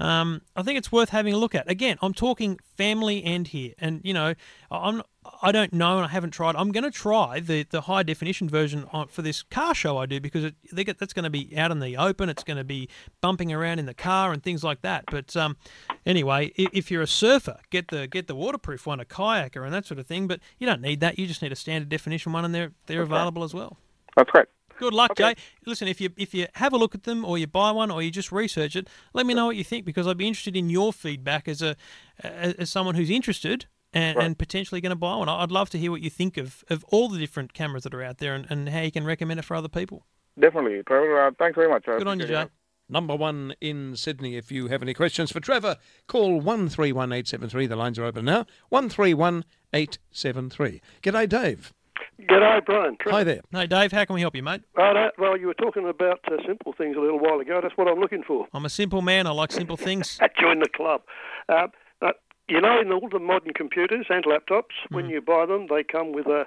Um, 0.00 0.40
I 0.56 0.62
think 0.62 0.78
it's 0.78 0.90
worth 0.90 1.10
having 1.10 1.34
a 1.34 1.36
look 1.36 1.54
at. 1.54 1.70
Again, 1.70 1.98
I'm 2.00 2.14
talking 2.14 2.58
family 2.76 3.22
end 3.22 3.48
here, 3.48 3.74
and 3.78 4.00
you 4.02 4.14
know, 4.14 4.34
I'm 4.70 5.02
I 5.42 5.52
don't 5.52 5.74
know 5.74 5.96
and 5.98 6.06
I 6.06 6.08
haven't 6.08 6.30
tried. 6.30 6.56
I'm 6.56 6.72
going 6.72 6.84
to 6.84 6.90
try 6.90 7.38
the 7.40 7.64
the 7.64 7.82
high 7.82 8.02
definition 8.02 8.48
version 8.48 8.86
on, 8.92 9.08
for 9.08 9.20
this 9.20 9.42
car 9.42 9.74
show 9.74 9.98
I 9.98 10.06
do 10.06 10.18
because 10.18 10.44
it, 10.44 10.54
they 10.72 10.84
get, 10.84 10.98
that's 10.98 11.12
going 11.12 11.24
to 11.24 11.30
be 11.30 11.56
out 11.56 11.70
in 11.70 11.80
the 11.80 11.98
open. 11.98 12.30
It's 12.30 12.42
going 12.42 12.56
to 12.56 12.64
be 12.64 12.88
bumping 13.20 13.52
around 13.52 13.78
in 13.78 13.84
the 13.84 13.92
car 13.94 14.32
and 14.32 14.42
things 14.42 14.64
like 14.64 14.80
that. 14.80 15.04
But 15.10 15.36
um, 15.36 15.58
anyway, 16.06 16.52
i- 16.58 16.68
if 16.72 16.90
you're 16.90 17.02
a 17.02 17.06
surfer, 17.06 17.58
get 17.68 17.88
the 17.88 18.06
get 18.06 18.26
the 18.26 18.34
waterproof 18.34 18.86
one, 18.86 19.00
a 19.00 19.04
kayaker, 19.04 19.64
and 19.64 19.72
that 19.74 19.84
sort 19.84 19.98
of 20.00 20.06
thing. 20.06 20.26
But 20.26 20.40
you 20.58 20.66
don't 20.66 20.80
need 20.80 21.00
that. 21.00 21.18
You 21.18 21.26
just 21.26 21.42
need 21.42 21.52
a 21.52 21.56
standard 21.56 21.90
definition 21.90 22.32
one, 22.32 22.46
and 22.46 22.54
they're 22.54 22.72
they're 22.86 23.02
available 23.02 23.44
as 23.44 23.52
well. 23.52 23.76
That's 24.16 24.30
great. 24.30 24.46
Good 24.80 24.94
luck, 24.94 25.14
Jay. 25.14 25.34
Listen, 25.66 25.88
if 25.88 26.00
you 26.00 26.08
if 26.16 26.32
you 26.32 26.46
have 26.54 26.72
a 26.72 26.78
look 26.78 26.94
at 26.94 27.02
them, 27.02 27.22
or 27.22 27.36
you 27.36 27.46
buy 27.46 27.70
one, 27.70 27.90
or 27.90 28.02
you 28.02 28.10
just 28.10 28.32
research 28.32 28.74
it, 28.74 28.88
let 29.12 29.26
me 29.26 29.34
know 29.34 29.44
what 29.44 29.56
you 29.56 29.62
think 29.62 29.84
because 29.84 30.06
I'd 30.06 30.16
be 30.16 30.26
interested 30.26 30.56
in 30.56 30.70
your 30.70 30.90
feedback 30.90 31.48
as 31.48 31.60
a 31.60 31.76
as, 32.24 32.54
as 32.54 32.70
someone 32.70 32.94
who's 32.94 33.10
interested 33.10 33.66
and, 33.92 34.18
and 34.18 34.38
potentially 34.38 34.80
going 34.80 34.90
to 34.90 34.96
buy 34.96 35.16
one. 35.16 35.28
I'd 35.28 35.52
love 35.52 35.68
to 35.70 35.78
hear 35.78 35.90
what 35.90 36.00
you 36.00 36.08
think 36.08 36.38
of, 36.38 36.64
of 36.70 36.82
all 36.84 37.10
the 37.10 37.18
different 37.18 37.52
cameras 37.52 37.82
that 37.82 37.92
are 37.92 38.02
out 38.02 38.18
there 38.18 38.34
and, 38.34 38.46
and 38.48 38.70
how 38.70 38.80
you 38.80 38.90
can 38.90 39.04
recommend 39.04 39.38
it 39.38 39.44
for 39.44 39.54
other 39.54 39.68
people. 39.68 40.06
Definitely, 40.38 40.80
Trevor. 40.86 41.26
Uh, 41.26 41.30
thanks 41.38 41.56
very 41.56 41.68
much. 41.68 41.84
Good 41.84 42.06
on 42.06 42.18
you, 42.18 42.26
Jay. 42.26 42.42
it. 42.42 42.50
Number 42.88 43.14
one 43.14 43.54
in 43.60 43.96
Sydney. 43.96 44.36
If 44.36 44.50
you 44.50 44.68
have 44.68 44.82
any 44.82 44.94
questions 44.94 45.30
for 45.30 45.40
Trevor, 45.40 45.76
call 46.06 46.40
131873. 46.40 47.66
The 47.66 47.76
lines 47.76 47.98
are 47.98 48.04
open 48.04 48.24
now. 48.24 48.46
131873. 48.70 50.80
G'day, 51.02 51.28
Dave. 51.28 51.74
G'day, 52.22 52.64
Brian. 52.64 52.96
Hi 53.06 53.24
there. 53.24 53.40
Hey, 53.52 53.66
Dave, 53.66 53.92
how 53.92 54.04
can 54.04 54.14
we 54.14 54.20
help 54.20 54.34
you, 54.36 54.42
mate? 54.42 54.62
Righto. 54.76 55.10
Well, 55.18 55.36
you 55.36 55.46
were 55.46 55.54
talking 55.54 55.88
about 55.88 56.20
uh, 56.30 56.36
simple 56.46 56.72
things 56.76 56.96
a 56.96 57.00
little 57.00 57.18
while 57.18 57.40
ago. 57.40 57.60
That's 57.62 57.76
what 57.76 57.88
I'm 57.88 57.98
looking 58.00 58.22
for. 58.22 58.46
I'm 58.52 58.64
a 58.64 58.70
simple 58.70 59.02
man. 59.02 59.26
I 59.26 59.30
like 59.30 59.52
simple 59.52 59.76
things. 59.76 60.18
Join 60.40 60.60
the 60.60 60.68
club. 60.68 61.02
Uh, 61.48 61.68
uh, 62.02 62.12
you 62.48 62.60
know, 62.60 62.80
in 62.80 62.92
all 62.92 63.08
the 63.10 63.18
modern 63.18 63.52
computers 63.54 64.06
and 64.10 64.24
laptops, 64.24 64.74
when 64.90 65.06
Mm. 65.06 65.10
you 65.10 65.20
buy 65.20 65.46
them, 65.46 65.66
they 65.68 65.82
come 65.84 66.12
with 66.12 66.26
a, 66.26 66.46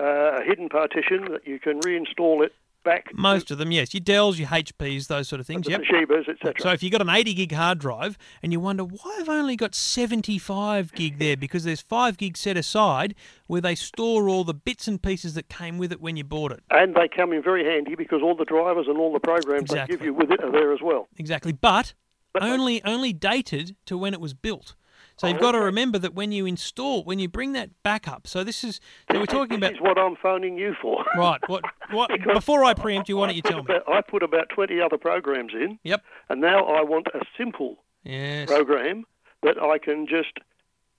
uh, 0.00 0.38
a 0.40 0.42
hidden 0.44 0.68
partition 0.68 1.24
that 1.32 1.46
you 1.46 1.58
can 1.58 1.80
reinstall 1.80 2.44
it 2.44 2.52
back. 2.84 3.08
Most 3.14 3.50
of 3.50 3.58
them, 3.58 3.72
yes. 3.72 3.92
Your 3.92 4.00
Dells, 4.00 4.38
your 4.38 4.48
HPs, 4.48 5.08
those 5.08 5.28
sort 5.28 5.40
of 5.40 5.46
things. 5.46 5.68
Yep. 5.68 5.80
Toshibas, 5.82 6.28
etc. 6.28 6.54
So 6.60 6.70
if 6.70 6.82
you've 6.82 6.92
got 6.92 7.00
an 7.00 7.08
80 7.08 7.34
gig 7.34 7.52
hard 7.52 7.78
drive 7.78 8.16
and 8.42 8.52
you 8.52 8.60
wonder 8.60 8.84
why 8.84 9.16
I've 9.18 9.28
only 9.28 9.56
got 9.56 9.74
75 9.74 10.92
gig 10.92 11.18
there 11.18 11.36
because 11.36 11.64
there's 11.64 11.80
5 11.80 12.16
gig 12.16 12.36
set 12.36 12.56
aside 12.56 13.14
where 13.46 13.60
they 13.60 13.74
store 13.74 14.28
all 14.28 14.44
the 14.44 14.54
bits 14.54 14.86
and 14.86 15.02
pieces 15.02 15.34
that 15.34 15.48
came 15.48 15.78
with 15.78 15.90
it 15.90 16.00
when 16.00 16.16
you 16.16 16.24
bought 16.24 16.52
it. 16.52 16.62
And 16.70 16.94
they 16.94 17.08
come 17.08 17.32
in 17.32 17.42
very 17.42 17.64
handy 17.64 17.94
because 17.94 18.20
all 18.22 18.36
the 18.36 18.44
drivers 18.44 18.86
and 18.88 18.98
all 18.98 19.12
the 19.12 19.20
programs 19.20 19.62
Exactly. 19.62 19.96
they 19.96 19.98
give 19.98 20.06
you 20.06 20.14
with 20.14 20.30
it 20.30 20.42
are 20.44 20.52
there 20.52 20.72
as 20.72 20.80
well. 20.82 21.08
Exactly. 21.18 21.52
But 21.52 21.94
only 22.40 22.82
only 22.84 23.12
dated 23.12 23.76
to 23.86 23.96
when 23.96 24.12
it 24.12 24.20
was 24.20 24.34
built. 24.34 24.74
So 25.16 25.26
you've 25.28 25.36
Oh, 25.38 25.40
got 25.40 25.52
to 25.52 25.60
remember 25.60 25.98
that 25.98 26.14
when 26.14 26.32
you 26.32 26.44
install, 26.46 27.04
when 27.04 27.18
you 27.18 27.28
bring 27.28 27.52
that 27.52 27.70
back 27.82 28.08
up. 28.08 28.26
So 28.26 28.42
this 28.42 28.64
is 28.64 28.80
so 29.12 29.18
we're 29.20 29.26
talking 29.26 29.56
about 29.56 29.70
This 29.72 29.76
is 29.76 29.82
what 29.82 29.98
I'm 29.98 30.16
phoning 30.16 30.58
you 30.58 30.74
for. 30.82 31.04
right. 31.16 31.40
What 31.48 31.64
what? 31.92 32.10
Before 32.34 32.64
I 32.64 32.74
preempt 32.74 33.08
you, 33.08 33.16
why 33.16 33.26
don't 33.26 33.36
you 33.36 33.42
tell 33.42 33.62
me? 33.62 33.74
I 33.86 34.00
put 34.00 34.22
about 34.22 34.48
20 34.48 34.80
other 34.80 34.98
programs 34.98 35.52
in. 35.54 35.78
Yep. 35.84 36.02
And 36.28 36.40
now 36.40 36.64
I 36.64 36.82
want 36.82 37.06
a 37.14 37.20
simple 37.38 37.78
Yes. 38.02 38.48
program 38.48 39.04
that 39.42 39.62
I 39.62 39.78
can 39.78 40.06
just 40.06 40.32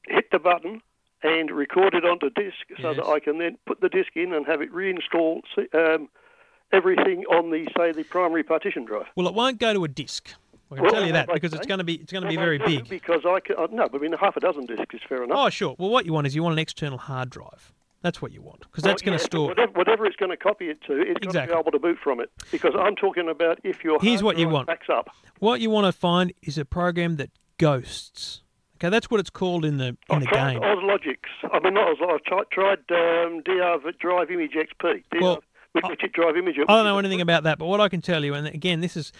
hit 0.07 0.31
the 0.31 0.39
button 0.39 0.81
and 1.21 1.51
record 1.51 1.93
it 1.95 2.05
onto 2.05 2.29
disk 2.29 2.55
so 2.81 2.93
that 2.93 3.05
I 3.05 3.19
can 3.19 3.37
then 3.39 3.57
put 3.65 3.81
the 3.81 3.89
disk 3.89 4.11
in 4.15 4.33
and 4.33 4.45
have 4.45 4.61
it 4.61 4.71
reinstall 4.71 5.41
um, 5.73 6.07
everything 6.71 7.23
on 7.25 7.51
the, 7.51 7.67
say, 7.77 7.91
the 7.91 8.03
primary 8.03 8.43
partition 8.43 8.85
drive. 8.85 9.05
Well, 9.15 9.27
it 9.27 9.33
won't 9.33 9.59
go 9.59 9.73
to 9.73 9.83
a 9.83 9.87
disk. 9.87 10.33
I 10.71 10.75
can 10.75 10.83
Well, 10.83 10.91
tell 10.93 11.05
you 11.05 11.13
that 11.13 11.29
because 11.31 11.53
it's 11.53 11.67
going 11.67 11.77
to 11.77 11.83
be 11.83 11.95
it's 11.95 12.11
going 12.11 12.23
to 12.23 12.29
be 12.29 12.35
very 12.35 12.57
big. 12.57 12.89
Because 12.89 13.21
I 13.25 13.39
can, 13.39 13.55
uh, 13.57 13.67
no, 13.71 13.87
but 13.87 13.99
I 13.99 14.01
mean, 14.01 14.13
half 14.13 14.35
a 14.35 14.39
dozen 14.39 14.65
disks 14.65 14.95
is 14.95 15.01
fair 15.07 15.23
enough. 15.23 15.37
Oh, 15.39 15.49
sure. 15.49 15.75
Well, 15.77 15.89
what 15.89 16.05
you 16.05 16.13
want 16.13 16.25
is 16.27 16.35
you 16.35 16.43
want 16.43 16.53
an 16.53 16.59
external 16.59 16.97
hard 16.97 17.29
drive. 17.29 17.71
That's 18.01 18.21
what 18.21 18.31
you 18.31 18.41
want 18.41 18.59
because 18.61 18.83
Well, 18.83 18.91
that's 18.93 19.01
going 19.01 19.13
yeah, 19.13 19.17
to 19.19 19.23
store. 19.23 19.47
Whatever, 19.47 19.71
whatever 19.73 20.05
it's 20.05 20.15
going 20.15 20.29
to 20.31 20.37
copy 20.37 20.69
it 20.69 20.79
to, 20.87 20.93
it's 21.01 21.13
got 21.13 21.21
to 21.21 21.27
Exactly. 21.27 21.55
be 21.55 21.59
able 21.59 21.71
to 21.71 21.79
boot 21.79 21.97
from 22.03 22.19
it. 22.19 22.29
Because 22.51 22.73
I'm 22.77 22.95
talking 22.95 23.29
about 23.29 23.59
if 23.63 23.83
your 23.83 23.99
Here's 24.01 24.21
what 24.23 24.37
you 24.37 24.47
want. 24.49 24.67
backs 24.67 24.87
up. 24.91 25.09
What 25.39 25.59
you 25.61 25.69
want 25.71 25.85
to 25.85 25.91
find 25.91 26.31
is 26.43 26.57
a 26.57 26.65
program 26.65 27.15
that 27.17 27.31
ghosts. 27.57 28.41
Okay, 28.77 28.89
that's 28.89 29.09
what 29.09 29.19
it's 29.19 29.29
called 29.29 29.63
in 29.65 29.77
the 29.77 29.87
in 29.87 29.97
I've 30.09 30.19
the 30.21 30.25
tried 30.27 30.53
game. 30.53 30.61
Auslogics. 30.61 31.51
I 31.51 31.59
mean, 31.61 31.73
not 31.75 31.95
Auslogics. 31.97 32.13
I've 32.15 32.49
tried, 32.51 32.79
tried 32.89 33.25
um, 33.25 33.41
DR 33.43 33.79
Drive 33.99 34.29
Image 34.31 34.51
XP. 34.51 35.03
DR, 35.11 35.21
Well, 35.21 35.43
which, 35.83 36.03
it 36.03 36.13
Drive 36.13 36.37
Image. 36.37 36.55
I 36.59 36.63
don't 36.75 36.85
know 36.85 36.97
anything 36.97 37.21
about 37.21 37.43
that, 37.43 37.57
but 37.59 37.65
what 37.67 37.79
I 37.81 37.89
can 37.89 38.01
tell 38.01 38.23
you, 38.23 38.33
and 38.33 38.47
again, 38.47 38.81
this 38.81 38.95
is 38.97 39.11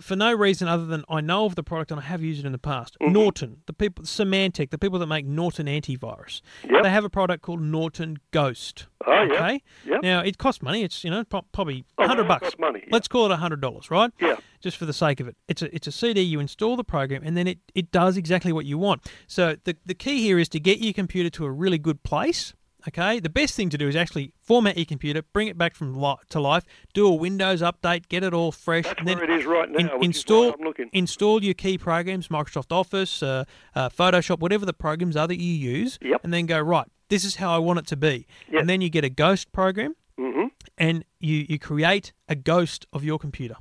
for 0.00 0.16
no 0.16 0.32
reason 0.32 0.68
other 0.68 0.86
than 0.86 1.04
I 1.08 1.20
know 1.20 1.44
of 1.46 1.54
the 1.54 1.62
product 1.62 1.90
and 1.90 2.00
I 2.00 2.04
have 2.04 2.22
used 2.22 2.40
it 2.40 2.46
in 2.46 2.52
the 2.52 2.58
past. 2.58 2.96
Mm-hmm. 3.00 3.12
Norton, 3.12 3.62
the 3.66 3.72
people, 3.72 4.04
Symantec, 4.04 4.70
the 4.70 4.78
people 4.78 4.98
that 4.98 5.06
make 5.06 5.26
Norton 5.26 5.66
antivirus, 5.66 6.42
Yep. 6.68 6.82
they 6.82 6.90
have 6.90 7.04
a 7.04 7.10
product 7.10 7.42
called 7.42 7.60
Norton 7.62 8.18
Ghost. 8.30 8.86
Oh, 9.06 9.22
yeah. 9.24 9.32
okay. 9.34 9.62
Yep. 9.86 10.02
Now 10.02 10.20
it 10.20 10.38
costs 10.38 10.62
money. 10.62 10.82
It's 10.84 11.02
you 11.02 11.10
know 11.10 11.24
probably 11.24 11.84
Oh, 11.98 12.06
hundred 12.06 12.28
bucks. 12.28 12.42
costs 12.42 12.58
money, 12.58 12.80
yeah. 12.84 12.88
Let's 12.92 13.08
call 13.08 13.30
it 13.30 13.36
hundred 13.36 13.60
dollars, 13.60 13.90
right? 13.90 14.10
Yeah. 14.20 14.36
Just 14.60 14.76
for 14.76 14.84
the 14.86 14.92
sake 14.92 15.18
of 15.18 15.26
it, 15.26 15.36
it's 15.48 15.60
a 15.62 15.74
it's 15.74 15.86
a 15.88 15.92
CD. 15.92 16.20
You 16.20 16.38
install 16.38 16.76
the 16.76 16.84
program, 16.84 17.22
and 17.24 17.36
then 17.36 17.48
it, 17.48 17.58
it 17.74 17.90
does 17.90 18.16
exactly 18.16 18.52
what 18.52 18.64
you 18.64 18.78
want. 18.78 19.02
So 19.26 19.56
the 19.64 19.76
the 19.84 19.94
key 19.94 20.22
here 20.22 20.38
is 20.38 20.48
to 20.50 20.60
get 20.60 20.78
your 20.78 20.92
computer 20.92 21.30
to 21.30 21.44
a 21.46 21.50
really 21.50 21.78
good 21.78 22.02
place. 22.04 22.54
Okay, 22.88 23.20
the 23.20 23.28
best 23.30 23.54
thing 23.54 23.68
to 23.70 23.78
do 23.78 23.86
is 23.86 23.94
actually 23.94 24.32
format 24.40 24.76
your 24.76 24.86
computer, 24.86 25.22
bring 25.32 25.46
it 25.48 25.56
back 25.56 25.74
from 25.74 25.94
li- 25.94 26.16
to 26.30 26.40
life, 26.40 26.64
do 26.94 27.06
a 27.06 27.14
Windows 27.14 27.62
update, 27.62 28.08
get 28.08 28.24
it 28.24 28.34
all 28.34 28.50
fresh, 28.50 28.84
That's 28.84 28.98
and 28.98 29.06
then 29.08 29.18
where 29.18 29.30
it 29.30 29.30
is 29.30 29.46
right 29.46 29.70
now, 29.70 29.78
in- 29.96 30.04
install 30.04 30.54
install 30.92 31.44
your 31.44 31.54
key 31.54 31.78
programs, 31.78 32.28
Microsoft 32.28 32.72
Office, 32.72 33.22
uh, 33.22 33.44
uh, 33.76 33.88
Photoshop, 33.88 34.40
whatever 34.40 34.66
the 34.66 34.72
programs 34.72 35.16
are 35.16 35.28
that 35.28 35.38
you 35.40 35.52
use, 35.54 35.98
Yep. 36.02 36.20
and 36.24 36.34
then 36.34 36.46
go 36.46 36.58
right. 36.60 36.86
This 37.08 37.24
is 37.24 37.36
how 37.36 37.54
I 37.54 37.58
want 37.58 37.78
it 37.78 37.86
to 37.88 37.96
be, 37.96 38.26
Yep. 38.50 38.60
and 38.60 38.68
then 38.68 38.80
you 38.80 38.88
get 38.90 39.04
a 39.04 39.10
Ghost 39.10 39.52
program, 39.52 39.94
hmm 40.18 40.46
and 40.78 41.04
you 41.20 41.46
you 41.48 41.58
create 41.58 42.12
a 42.28 42.34
ghost 42.34 42.86
of 42.92 43.04
your 43.04 43.18
computer. 43.18 43.56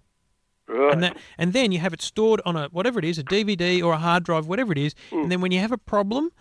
Right. 0.68 0.94
And 0.94 1.04
that, 1.04 1.18
and 1.38 1.52
then 1.52 1.72
you 1.74 1.80
have 1.80 1.94
it 1.94 2.02
stored 2.02 2.42
on 2.46 2.56
a 2.56 2.70
whatever 2.70 2.98
it 3.00 3.04
is, 3.06 3.18
a 3.20 3.24
DVD 3.24 3.84
or 3.84 3.92
a 3.94 3.98
hard 3.98 4.24
drive, 4.24 4.48
whatever 4.48 4.72
it 4.72 4.78
is. 4.78 4.96
Hmm. 5.10 5.24
And 5.24 5.32
then 5.32 5.42
when 5.42 5.52
you 5.52 5.60
have 5.60 5.74
a 5.74 5.78
problem, 5.78 6.32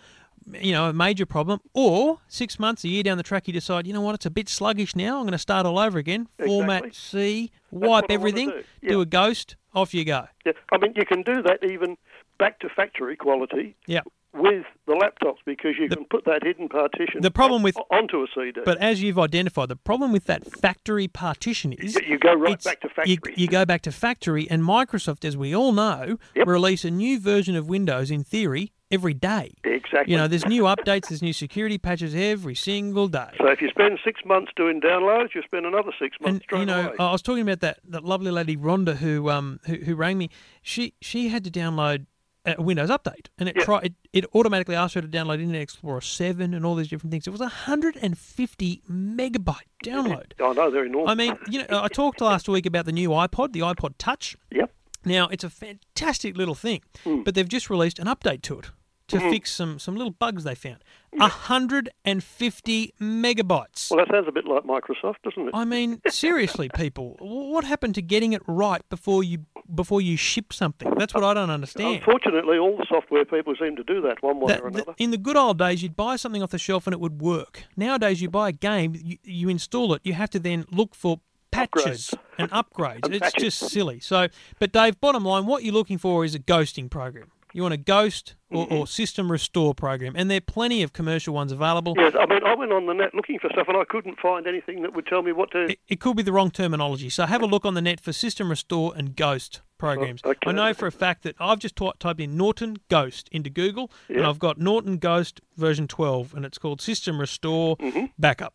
you 0.61 0.71
know, 0.71 0.89
a 0.89 0.93
major 0.93 1.25
problem, 1.25 1.59
or 1.73 2.19
six 2.27 2.59
months, 2.59 2.83
a 2.83 2.87
year 2.87 3.03
down 3.03 3.17
the 3.17 3.23
track, 3.23 3.47
you 3.47 3.53
decide, 3.53 3.87
you 3.87 3.93
know 3.93 4.01
what, 4.01 4.15
it's 4.15 4.25
a 4.25 4.29
bit 4.31 4.49
sluggish 4.49 4.95
now. 4.95 5.17
I'm 5.17 5.23
going 5.23 5.31
to 5.33 5.37
start 5.37 5.65
all 5.65 5.79
over 5.79 5.97
again. 5.99 6.27
Format 6.43 6.93
C, 6.95 7.51
wipe 7.71 8.05
everything, 8.09 8.49
do, 8.81 8.89
do 8.89 9.01
a 9.01 9.05
ghost, 9.05 9.55
off 9.73 9.93
you 9.93 10.03
go. 10.05 10.25
Yeah, 10.45 10.53
I 10.71 10.77
mean, 10.77 10.93
you 10.95 11.05
can 11.05 11.21
do 11.23 11.41
that 11.43 11.59
even 11.63 11.97
back 12.39 12.59
to 12.59 12.69
factory 12.69 13.15
quality 13.15 13.75
Yeah. 13.87 14.01
with 14.33 14.65
the 14.87 14.93
laptops 14.93 15.37
because 15.45 15.75
you 15.79 15.87
can 15.87 16.05
put 16.05 16.25
that 16.25 16.41
hidden 16.43 16.67
partition 16.69 17.21
the 17.21 17.29
problem 17.31 17.61
with- 17.63 17.77
onto 17.91 18.23
a 18.23 18.27
CD. 18.33 18.61
But 18.65 18.79
as 18.79 19.01
you've 19.03 19.19
identified, 19.19 19.69
the 19.69 19.75
problem 19.75 20.11
with 20.11 20.25
that 20.25 20.45
factory 20.59 21.07
partition 21.07 21.71
is 21.73 21.95
you 22.07 22.17
go 22.17 22.33
right 22.33 22.61
back 22.63 22.81
to 22.81 22.89
you, 23.05 23.17
factory. 23.17 23.33
you 23.37 23.47
go 23.47 23.63
back 23.65 23.81
to 23.83 23.91
factory, 23.91 24.49
and 24.49 24.63
Microsoft, 24.63 25.23
as 25.23 25.37
we 25.37 25.55
all 25.55 25.71
know, 25.71 26.17
Yep. 26.35 26.47
release 26.47 26.83
a 26.83 26.91
new 26.91 27.19
version 27.19 27.55
of 27.55 27.69
Windows 27.69 28.09
in 28.09 28.23
theory 28.23 28.71
every 28.91 29.13
day. 29.13 29.51
exactly. 29.63 30.11
You 30.11 30.17
know, 30.17 30.27
there's 30.27 30.45
new 30.45 30.63
updates, 30.63 31.07
there's 31.09 31.21
new 31.21 31.33
security 31.33 31.77
patches 31.77 32.13
every 32.15 32.55
single 32.55 33.07
day. 33.07 33.29
so 33.37 33.47
if 33.47 33.61
you 33.61 33.69
spend 33.69 33.99
six 34.03 34.21
months 34.25 34.51
doing 34.55 34.81
downloads, 34.81 35.33
you 35.35 35.41
spend 35.43 35.65
another 35.65 35.91
six 35.99 36.17
months 36.21 36.45
And 36.51 36.59
you 36.59 36.65
know, 36.65 36.87
away. 36.87 36.95
I 36.99 37.11
was 37.11 37.21
talking 37.21 37.41
about 37.43 37.59
that, 37.61 37.79
that 37.89 38.03
lovely 38.03 38.31
lady 38.31 38.55
Rhonda 38.57 38.97
who 38.97 39.29
um 39.29 39.59
who, 39.65 39.75
who 39.75 39.95
rang 39.95 40.17
me. 40.17 40.29
She 40.61 40.93
she 41.01 41.29
had 41.29 41.43
to 41.43 41.51
download 41.51 42.05
a 42.43 42.59
Windows 42.59 42.89
update, 42.89 43.27
and 43.37 43.47
it 43.47 43.55
Yeah. 43.55 43.63
tried 43.65 43.85
it, 43.85 43.93
it 44.13 44.25
automatically 44.33 44.75
asked 44.75 44.95
her 44.95 45.01
to 45.01 45.07
download 45.07 45.35
Internet 45.39 45.61
Explorer 45.61 46.01
seven 46.01 46.55
and 46.55 46.65
all 46.65 46.73
these 46.73 46.87
different 46.87 47.11
things. 47.11 47.27
It 47.27 47.29
was 47.29 47.39
a 47.41 47.47
hundred 47.47 47.97
and 48.01 48.17
fifty 48.17 48.81
megabyte 48.89 49.67
download. 49.85 50.31
I 50.39 50.53
know 50.53 50.71
they're 50.71 50.85
enormous. 50.85 51.11
I 51.11 51.15
mean, 51.15 51.37
you 51.49 51.59
know, 51.59 51.83
I 51.83 51.87
talked 51.87 52.19
last 52.19 52.49
week 52.49 52.65
about 52.65 52.85
the 52.85 52.91
new 52.91 53.09
iPod, 53.09 53.53
the 53.53 53.59
iPod 53.59 53.93
Touch. 53.99 54.35
Yep. 54.51 54.71
Now, 55.05 55.27
it's 55.29 55.43
a 55.43 55.49
fantastic 55.51 56.35
little 56.37 56.55
thing, 56.55 56.81
Hmm. 57.03 57.21
but 57.23 57.35
they've 57.35 57.47
just 57.47 57.69
released 57.69 57.99
an 57.99 58.07
update 58.07 58.41
to 58.43 58.59
it 58.59 58.71
to 59.11 59.17
Mhm. 59.19 59.29
fix 59.29 59.51
some, 59.51 59.79
some 59.79 59.95
little 59.95 60.11
bugs 60.11 60.43
they 60.43 60.55
found. 60.55 60.83
150 61.13 62.93
megabytes. 62.99 63.91
Well, 63.91 64.03
that 64.05 64.11
sounds 64.13 64.27
a 64.27 64.31
bit 64.31 64.45
like 64.45 64.63
Microsoft, 64.63 65.15
doesn't 65.23 65.47
it? 65.49 65.51
I 65.53 65.65
mean, 65.65 66.01
seriously, 66.07 66.69
people, 66.75 67.17
what 67.19 67.63
happened 67.63 67.95
to 67.95 68.01
getting 68.01 68.33
it 68.33 68.41
right 68.47 68.81
before 68.89 69.23
you 69.23 69.45
before 69.73 70.01
you 70.01 70.17
ship 70.17 70.51
something? 70.51 70.93
That's 70.97 71.13
what 71.13 71.23
I 71.23 71.33
don't 71.33 71.49
understand. 71.49 71.97
Unfortunately, 71.97 72.57
all 72.57 72.75
the 72.77 72.85
software 72.89 73.23
people 73.25 73.53
seem 73.59 73.75
to 73.77 73.83
do 73.83 74.01
that 74.01 74.21
one 74.21 74.39
way 74.39 74.47
That- 74.53 74.61
or 74.61 74.67
another. 74.67 74.95
in 74.97 75.11
the 75.11 75.17
good 75.17 75.37
old 75.37 75.57
days, 75.57 75.81
you'd 75.83 75.95
buy 75.95 76.15
something 76.17 76.43
off 76.43 76.49
the 76.51 76.57
shelf 76.57 76.87
and 76.87 76.93
it 76.93 76.99
would 76.99 77.21
work. 77.21 77.63
Nowadays, 77.77 78.21
you 78.21 78.29
buy 78.29 78.49
a 78.49 78.53
game, 78.53 78.95
you, 79.01 79.17
you 79.23 79.49
install 79.49 79.93
it, 79.93 80.01
you 80.03 80.13
have 80.13 80.29
to 80.31 80.39
then 80.39 80.65
look 80.71 80.93
for 80.95 81.21
patches 81.51 82.13
and 82.37 82.49
upgrades. 82.51 82.99
And 83.05 83.15
it's 83.15 83.31
patches. 83.31 83.59
just 83.59 83.71
silly. 83.71 83.99
So, 83.99 84.27
but 84.59 84.71
Dave, 84.71 84.99
bottom 84.99 85.23
line, 85.23 85.45
what 85.45 85.63
you're 85.63 85.73
looking 85.73 85.97
for 85.97 86.25
is 86.25 86.35
a 86.35 86.39
ghosting 86.39 86.89
program. 86.89 87.31
You 87.53 87.63
want 87.63 87.73
a 87.73 87.77
ghost 87.77 88.35
or, 88.49 88.65
Mm-hmm. 88.65 88.73
or 88.75 88.85
system 88.87 89.31
restore 89.31 89.73
program, 89.73 90.13
and 90.17 90.29
there 90.29 90.37
are 90.37 90.41
plenty 90.41 90.83
of 90.83 90.91
commercial 90.91 91.33
ones 91.33 91.51
available. 91.53 91.93
Yes, 91.97 92.13
I 92.19 92.25
mean, 92.25 92.43
I 92.43 92.53
went 92.53 92.73
on 92.73 92.85
the 92.85 92.93
net 92.93 93.13
looking 93.13 93.39
for 93.39 93.49
stuff 93.49 93.67
and 93.69 93.77
I 93.77 93.85
couldn't 93.85 94.19
find 94.19 94.45
anything 94.45 94.81
that 94.81 94.93
would 94.93 95.05
tell 95.05 95.21
me 95.21 95.31
what 95.31 95.51
to. 95.51 95.65
It, 95.65 95.79
it 95.87 95.99
could 96.01 96.17
be 96.17 96.23
the 96.23 96.33
wrong 96.33 96.51
terminology. 96.51 97.09
So 97.09 97.25
have 97.25 97.41
a 97.41 97.45
look 97.45 97.65
on 97.65 97.73
the 97.75 97.81
net 97.81 98.01
for 98.01 98.11
system 98.11 98.49
restore 98.49 98.93
and 98.95 99.15
ghost 99.15 99.61
programs. 99.77 100.21
okay. 100.25 100.37
I 100.49 100.51
know 100.51 100.73
for 100.73 100.85
a 100.85 100.91
fact 100.91 101.23
that 101.23 101.35
I've 101.39 101.59
just 101.59 101.75
ty- 101.77 101.91
typed 101.99 102.19
in 102.19 102.35
Norton 102.35 102.75
Ghost 102.89 103.29
into 103.31 103.49
Google, 103.49 103.89
and 104.09 104.25
I've 104.25 104.37
got 104.39 104.57
Norton 104.59 104.97
Ghost 104.97 105.39
version 105.55 105.87
12, 105.87 106.33
and 106.35 106.43
it's 106.45 106.57
called 106.57 106.81
System 106.81 107.19
Restore 107.21 107.77
Mm-hmm. 107.77 108.05
Backup, 108.19 108.53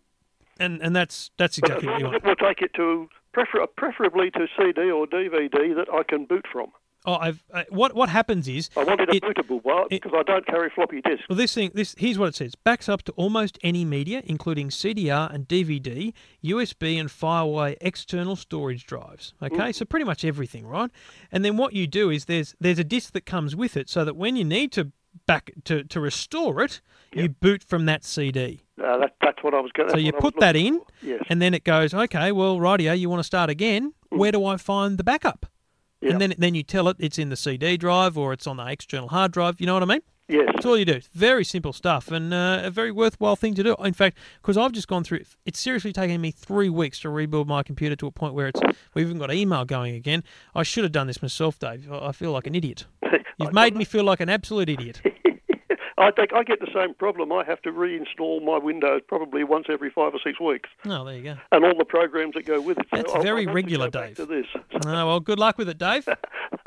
and 0.60 0.80
and 0.82 0.94
that's 0.94 1.30
that's 1.38 1.58
But 1.58 1.70
exactly 1.70 1.88
what 1.88 1.98
you 2.00 2.04
want. 2.06 2.16
it 2.16 2.24
will 2.24 2.36
take 2.36 2.60
it 2.60 2.74
to 2.74 3.08
prefer- 3.32 3.66
preferably 3.78 4.30
to 4.32 4.46
CD 4.58 4.90
or 4.90 5.06
DVD 5.06 5.74
that 5.74 5.86
I 5.92 6.02
can 6.02 6.26
boot 6.26 6.44
from. 6.52 6.66
Oh, 7.06 7.14
I've 7.14 7.42
uh, 7.52 7.62
what 7.70 7.94
what 7.94 8.08
happens 8.08 8.48
is 8.48 8.68
I 8.76 8.82
wanted 8.84 9.08
a 9.08 9.16
it- 9.16 9.22
bootable 9.22 9.62
one 9.64 9.86
because 9.90 10.12
I 10.14 10.22
don't 10.24 10.44
carry 10.46 10.70
floppy 10.70 11.00
disks. 11.02 11.24
Well, 11.28 11.36
this 11.36 11.54
thing, 11.54 11.70
this 11.74 11.94
here's 11.96 12.18
what 12.18 12.28
it 12.28 12.34
says: 12.34 12.54
backs 12.56 12.88
up 12.88 13.02
to 13.04 13.12
almost 13.12 13.58
any 13.62 13.84
media, 13.84 14.22
including 14.24 14.68
CDR 14.70 15.32
and 15.32 15.46
DVD, 15.46 16.12
USB 16.44 16.98
and 17.00 17.08
FireWire 17.08 17.76
external 17.80 18.36
storage 18.36 18.86
drives. 18.86 19.34
Okay, 19.42 19.72
so 19.72 19.84
pretty 19.84 20.04
much 20.04 20.24
everything, 20.24 20.66
right? 20.66 20.90
And 21.30 21.44
then 21.44 21.56
what 21.56 21.72
you 21.72 21.86
do 21.86 22.10
is 22.10 22.24
there's 22.26 22.54
there's 22.60 22.78
a 22.78 22.84
disk 22.84 23.12
that 23.12 23.24
comes 23.26 23.54
with 23.54 23.76
it, 23.76 23.88
so 23.88 24.04
that 24.04 24.16
when 24.16 24.36
you 24.36 24.44
need 24.44 24.72
to 24.72 24.92
back 25.26 25.52
to 25.64 25.84
to 25.84 26.00
restore 26.00 26.60
it, 26.62 26.80
you 27.12 27.28
boot 27.28 27.62
from 27.62 27.86
that 27.86 28.04
CD. 28.04 28.62
Uh, 28.82 28.98
that, 28.98 29.14
that's 29.22 29.42
what 29.42 29.54
I 29.54 29.60
was 29.60 29.72
going. 29.72 29.88
To 29.88 29.92
So 29.94 29.98
you 29.98 30.12
put 30.12 30.38
that 30.40 30.54
in, 30.54 30.82
Yes. 31.02 31.22
and 31.30 31.40
then 31.40 31.54
it 31.54 31.64
goes, 31.64 31.94
okay, 31.94 32.30
well, 32.30 32.58
rightio, 32.58 32.98
you 32.98 33.08
want 33.08 33.20
to 33.20 33.24
start 33.24 33.48
again? 33.48 33.94
Where 34.10 34.30
do 34.32 34.44
I 34.44 34.58
find 34.58 34.98
the 34.98 35.04
backup? 35.04 35.46
And 36.12 36.20
then 36.20 36.34
then 36.38 36.54
you 36.54 36.62
tell 36.62 36.88
it 36.88 36.96
it's 36.98 37.18
in 37.18 37.28
the 37.28 37.36
CD 37.36 37.76
drive 37.76 38.16
or 38.16 38.32
it's 38.32 38.46
on 38.46 38.56
the 38.56 38.66
external 38.66 39.08
hard 39.08 39.32
drive. 39.32 39.60
You 39.60 39.66
know 39.66 39.74
what 39.74 39.82
I 39.82 39.86
mean? 39.86 40.00
Yes. 40.28 40.46
That's 40.46 40.66
all 40.66 40.76
you 40.76 40.84
do. 40.84 41.00
Very 41.12 41.44
simple 41.44 41.72
stuff 41.72 42.10
and 42.10 42.34
uh, 42.34 42.62
a 42.64 42.70
very 42.70 42.90
worthwhile 42.90 43.36
thing 43.36 43.54
to 43.54 43.62
do. 43.62 43.76
In 43.78 43.92
fact, 43.92 44.18
because 44.42 44.56
I've 44.56 44.72
just 44.72 44.88
gone 44.88 45.04
through, 45.04 45.20
it's 45.44 45.60
seriously 45.60 45.92
taken 45.92 46.20
me 46.20 46.32
three 46.32 46.68
weeks 46.68 46.98
to 47.00 47.10
rebuild 47.10 47.46
my 47.46 47.62
computer 47.62 47.94
to 47.96 48.08
a 48.08 48.10
point 48.10 48.34
where 48.34 48.48
it's 48.48 48.60
we've 48.94 49.06
even 49.06 49.18
got 49.18 49.32
email 49.32 49.64
going 49.64 49.94
again. 49.94 50.24
I 50.54 50.64
should 50.64 50.82
have 50.82 50.92
done 50.92 51.06
this 51.06 51.22
myself, 51.22 51.58
Dave. 51.58 51.90
I 51.92 52.10
feel 52.10 52.32
like 52.32 52.46
an 52.48 52.56
idiot. 52.56 52.86
You've 53.38 53.52
made 53.52 53.76
me 53.76 53.84
feel 53.84 54.02
like 54.02 54.20
an 54.20 54.28
absolute 54.28 54.68
idiot. 54.68 55.00
I 55.98 56.10
think 56.10 56.32
I 56.34 56.42
get 56.42 56.60
the 56.60 56.68
same 56.74 56.92
problem. 56.94 57.32
I 57.32 57.42
have 57.44 57.62
to 57.62 57.72
reinstall 57.72 58.42
my 58.44 58.58
Windows 58.58 59.00
probably 59.08 59.44
once 59.44 59.66
every 59.70 59.88
five 59.90 60.12
or 60.14 60.18
six 60.22 60.38
weeks, 60.38 60.68
Oh, 60.86 61.04
there 61.04 61.16
you 61.16 61.22
go. 61.22 61.36
and 61.52 61.64
all 61.64 61.76
the 61.76 61.84
programs 61.86 62.34
that 62.34 62.44
go 62.44 62.60
with 62.60 62.78
it. 62.78 62.86
So 62.90 62.96
That's 62.98 63.12
I'll- 63.14 63.22
very 63.22 63.40
I'll 63.42 63.46
have 63.46 63.48
to 63.48 63.54
regular, 63.54 63.90
go 63.90 64.00
Dave. 64.02 64.16
To 64.16 64.26
this. 64.26 64.46
Oh, 64.86 65.06
well, 65.06 65.20
good 65.20 65.38
luck 65.38 65.56
with 65.58 65.68
it, 65.68 65.78
Dave. 65.78 66.08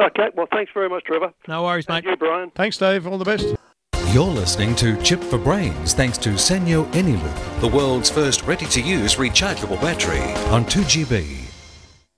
Okay. 0.01 0.29
Well, 0.33 0.47
thanks 0.51 0.71
very 0.73 0.87
much, 0.89 1.03
Trevor. 1.03 1.33
No 1.49 1.63
worries, 1.63 1.87
mate. 1.89 2.03
Thank 2.05 2.05
you, 2.05 2.15
Brian. 2.15 2.51
Thanks, 2.51 2.77
Dave. 2.77 3.05
All 3.05 3.17
the 3.17 3.25
best. 3.25 3.53
You're 4.13 4.23
listening 4.23 4.73
to 4.75 4.95
Chip 5.03 5.21
for 5.21 5.37
Brains 5.37 5.93
thanks 5.93 6.17
to 6.19 6.29
Sanyo 6.31 6.89
eneloop, 6.93 7.59
the 7.61 7.67
world's 7.67 8.09
first 8.09 8.43
ready 8.43 8.65
to 8.67 8.81
use 8.81 9.15
rechargeable 9.15 9.79
battery 9.81 10.19
on 10.53 10.63
2GB. 10.65 11.51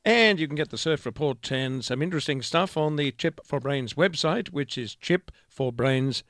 And 0.06 0.40
you 0.40 0.48
can 0.48 0.56
get 0.56 0.70
the 0.70 0.78
Surf 0.78 1.06
Report 1.08 1.52
and 1.52 1.84
some 1.84 2.02
interesting 2.04 2.42
stuff 2.44 2.78
on 2.78 2.96
the 2.98 3.12
Chip 3.12 3.42
for 3.44 3.60
Brains 3.60 3.96
website, 3.96 4.50
which 4.50 4.78
is 4.78 4.96
chipforbrains.com. 4.96 6.24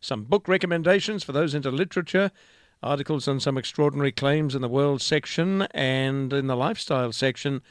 Some 0.00 0.24
book 0.24 0.48
recommendations 0.48 1.22
for 1.22 1.32
those 1.32 1.54
into 1.54 1.70
literature, 1.70 2.30
articles 2.82 3.28
on 3.28 3.40
some 3.40 3.58
extraordinary 3.58 4.12
claims 4.12 4.54
in 4.54 4.62
the 4.62 4.68
world 4.68 5.02
section, 5.02 5.62
and 5.72 6.32
in 6.32 6.46
the 6.46 6.56
lifestyle 6.56 7.12
section, 7.12 7.62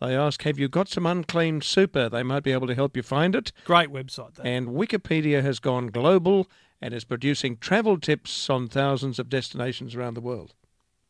they 0.00 0.16
ask, 0.16 0.42
Have 0.42 0.58
you 0.58 0.68
got 0.68 0.88
some 0.88 1.06
unclaimed 1.06 1.64
super? 1.64 2.08
They 2.08 2.22
might 2.22 2.42
be 2.42 2.52
able 2.52 2.66
to 2.66 2.74
help 2.74 2.96
you 2.96 3.02
find 3.02 3.34
it. 3.34 3.52
Great 3.64 3.90
website, 3.90 4.34
though. 4.34 4.42
And 4.44 4.68
Wikipedia 4.68 5.42
has 5.42 5.58
gone 5.58 5.88
global 5.88 6.48
and 6.80 6.94
is 6.94 7.04
producing 7.04 7.56
travel 7.56 7.98
tips 7.98 8.48
on 8.48 8.68
thousands 8.68 9.18
of 9.18 9.28
destinations 9.28 9.94
around 9.94 10.14
the 10.14 10.20
world. 10.20 10.54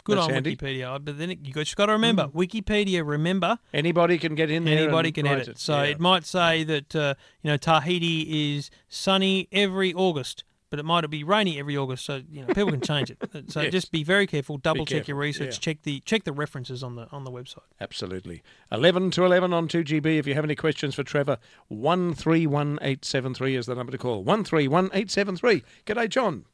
Good 0.08 0.16
That's 0.18 0.26
on 0.26 0.34
handy. 0.34 0.56
Wikipedia. 0.56 1.04
But 1.04 1.18
then 1.18 1.30
it, 1.30 1.38
you 1.44 1.52
just 1.52 1.76
got 1.76 1.86
to 1.86 1.92
remember, 1.92 2.26
Wikipedia, 2.28 3.06
remember, 3.06 3.58
Anybody 3.72 4.18
can 4.18 4.34
get 4.34 4.50
in 4.50 4.64
there. 4.64 4.78
Anybody 4.78 5.10
and 5.10 5.14
can 5.14 5.26
write 5.26 5.40
edit. 5.42 5.58
So 5.58 5.76
yeah. 5.82 5.90
it 5.90 6.00
might 6.00 6.24
say 6.24 6.64
that 6.64 6.96
uh, 6.96 7.14
you 7.42 7.50
know 7.50 7.56
Tahiti 7.58 8.56
is 8.56 8.70
sunny 8.88 9.48
every 9.52 9.92
August, 9.94 10.44
but 10.70 10.78
it 10.78 10.84
might 10.84 11.08
be 11.10 11.22
rainy 11.22 11.58
every 11.58 11.76
August. 11.76 12.04
So 12.06 12.22
you 12.30 12.40
know 12.42 12.48
people 12.54 12.70
can 12.70 12.80
change 12.80 13.10
it. 13.10 13.18
So 13.48 13.60
Yes. 13.62 13.72
just 13.72 13.92
be 13.92 14.02
very 14.02 14.26
careful. 14.26 14.56
Double 14.58 14.84
check 14.84 15.06
your 15.08 15.16
research. 15.16 15.54
yeah. 15.54 15.60
Check 15.60 15.82
the 15.82 16.00
check 16.00 16.24
the 16.24 16.32
references 16.32 16.82
on 16.82 16.96
the 16.96 17.06
on 17.12 17.24
the 17.24 17.30
website. 17.30 17.62
Absolutely. 17.80 18.42
11 18.72 19.10
to 19.12 19.24
11 19.24 19.52
on 19.52 19.68
2GB. 19.68 20.18
If 20.18 20.26
you 20.26 20.34
have 20.34 20.44
any 20.44 20.54
questions 20.56 20.94
for 20.94 21.02
Trevor, 21.02 21.38
131873 21.68 23.56
is 23.56 23.66
the 23.66 23.74
number 23.74 23.92
to 23.92 23.98
call. 23.98 24.22
131873. 24.24 25.62
G'day, 25.86 26.08
John. 26.08 26.44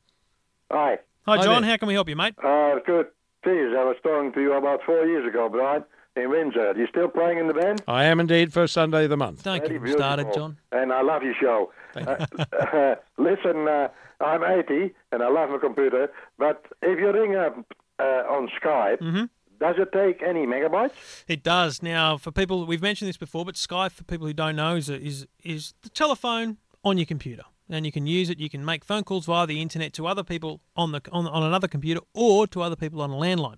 Hi. 0.71 0.99
Hi, 1.27 1.37
Hi 1.37 1.43
John. 1.43 1.63
there. 1.63 1.71
How 1.71 1.77
can 1.79 1.89
we 1.89 1.95
help 1.95 2.09
you, 2.09 2.17
mate? 2.17 2.35
Uh, 2.43 2.77
good. 2.87 3.07
Geez, 3.45 3.75
I 3.77 3.85
was 3.85 3.97
talking 4.03 4.33
to 4.33 4.41
you 4.41 4.53
about 4.55 4.81
four 4.85 5.05
years 5.07 5.27
ago, 5.29 5.49
Brian, 5.51 5.85
in 6.17 6.31
Windsor. 6.31 6.73
You 6.77 6.87
still 6.87 7.09
playing 7.09 7.39
in 7.39 7.47
the 7.47 7.55
band? 7.55 7.83
I 7.87 8.05
am 8.05 8.19
indeed 8.21 8.53
first 8.53 8.73
Sunday 8.73 9.05
of 9.05 9.11
the 9.11 9.17
month. 9.17 9.43
Don't 9.43 9.59
Very 9.61 9.75
get 9.75 9.83
me 9.83 9.93
started. 9.93 10.33
John. 10.35 10.57
And 10.73 10.93
I 10.93 11.03
love 11.03 11.23
your 11.23 11.35
show. 11.41 11.71
Uh, 11.95 12.27
uh, 12.73 12.95
listen, 13.19 13.69
uh, 13.69 13.89
I'm 14.21 14.43
80 14.43 14.95
and 15.13 15.23
I 15.23 15.29
love 15.29 15.51
my 15.51 15.59
computer, 15.59 16.11
but 16.39 16.65
if 16.83 16.99
you 16.99 17.13
ring 17.13 17.37
up 17.37 17.57
uh, 17.99 18.03
on 18.31 18.49
Skype, 18.61 18.99
Mm-hmm. 19.01 19.25
does 19.61 19.77
it 19.79 19.93
take 19.93 20.23
any 20.27 20.47
megabytes? 20.47 21.25
It 21.29 21.43
does. 21.43 21.83
Now, 21.83 22.17
for 22.17 22.33
people, 22.33 22.65
we've 22.67 22.83
mentioned 22.83 23.09
this 23.09 23.17
before, 23.19 23.45
but 23.45 23.57
Skype, 23.57 23.93
for 23.93 24.05
people 24.05 24.27
who 24.27 24.33
don't 24.33 24.57
know, 24.57 24.77
is 24.77 24.89
is 24.89 25.27
is 25.43 25.75
the 25.83 25.91
telephone 25.91 26.57
on 26.83 26.97
your 26.99 27.07
computer, 27.07 27.45
and 27.69 27.87
you 27.87 27.93
can 27.93 28.07
use 28.07 28.31
it. 28.31 28.39
You 28.39 28.51
can 28.51 28.65
make 28.65 28.85
phone 28.85 29.05
calls 29.05 29.27
via 29.27 29.47
the 29.47 29.61
internet 29.61 29.93
to 29.95 30.07
other 30.07 30.23
people 30.23 30.61
on 30.77 30.93
the 30.93 31.01
on, 31.13 31.27
on 31.27 31.43
another 31.43 31.69
computer 31.69 32.01
or 32.15 32.47
to 32.49 32.63
other 32.63 32.77
people 32.77 33.01
on 33.01 33.11
a 33.11 33.15
landline. 33.15 33.57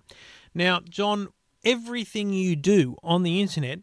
Now, 0.53 0.81
John, 0.87 1.29
everything 1.63 2.33
you 2.33 2.55
do 2.55 2.95
on 3.03 3.23
the 3.23 3.41
internet 3.41 3.79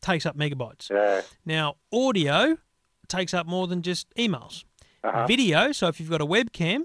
takes 0.00 0.26
up 0.26 0.36
megabytes. 0.36 0.90
Yeah. 0.90 1.22
Now, 1.46 1.76
audio 1.92 2.58
takes 3.08 3.32
up 3.34 3.46
more 3.46 3.66
than 3.66 3.82
just 3.82 4.12
emails. 4.16 4.64
Uh-huh. 5.04 5.26
Video, 5.26 5.72
so 5.72 5.88
if 5.88 5.98
you've 5.98 6.10
got 6.10 6.20
a 6.20 6.26
webcam, 6.26 6.82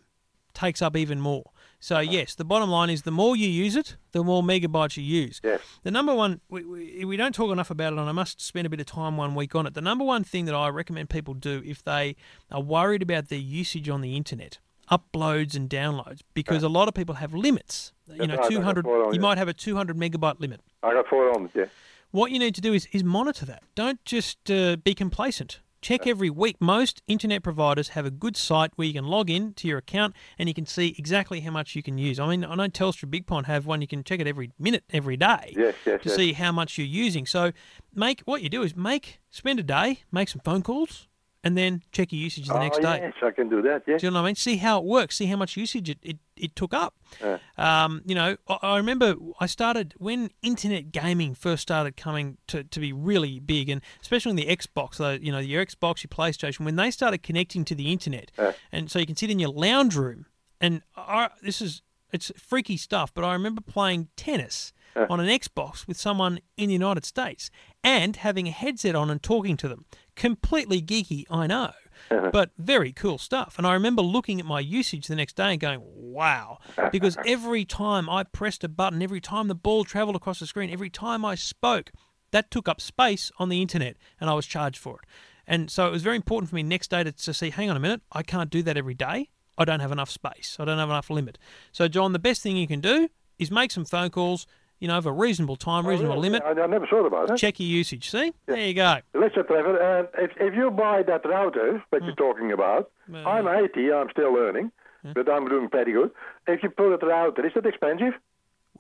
takes 0.54 0.82
up 0.82 0.96
even 0.96 1.20
more. 1.20 1.44
So 1.80 2.00
yes, 2.00 2.34
the 2.36 2.46
bottom 2.46 2.70
line 2.70 2.90
is 2.90 3.04
the 3.04 3.12
more 3.12 3.36
you 3.36 3.48
use 3.48 3.76
it, 3.76 3.98
the 4.12 4.24
more 4.24 4.42
megabytes 4.42 4.98
you 4.98 5.04
use. 5.04 5.40
Yes. 5.44 5.62
The 5.84 5.92
number 5.92 6.14
one, 6.14 6.42
we, 6.50 6.64
we, 6.64 7.06
we 7.06 7.18
don't 7.18 7.36
talk 7.36 7.52
enough 7.52 7.70
about 7.70 7.94
it, 7.94 8.00
and 8.00 8.10
I 8.10 8.12
must 8.12 8.42
spend 8.42 8.66
a 8.66 8.70
bit 8.70 8.80
of 8.80 8.88
time 8.88 9.16
one 9.16 9.36
week 9.36 9.54
on 9.54 9.68
it. 9.68 9.74
The 9.74 9.82
number 9.82 10.04
one 10.04 10.24
thing 10.24 10.46
that 10.46 10.56
I 10.56 10.70
recommend 10.70 11.10
people 11.10 11.34
do 11.34 11.62
if 11.66 11.84
they 11.84 12.16
are 12.52 12.62
worried 12.62 13.04
about 13.04 13.30
their 13.30 13.40
usage 13.40 13.90
on 13.90 14.02
the 14.02 14.16
internet, 14.16 14.58
uploads 14.92 15.56
and 15.56 15.70
downloads, 15.70 16.22
because 16.34 16.64
a 16.64 16.70
lot 16.70 16.88
of 16.88 16.96
people 16.96 17.16
have 17.16 17.34
limits. 17.34 17.94
You 18.12 18.26
know, 18.26 18.38
right, 18.38 18.50
200. 18.50 18.86
You 18.86 19.10
it. 19.12 19.22
might 19.22 19.38
have 19.38 19.48
a 19.48 19.54
200 19.54 19.96
megabyte 19.98 20.40
limit. 20.40 20.62
I 20.82 20.94
got 20.94 21.08
four 21.08 21.30
on, 21.36 21.50
yeah. 21.54 21.66
What 22.12 22.32
you 22.32 22.40
need 22.40 22.56
to 22.56 22.62
do 22.62 22.74
is, 22.74 22.88
is 22.92 23.04
monitor 23.04 23.46
that. 23.46 23.64
Don't 23.76 24.04
just 24.06 24.50
uh, 24.50 24.78
be 24.78 24.96
complacent. 24.96 25.60
Check 25.82 26.08
every 26.08 26.30
week. 26.30 26.58
Most 26.60 27.02
internet 27.08 27.44
providers 27.44 27.90
have 27.90 28.06
a 28.06 28.12
good 28.12 28.36
site 28.36 28.72
where 28.76 28.88
you 28.88 28.94
can 28.94 29.06
log 29.06 29.30
in 29.30 29.54
to 29.54 29.68
your 29.68 29.78
account 29.78 30.16
and 30.38 30.50
you 30.50 30.56
can 30.56 30.66
see 30.66 30.96
exactly 30.98 31.42
how 31.42 31.52
much 31.52 31.76
you 31.76 31.84
can 31.84 31.98
use. 31.98 32.20
I 32.20 32.28
mean, 32.28 32.44
I 32.44 32.56
know 32.56 32.68
Telstra 32.68 33.06
BigPond 33.10 33.46
have 33.46 33.66
one. 33.66 33.82
You 33.82 33.88
can 33.88 34.04
check 34.04 34.20
it 34.20 34.28
every 34.28 34.52
minute, 34.60 34.84
every 34.92 35.18
day 35.18 35.54
Yes, 35.56 35.76
yes, 35.86 36.02
to 36.02 36.10
yes. 36.10 36.16
see 36.16 36.34
how 36.34 36.52
much 36.52 36.78
you're 36.78 36.88
using. 36.88 37.26
So, 37.26 37.52
make 37.94 38.22
what 38.22 38.42
you 38.42 38.50
do 38.50 38.64
is 38.64 38.76
make 38.76 39.20
spend 39.30 39.60
a 39.60 39.64
day, 39.64 40.00
make 40.12 40.30
some 40.30 40.42
phone 40.44 40.64
calls, 40.64 41.08
and 41.48 41.58
then 41.58 41.82
check 41.94 42.12
your 42.12 42.20
usage 42.20 42.48
the 42.48 42.56
oh, 42.56 42.60
next 42.60 42.80
day. 42.80 43.00
yes, 43.02 43.14
I 43.24 43.32
can 43.32 43.48
do 43.48 43.62
that, 43.62 43.84
yes. 43.88 44.02
Do 44.02 44.08
you 44.08 44.12
know 44.12 44.20
what 44.20 44.26
I 44.26 44.30
mean? 44.30 44.36
See 44.36 44.58
how 44.58 44.80
it 44.80 44.84
works. 44.84 45.16
See 45.16 45.28
how 45.28 45.38
much 45.38 45.56
usage 45.56 45.90
it, 45.90 45.98
it, 46.04 46.18
it 46.36 46.58
took 46.58 46.74
up. 46.74 46.94
Yeah. 47.22 47.38
Um, 47.58 48.02
you 48.06 48.16
know, 48.16 48.36
I, 48.50 48.58
I 48.62 48.78
remember 48.78 49.16
I 49.40 49.46
started 49.46 49.94
when 49.98 50.30
internet 50.42 50.92
gaming 50.92 51.36
first 51.36 51.62
started 51.62 51.96
coming 51.96 52.38
to, 52.48 52.66
to 52.66 52.80
be 52.82 52.92
really 52.92 53.40
big, 53.40 53.70
and 53.70 53.82
especially 54.02 54.32
in 54.32 54.36
the 54.36 54.48
Xbox, 54.48 54.98
though, 54.98 55.12
you 55.12 55.32
know, 55.32 55.40
your 55.40 55.66
Xbox, 55.66 56.04
your 56.04 56.10
PlayStation, 56.10 56.66
when 56.66 56.76
they 56.76 56.92
started 56.92 57.24
connecting 57.24 57.64
to 57.64 57.76
the 57.76 57.94
internet, 57.94 58.30
Yeah. 58.38 58.52
and 58.74 58.92
so 58.92 59.00
you 59.00 59.06
can 59.06 59.16
sit 59.16 59.32
in 59.32 59.40
your 59.40 59.52
lounge 59.52 59.96
room, 59.96 60.26
and 60.60 60.82
I, 60.98 61.30
this 61.42 61.62
is 61.62 61.82
it's 62.12 62.30
freaky 62.38 62.76
stuff, 62.76 63.14
but 63.14 63.24
I 63.24 63.32
remember 63.32 63.62
playing 63.62 64.10
tennis 64.18 64.74
on 65.10 65.20
an 65.20 65.28
Xbox 65.28 65.88
with 65.88 65.96
someone 65.96 66.40
in 66.58 66.68
the 66.68 66.74
United 66.74 67.06
States, 67.06 67.52
and 67.84 68.16
having 68.16 68.48
a 68.48 68.52
headset 68.52 68.96
on 68.96 69.10
and 69.12 69.22
talking 69.22 69.56
to 69.58 69.68
them. 69.68 69.86
Completely 70.18 70.82
geeky, 70.82 71.26
I 71.30 71.48
know, 71.48 71.72
uh-huh. 72.12 72.32
but 72.34 72.50
very 72.58 72.92
cool 72.92 73.18
stuff. 73.18 73.56
And 73.58 73.66
I 73.66 73.74
remember 73.74 74.02
looking 74.02 74.40
at 74.40 74.46
my 74.46 74.60
usage 74.60 75.08
the 75.08 75.16
next 75.16 75.36
day 75.36 75.52
and 75.52 75.60
going, 75.60 75.82
wow, 75.82 76.58
because 76.92 77.18
every 77.26 77.64
time 77.64 78.10
I 78.10 78.24
pressed 78.24 78.64
a 78.64 78.68
button, 78.68 79.02
every 79.02 79.22
time 79.22 79.48
the 79.48 79.56
ball 79.56 79.86
traveled 79.86 80.16
across 80.16 80.40
the 80.40 80.48
screen, 80.48 80.72
every 80.72 80.90
time 80.90 81.24
I 81.24 81.36
spoke, 81.36 81.92
that 82.32 82.52
took 82.52 82.68
up 82.68 82.82
space 82.82 83.32
on 83.38 83.50
the 83.50 83.62
internet 83.62 83.96
and 84.20 84.30
I 84.30 84.34
was 84.34 84.46
charged 84.46 84.80
for 84.80 84.96
it. 84.96 85.06
And 85.46 85.72
so 85.72 85.88
it 85.88 85.92
was 85.92 86.04
very 86.04 86.18
important 86.18 86.50
for 86.50 86.56
me 86.56 86.64
next 86.64 86.90
day 86.90 87.04
to, 87.04 87.12
to 87.12 87.34
see, 87.34 87.52
hang 87.52 87.70
on 87.70 87.78
a 87.78 87.80
minute, 87.80 88.02
I 88.12 88.24
can't 88.24 88.50
do 88.50 88.62
that 88.64 88.76
every 88.76 88.96
day. 88.96 89.30
I 89.58 89.66
don't 89.66 89.80
have 89.80 89.92
enough 89.92 90.10
space. 90.10 90.58
I 90.60 90.66
don't 90.66 90.78
have 90.78 90.90
enough 90.90 91.10
limit. 91.10 91.38
So, 91.72 91.88
John, 91.88 92.14
the 92.14 92.20
best 92.20 92.42
thing 92.42 92.58
you 92.58 92.68
can 92.68 92.82
do 92.82 93.10
is 93.40 93.50
make 93.50 93.72
some 93.72 93.86
phone 93.86 94.10
calls, 94.10 94.46
you 94.80 94.88
know, 94.88 94.98
of 94.98 95.06
a 95.06 95.12
reasonable 95.12 95.56
time, 95.56 95.88
reasonable 95.88 96.18
limit. 96.18 96.44
I, 96.44 96.52
I 96.52 96.68
never 96.68 96.86
thought 96.88 97.06
about 97.06 97.32
it. 97.32 97.38
Check 97.38 97.60
your 97.60 97.70
usage. 97.70 98.10
See? 98.10 98.34
There 98.46 98.58
you 98.58 98.74
go. 98.74 98.98
Listen, 99.14 99.46
Trevor, 99.46 99.82
uh, 99.82 100.22
if, 100.22 100.32
if 100.40 100.56
you 100.56 100.70
buy 100.72 101.04
that 101.04 101.26
router 101.26 101.84
that 101.92 102.04
you're 102.04 102.16
talking 102.16 102.52
about, 102.52 102.92
I'm 103.14 103.48
80, 103.48 103.92
I'm 103.92 104.10
still 104.12 104.34
learning, 104.34 104.72
but 105.04 105.30
I'm 105.30 105.48
doing 105.48 105.70
pretty 105.70 105.94
good. 105.94 106.12
If 106.48 106.64
you 106.64 106.70
put 106.70 106.94
a 106.94 107.06
router, 107.06 107.46
is 107.46 107.54
it 107.56 107.66
expensive? 107.66 108.14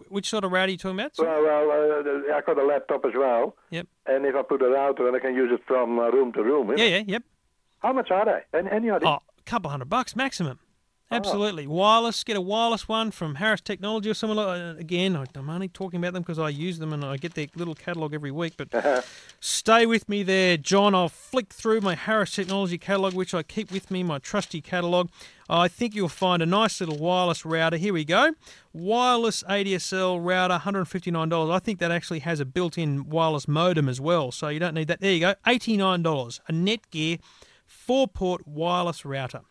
Which 0.09 0.29
sort 0.29 0.43
of 0.43 0.51
router 0.51 0.67
are 0.67 0.71
you 0.71 0.77
talking 0.77 0.99
about? 0.99 1.13
Well, 1.17 1.43
well 1.43 1.71
uh, 1.71 2.35
I 2.35 2.41
got 2.45 2.59
a 2.59 2.65
laptop 2.65 3.03
as 3.05 3.13
well. 3.15 3.55
Yep. 3.71 3.87
And 4.05 4.25
if 4.25 4.35
I 4.35 4.43
put 4.43 4.61
a 4.61 4.69
router, 4.69 5.05
then 5.05 5.15
I 5.15 5.19
can 5.19 5.33
use 5.33 5.49
it 5.51 5.61
from 5.65 5.97
uh, 5.97 6.09
room 6.11 6.31
to 6.33 6.43
room. 6.43 6.71
Yeah, 6.77 6.85
yeah, 6.85 7.03
yep. 7.07 7.23
How 7.79 7.93
much 7.93 8.11
are 8.11 8.25
they? 8.25 8.57
Any, 8.57 8.69
any 8.69 8.91
idea? 8.91 9.07
Oh, 9.07 9.13
a 9.15 9.41
couple 9.45 9.71
hundred 9.71 9.89
bucks 9.89 10.15
maximum. 10.15 10.59
Absolutely. 11.09 11.67
Wireless, 11.67 12.21
get 12.25 12.35
a 12.35 12.41
wireless 12.41 12.89
one 12.89 13.11
from 13.11 13.35
Harris 13.35 13.61
Technology 13.61 14.09
or 14.09 14.13
someone 14.13 14.37
like 14.37 14.61
uh, 14.61 14.75
Again, 14.77 15.15
I'm 15.35 15.49
only 15.49 15.69
talking 15.69 15.99
about 15.99 16.13
them 16.13 16.21
because 16.21 16.37
I 16.37 16.49
use 16.49 16.79
them 16.79 16.91
and 16.91 17.03
I 17.05 17.15
get 17.15 17.33
their 17.33 17.47
little 17.55 17.75
catalogue 17.75 18.13
every 18.13 18.31
week. 18.31 18.55
But 18.57 19.05
stay 19.39 19.85
with 19.85 20.09
me 20.09 20.23
there, 20.23 20.57
John. 20.57 20.93
I'll 20.93 21.07
flick 21.07 21.53
through 21.53 21.79
my 21.79 21.95
Harris 21.95 22.35
Technology 22.35 22.77
catalogue, 22.77 23.13
which 23.13 23.33
I 23.33 23.41
keep 23.41 23.71
with 23.71 23.89
me, 23.89 24.03
my 24.03 24.19
trusty 24.19 24.59
catalogue. 24.59 25.09
I 25.49 25.69
think 25.69 25.95
you'll 25.95 26.09
find 26.09 26.43
a 26.43 26.45
nice 26.45 26.81
little 26.81 26.97
wireless 26.97 27.45
router. 27.45 27.77
Here 27.77 27.93
we 27.93 28.03
go. 28.03 28.33
Wireless 28.73 29.43
ADSL 29.43 30.19
router, 30.21 30.59
$159. 30.59 31.51
I 31.53 31.59
think 31.59 31.79
that 31.79 31.89
actually 31.89 32.19
has 32.19 32.41
a 32.41 32.45
built 32.45 32.77
in 32.77 33.09
wireless 33.09 33.47
modem 33.47 33.87
as 33.87 34.01
well, 34.01 34.33
so 34.33 34.49
you 34.49 34.59
don't 34.59 34.73
need 34.73 34.89
that. 34.89 34.99
There 34.99 35.13
you 35.13 35.21
go. 35.21 35.35
$89. 35.45 36.39
A 36.49 36.51
Netgear 36.51 37.19
four 37.65 38.07
port 38.07 38.47
wireless 38.47 39.05
router. 39.05 39.41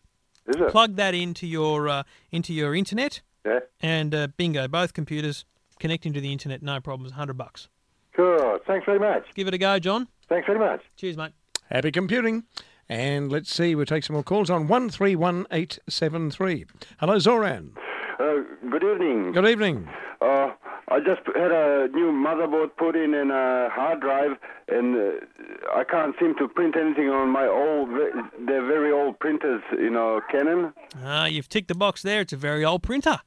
Is 0.47 0.55
it? 0.55 0.69
Plug 0.69 0.95
that 0.95 1.13
into 1.13 1.45
your 1.47 1.87
uh, 1.89 2.03
into 2.31 2.53
your 2.53 2.73
internet, 2.75 3.21
Yeah. 3.45 3.59
and 3.81 4.13
uh, 4.15 4.27
bingo, 4.37 4.67
both 4.67 4.93
computers 4.93 5.45
connecting 5.79 6.13
to 6.13 6.21
the 6.21 6.31
internet, 6.31 6.61
no 6.63 6.79
problems. 6.79 7.11
Hundred 7.13 7.37
bucks. 7.37 7.67
Cool. 8.15 8.57
Thanks 8.65 8.85
very 8.85 8.99
much. 8.99 9.25
Give 9.35 9.47
it 9.47 9.53
a 9.53 9.57
go, 9.57 9.77
John. 9.79 10.07
Thanks 10.29 10.47
very 10.47 10.57
much. 10.59 10.81
Cheers, 10.95 11.17
mate. 11.17 11.33
Happy 11.69 11.91
computing. 11.91 12.43
And 12.89 13.29
let's 13.31 13.53
see, 13.53 13.75
we'll 13.75 13.85
take 13.85 14.03
some 14.05 14.13
more 14.13 14.23
calls 14.23 14.49
on 14.49 14.67
131873. 14.67 16.65
Hello, 16.99 17.19
Zoran. 17.19 17.73
Uh, 18.19 18.35
good 18.71 18.83
evening. 18.83 19.31
Good 19.33 19.45
evening. 19.47 19.87
Uh, 20.21 20.51
I 20.89 20.99
just 20.99 21.21
had 21.35 21.51
a 21.51 21.89
new 21.93 22.11
motherboard 22.13 22.69
put 22.77 22.95
in 22.95 23.13
and 23.13 23.29
a 23.31 23.69
hard 23.71 23.99
drive, 23.99 24.37
and 24.69 24.95
uh, 24.95 25.11
I 25.75 25.83
can't 25.83 26.15
seem 26.19 26.33
to 26.37 26.47
print 26.47 26.75
anything 26.77 27.09
on 27.09 27.29
my 27.29 27.45
old, 27.45 27.89
they're 28.47 28.65
very 28.65 28.91
old 28.91 29.19
printers, 29.19 29.61
you 29.73 29.89
know, 29.89 30.21
Canon. 30.31 30.73
Ah, 31.03 31.25
you've 31.25 31.49
ticked 31.49 31.67
the 31.67 31.75
box 31.75 32.03
there. 32.03 32.21
It's 32.21 32.31
a 32.31 32.37
very 32.37 32.63
old 32.63 32.83
printer. 32.83 33.19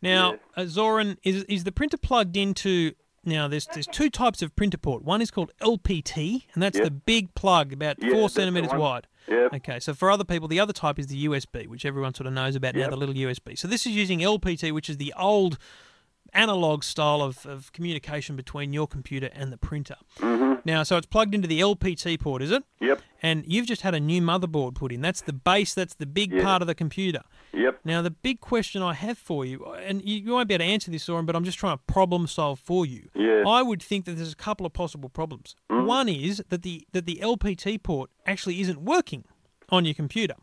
Now, 0.00 0.36
uh, 0.56 0.64
Zoran, 0.66 1.18
is 1.22 1.44
is 1.44 1.64
the 1.64 1.70
printer 1.70 1.96
plugged 1.96 2.36
into? 2.36 2.92
Now, 3.24 3.46
there's 3.46 3.66
there's 3.66 3.86
two 3.86 4.10
types 4.10 4.42
of 4.42 4.56
printer 4.56 4.78
port. 4.78 5.04
One 5.04 5.22
is 5.22 5.30
called 5.30 5.52
LPT, 5.60 6.44
and 6.54 6.62
that's 6.62 6.78
Yeah. 6.78 6.84
the 6.84 6.90
big 6.90 7.34
plug, 7.34 7.72
about 7.72 8.02
Yeah, 8.02 8.10
four 8.10 8.28
centimeters 8.28 8.72
wide. 8.72 9.06
Yeah. 9.28 9.48
Okay, 9.54 9.78
so 9.78 9.94
for 9.94 10.10
other 10.10 10.24
people, 10.24 10.48
the 10.48 10.58
other 10.58 10.72
type 10.72 10.98
is 10.98 11.06
the 11.06 11.24
USB, 11.28 11.68
which 11.68 11.84
everyone 11.84 12.14
sort 12.14 12.26
of 12.26 12.32
knows 12.32 12.56
about 12.56 12.74
now, 12.74 12.88
the 12.88 12.96
little 12.96 13.14
USB. 13.14 13.54
So 13.56 13.68
this 13.68 13.86
is 13.86 13.92
using 13.92 14.20
LPT, 14.22 14.72
which 14.72 14.90
is 14.90 14.96
the 14.96 15.14
old 15.16 15.56
analog 16.34 16.82
style 16.84 17.20
of, 17.22 17.44
of 17.46 17.72
communication 17.72 18.36
between 18.36 18.72
your 18.72 18.86
computer 18.86 19.28
and 19.34 19.52
the 19.52 19.56
printer. 19.58 19.96
Mm-hmm. 20.18 20.60
Now, 20.64 20.82
so 20.82 20.96
it's 20.96 21.06
plugged 21.06 21.34
into 21.34 21.48
the 21.48 21.60
LPT 21.60 22.18
port, 22.20 22.42
is 22.42 22.50
it? 22.50 22.64
Yep. 22.80 23.02
And 23.22 23.44
you've 23.46 23.66
just 23.66 23.82
had 23.82 23.94
a 23.94 24.00
new 24.00 24.20
motherboard 24.22 24.74
put 24.74 24.92
in. 24.92 25.00
That's 25.00 25.20
the 25.20 25.32
base, 25.32 25.74
that's 25.74 25.94
the 25.94 26.06
big 26.06 26.32
Yeah. 26.32 26.42
part 26.42 26.62
of 26.62 26.68
the 26.68 26.74
computer. 26.74 27.22
Yep. 27.52 27.80
Now, 27.84 28.00
the 28.02 28.10
big 28.10 28.40
question 28.40 28.82
I 28.82 28.94
have 28.94 29.18
for 29.18 29.44
you, 29.44 29.64
and 29.64 30.02
you, 30.02 30.16
you 30.18 30.32
won't 30.32 30.48
be 30.48 30.54
able 30.54 30.64
to 30.64 30.70
answer 30.70 30.90
this, 30.90 31.04
Zoran, 31.04 31.26
but 31.26 31.36
I'm 31.36 31.44
just 31.44 31.58
trying 31.58 31.76
to 31.76 31.82
problem 31.86 32.26
solve 32.26 32.58
for 32.60 32.86
you. 32.86 33.08
Yeah. 33.14 33.44
I 33.46 33.62
would 33.62 33.82
think 33.82 34.04
that 34.06 34.12
there's 34.12 34.32
a 34.32 34.36
couple 34.36 34.64
of 34.66 34.72
possible 34.72 35.08
problems. 35.08 35.54
Mhm. 35.70 35.84
One 35.86 36.08
is 36.08 36.42
that 36.48 36.62
the 36.62 36.86
that 36.92 37.06
the 37.06 37.18
LPT 37.20 37.76
port 37.82 38.10
actually 38.26 38.60
isn't 38.60 38.80
working 38.80 39.24
on 39.68 39.84
your 39.84 39.94
computer. 39.94 40.34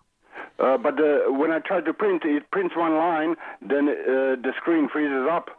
Uh, 0.59 0.77
but 0.77 0.99
uh, 0.99 1.31
when 1.31 1.51
I 1.51 1.59
try 1.59 1.79
to 1.79 1.93
print, 1.93 2.23
it 2.25 2.51
prints 2.51 2.75
one 2.75 2.93
line, 2.95 3.35
then 3.61 3.87
uh, 3.87 4.35
the 4.43 4.51
screen 4.57 4.89
freezes 4.89 5.25
up. 5.31 5.49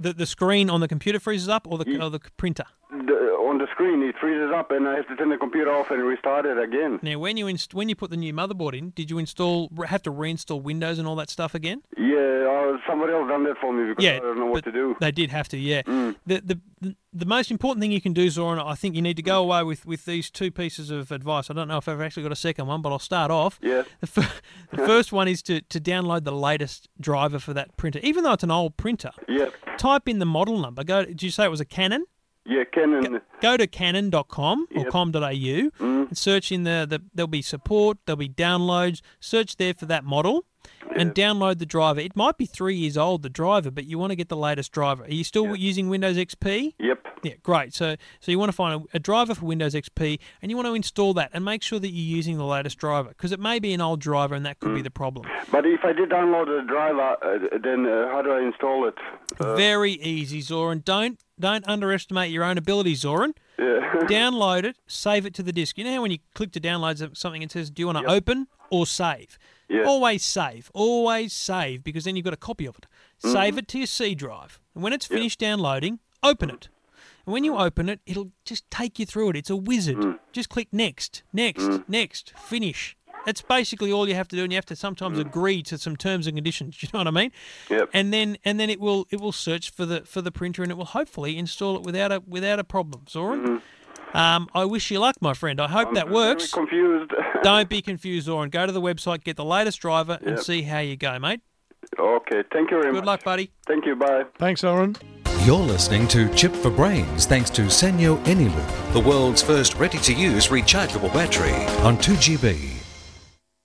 The 0.00 0.12
the 0.14 0.26
screen 0.26 0.70
on 0.70 0.80
the 0.80 0.88
computer 0.88 1.20
freezes 1.20 1.48
up, 1.48 1.66
or 1.68 1.78
the 1.78 2.02
or 2.02 2.10
the 2.10 2.20
printer. 2.36 2.64
The, 2.90 3.36
the 3.60 3.68
screen, 3.72 4.02
it 4.02 4.16
freezes 4.20 4.50
up, 4.54 4.70
and 4.72 4.88
I 4.88 4.96
have 4.96 5.06
to 5.08 5.16
turn 5.16 5.28
the 5.28 5.36
computer 5.36 5.70
off 5.72 5.90
and 5.90 6.02
restart 6.02 6.46
it 6.46 6.58
again. 6.58 6.98
Now, 7.02 7.18
when 7.18 7.36
you 7.36 7.46
inst- 7.46 7.74
when 7.74 7.88
you 7.88 7.94
put 7.94 8.10
the 8.10 8.16
new 8.16 8.32
motherboard 8.32 8.76
in, 8.76 8.90
did 8.90 9.10
you 9.10 9.18
install 9.18 9.70
have 9.86 10.02
to 10.02 10.12
reinstall 10.12 10.62
Windows 10.62 10.98
and 10.98 11.06
all 11.06 11.16
that 11.16 11.30
stuff 11.30 11.54
again? 11.54 11.82
Yeah, 11.96 12.16
uh, 12.16 12.78
somebody 12.88 13.12
else 13.12 13.28
done 13.28 13.44
that 13.44 13.56
for 13.60 13.72
me 13.72 13.88
because 13.88 14.02
Yeah, 14.04 14.16
I 14.16 14.20
don't 14.20 14.38
know 14.38 14.46
what 14.46 14.64
to 14.64 14.72
do. 14.72 14.96
They 15.00 15.12
did 15.12 15.30
have 15.30 15.48
to, 15.48 15.58
yeah. 15.58 15.82
Mm. 15.82 16.16
The, 16.26 16.40
the 16.40 16.60
the 16.80 16.96
the 17.12 17.26
most 17.26 17.50
important 17.50 17.82
thing 17.82 17.92
you 17.92 18.00
can 18.00 18.12
do, 18.12 18.30
Zoran, 18.30 18.58
I 18.58 18.74
think 18.74 18.94
you 18.94 19.02
need 19.02 19.16
to 19.16 19.22
go 19.22 19.42
away 19.42 19.62
with, 19.64 19.84
with 19.84 20.04
these 20.04 20.30
two 20.30 20.50
pieces 20.50 20.90
of 20.90 21.10
advice. 21.12 21.50
I 21.50 21.54
don't 21.54 21.68
know 21.68 21.76
if 21.78 21.88
I've 21.88 22.00
actually 22.00 22.22
got 22.22 22.32
a 22.32 22.36
second 22.36 22.66
one, 22.68 22.82
but 22.82 22.90
I'll 22.90 22.98
start 23.00 23.30
off. 23.30 23.58
Yeah. 23.62 23.82
The, 24.00 24.06
fir- 24.06 24.32
the 24.70 24.76
first 24.86 25.12
one 25.12 25.26
is 25.28 25.42
to, 25.42 25.60
to 25.60 25.80
download 25.80 26.24
the 26.24 26.32
latest 26.32 26.88
driver 27.00 27.38
for 27.40 27.52
that 27.54 27.76
printer, 27.76 27.98
even 28.02 28.22
though 28.24 28.32
it's 28.32 28.44
an 28.44 28.50
old 28.52 28.76
printer. 28.76 29.10
Yeah. 29.28 29.50
Type 29.76 30.08
in 30.08 30.20
the 30.20 30.24
model 30.26 30.58
number. 30.58 30.84
Go. 30.84 31.04
Did 31.04 31.22
you 31.22 31.30
say 31.30 31.44
it 31.44 31.50
was 31.50 31.60
a 31.60 31.64
Canon? 31.64 32.06
Yeah, 32.50 32.64
Canon. 32.64 33.20
Go 33.40 33.56
to 33.56 33.66
canon.com 33.68 34.66
or 34.74 34.82
Yep. 34.82 34.90
com.au 34.90 35.22
and 35.22 35.72
mm. 35.72 36.16
search 36.16 36.50
in 36.50 36.64
the, 36.64 36.84
the 36.88 37.00
there'll 37.14 37.28
be 37.28 37.42
support, 37.42 37.98
there'll 38.04 38.16
be 38.16 38.28
downloads. 38.28 39.00
Search 39.20 39.56
there 39.56 39.72
for 39.72 39.86
that 39.86 40.02
model 40.02 40.46
and 40.96 41.14
download 41.14 41.58
the 41.58 41.66
driver. 41.66 42.00
It 42.00 42.16
might 42.16 42.38
be 42.38 42.46
three 42.46 42.74
years 42.74 42.96
old, 42.96 43.22
the 43.22 43.28
driver, 43.28 43.70
but 43.70 43.84
you 43.84 43.98
want 43.98 44.10
to 44.10 44.16
get 44.16 44.28
the 44.28 44.36
latest 44.36 44.72
driver. 44.72 45.04
Are 45.04 45.10
you 45.10 45.24
still 45.24 45.54
using 45.56 45.88
Windows 45.88 46.16
XP? 46.16 46.74
Yep. 46.78 47.06
Yeah, 47.22 47.34
great. 47.42 47.74
So 47.74 47.96
so 48.20 48.32
you 48.32 48.38
want 48.38 48.48
to 48.50 48.56
find 48.56 48.82
a, 48.82 48.96
a 48.96 48.98
driver 48.98 49.34
for 49.34 49.44
Windows 49.46 49.74
XP 49.74 50.18
and 50.40 50.50
you 50.50 50.56
want 50.56 50.66
to 50.68 50.74
install 50.74 51.14
that 51.14 51.30
and 51.32 51.44
make 51.44 51.62
sure 51.62 51.78
that 51.78 51.88
you're 51.88 52.16
using 52.16 52.38
the 52.38 52.44
latest 52.44 52.78
driver 52.78 53.10
because 53.10 53.32
it 53.32 53.40
may 53.40 53.58
be 53.58 53.72
an 53.74 53.80
old 53.80 54.00
driver 54.00 54.34
and 54.34 54.46
that 54.46 54.58
could 54.60 54.74
be 54.74 54.82
the 54.82 54.90
problem. 54.90 55.26
But 55.52 55.66
if 55.66 55.84
I 55.84 55.92
did 55.92 56.10
download 56.10 56.46
the 56.46 56.66
driver, 56.66 57.16
uh, 57.22 57.58
then 57.62 57.86
uh, 57.86 58.08
how 58.08 58.22
do 58.22 58.32
I 58.32 58.40
install 58.42 58.88
it? 58.88 58.94
Uh, 59.38 59.54
Very 59.54 59.92
easy, 59.92 60.40
Zoran. 60.40 60.82
Don't 60.84 61.20
don't 61.38 61.66
underestimate 61.66 62.30
your 62.30 62.44
own 62.44 62.58
ability, 62.58 62.94
Zoran. 62.94 63.34
Yeah. 63.58 63.66
download 64.08 64.64
it, 64.64 64.76
save 64.86 65.26
it 65.26 65.34
to 65.34 65.42
the 65.42 65.52
disk. 65.52 65.76
You 65.76 65.84
know 65.84 65.94
how 65.94 66.02
when 66.02 66.10
you 66.10 66.18
click 66.34 66.52
to 66.52 66.60
download 66.60 67.16
something, 67.16 67.42
it 67.42 67.50
says, 67.52 67.70
"Do 67.70 67.82
you 67.82 67.86
want 67.86 67.98
to 67.98 68.06
open 68.06 68.46
or 68.70 68.86
save?" 68.86 69.38
Yeah. 69.70 69.84
Always 69.84 70.24
save. 70.24 70.70
Always 70.74 71.32
save 71.32 71.84
because 71.84 72.04
then 72.04 72.16
you've 72.16 72.24
got 72.24 72.34
a 72.34 72.38
copy 72.38 72.66
of 72.66 72.76
it. 72.76 72.86
Mm-hmm. 73.22 73.32
Save 73.32 73.58
it 73.58 73.68
to 73.68 73.78
your 73.78 73.86
C 73.86 74.14
drive, 74.14 74.58
and 74.74 74.82
when 74.82 74.92
it's 74.92 75.06
finished 75.06 75.38
downloading, 75.38 76.00
open 76.22 76.50
it. 76.50 76.68
And 77.24 77.32
when 77.32 77.44
you 77.44 77.56
open 77.56 77.88
it, 77.88 78.00
it'll 78.06 78.32
just 78.44 78.68
take 78.70 78.98
you 78.98 79.06
through 79.06 79.30
it. 79.30 79.36
It's 79.36 79.50
a 79.50 79.56
wizard. 79.56 79.98
Mm. 79.98 80.18
Just 80.32 80.48
click 80.48 80.68
next, 80.72 81.22
next, 81.32 81.82
next, 81.86 82.36
finish. 82.36 82.96
That's 83.26 83.42
basically 83.42 83.92
all 83.92 84.08
you 84.08 84.14
have 84.14 84.28
to 84.28 84.36
do, 84.36 84.42
and 84.42 84.52
you 84.52 84.56
have 84.56 84.66
to 84.66 84.76
sometimes 84.76 85.18
agree 85.18 85.62
to 85.64 85.76
some 85.76 85.96
terms 85.96 86.26
and 86.26 86.36
conditions. 86.36 86.78
You 86.82 86.88
know 86.92 87.00
what 87.00 87.06
I 87.06 87.10
mean? 87.10 87.30
Mm. 87.68 87.78
Yep. 87.78 87.90
And 87.92 88.12
then 88.12 88.38
and 88.44 88.58
then 88.58 88.70
it 88.70 88.80
will 88.80 89.06
it 89.10 89.20
will 89.20 89.32
search 89.32 89.70
for 89.70 89.86
the 89.86 90.00
for 90.00 90.20
the 90.22 90.32
printer, 90.32 90.62
and 90.62 90.72
it 90.72 90.78
will 90.78 90.86
hopefully 90.86 91.38
install 91.38 91.76
it 91.76 91.82
without 91.82 92.10
a 92.10 92.20
without 92.26 92.58
a 92.58 92.64
problem. 92.64 93.04
Zoran. 93.08 93.62
Um, 94.12 94.48
I 94.54 94.64
wish 94.64 94.90
you 94.90 94.98
luck, 94.98 95.16
my 95.20 95.34
friend. 95.34 95.60
I 95.60 95.68
hope 95.68 95.88
I'm 95.88 95.94
that 95.94 96.04
very 96.08 96.14
works. 96.14 96.50
confused. 96.52 97.12
Don't 97.42 97.68
be 97.68 97.80
confused, 97.80 98.26
Zoran. 98.26 98.50
Go 98.50 98.66
to 98.66 98.72
the 98.72 98.80
website, 98.80 99.22
get 99.24 99.36
the 99.36 99.44
latest 99.44 99.80
driver, 99.80 100.18
and 100.20 100.30
Yep. 100.36 100.40
see 100.40 100.62
how 100.62 100.80
you 100.80 100.96
go, 100.96 101.18
mate. 101.18 101.40
okay, 101.98 102.42
thank 102.52 102.70
you 102.70 102.80
very 102.80 102.92
Good 102.92 102.94
much. 102.94 103.00
Good 103.02 103.06
luck, 103.06 103.24
buddy. 103.24 103.52
Thank 103.66 103.86
you, 103.86 103.94
bye. 103.96 104.24
Thanks, 104.38 104.64
Oren. 104.64 104.96
You're 105.44 105.56
listening 105.56 106.06
to 106.08 106.28
Chip 106.34 106.54
for 106.54 106.70
Brains 106.70 107.24
thanks 107.24 107.48
to 107.50 107.62
Sanyo 107.62 108.22
eneloop, 108.24 108.92
the 108.92 109.00
world's 109.00 109.40
first 109.42 109.74
ready 109.76 109.96
to 109.98 110.12
use 110.12 110.48
rechargeable 110.48 111.12
battery 111.14 111.54
on 111.84 111.96
2GB. 111.96 112.72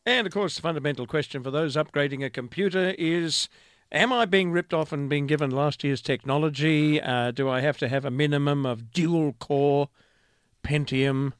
And 0.05 0.25
of 0.27 0.31
course, 0.31 0.55
the 0.55 0.61
fundamental 0.61 1.05
question 1.07 1.43
for 1.43 1.51
those 1.51 1.75
upgrading 1.75 2.23
a 2.23 2.29
computer 2.29 2.93
is 2.97 3.49
Am 3.91 4.13
I 4.13 4.25
being 4.25 4.51
ripped 4.51 4.73
off 4.73 4.91
and 4.93 5.09
being 5.09 5.27
given 5.27 5.49
last 5.51 5.83
year's 5.83 6.01
technology? 6.01 7.01
Uh, 7.01 7.31
do 7.31 7.49
I 7.49 7.59
have 7.61 7.77
to 7.79 7.87
have 7.89 8.05
a 8.05 8.11
minimum 8.11 8.65
of 8.65 8.91
dual 8.91 9.33
core, 9.33 9.89
Pentium? 10.65 11.33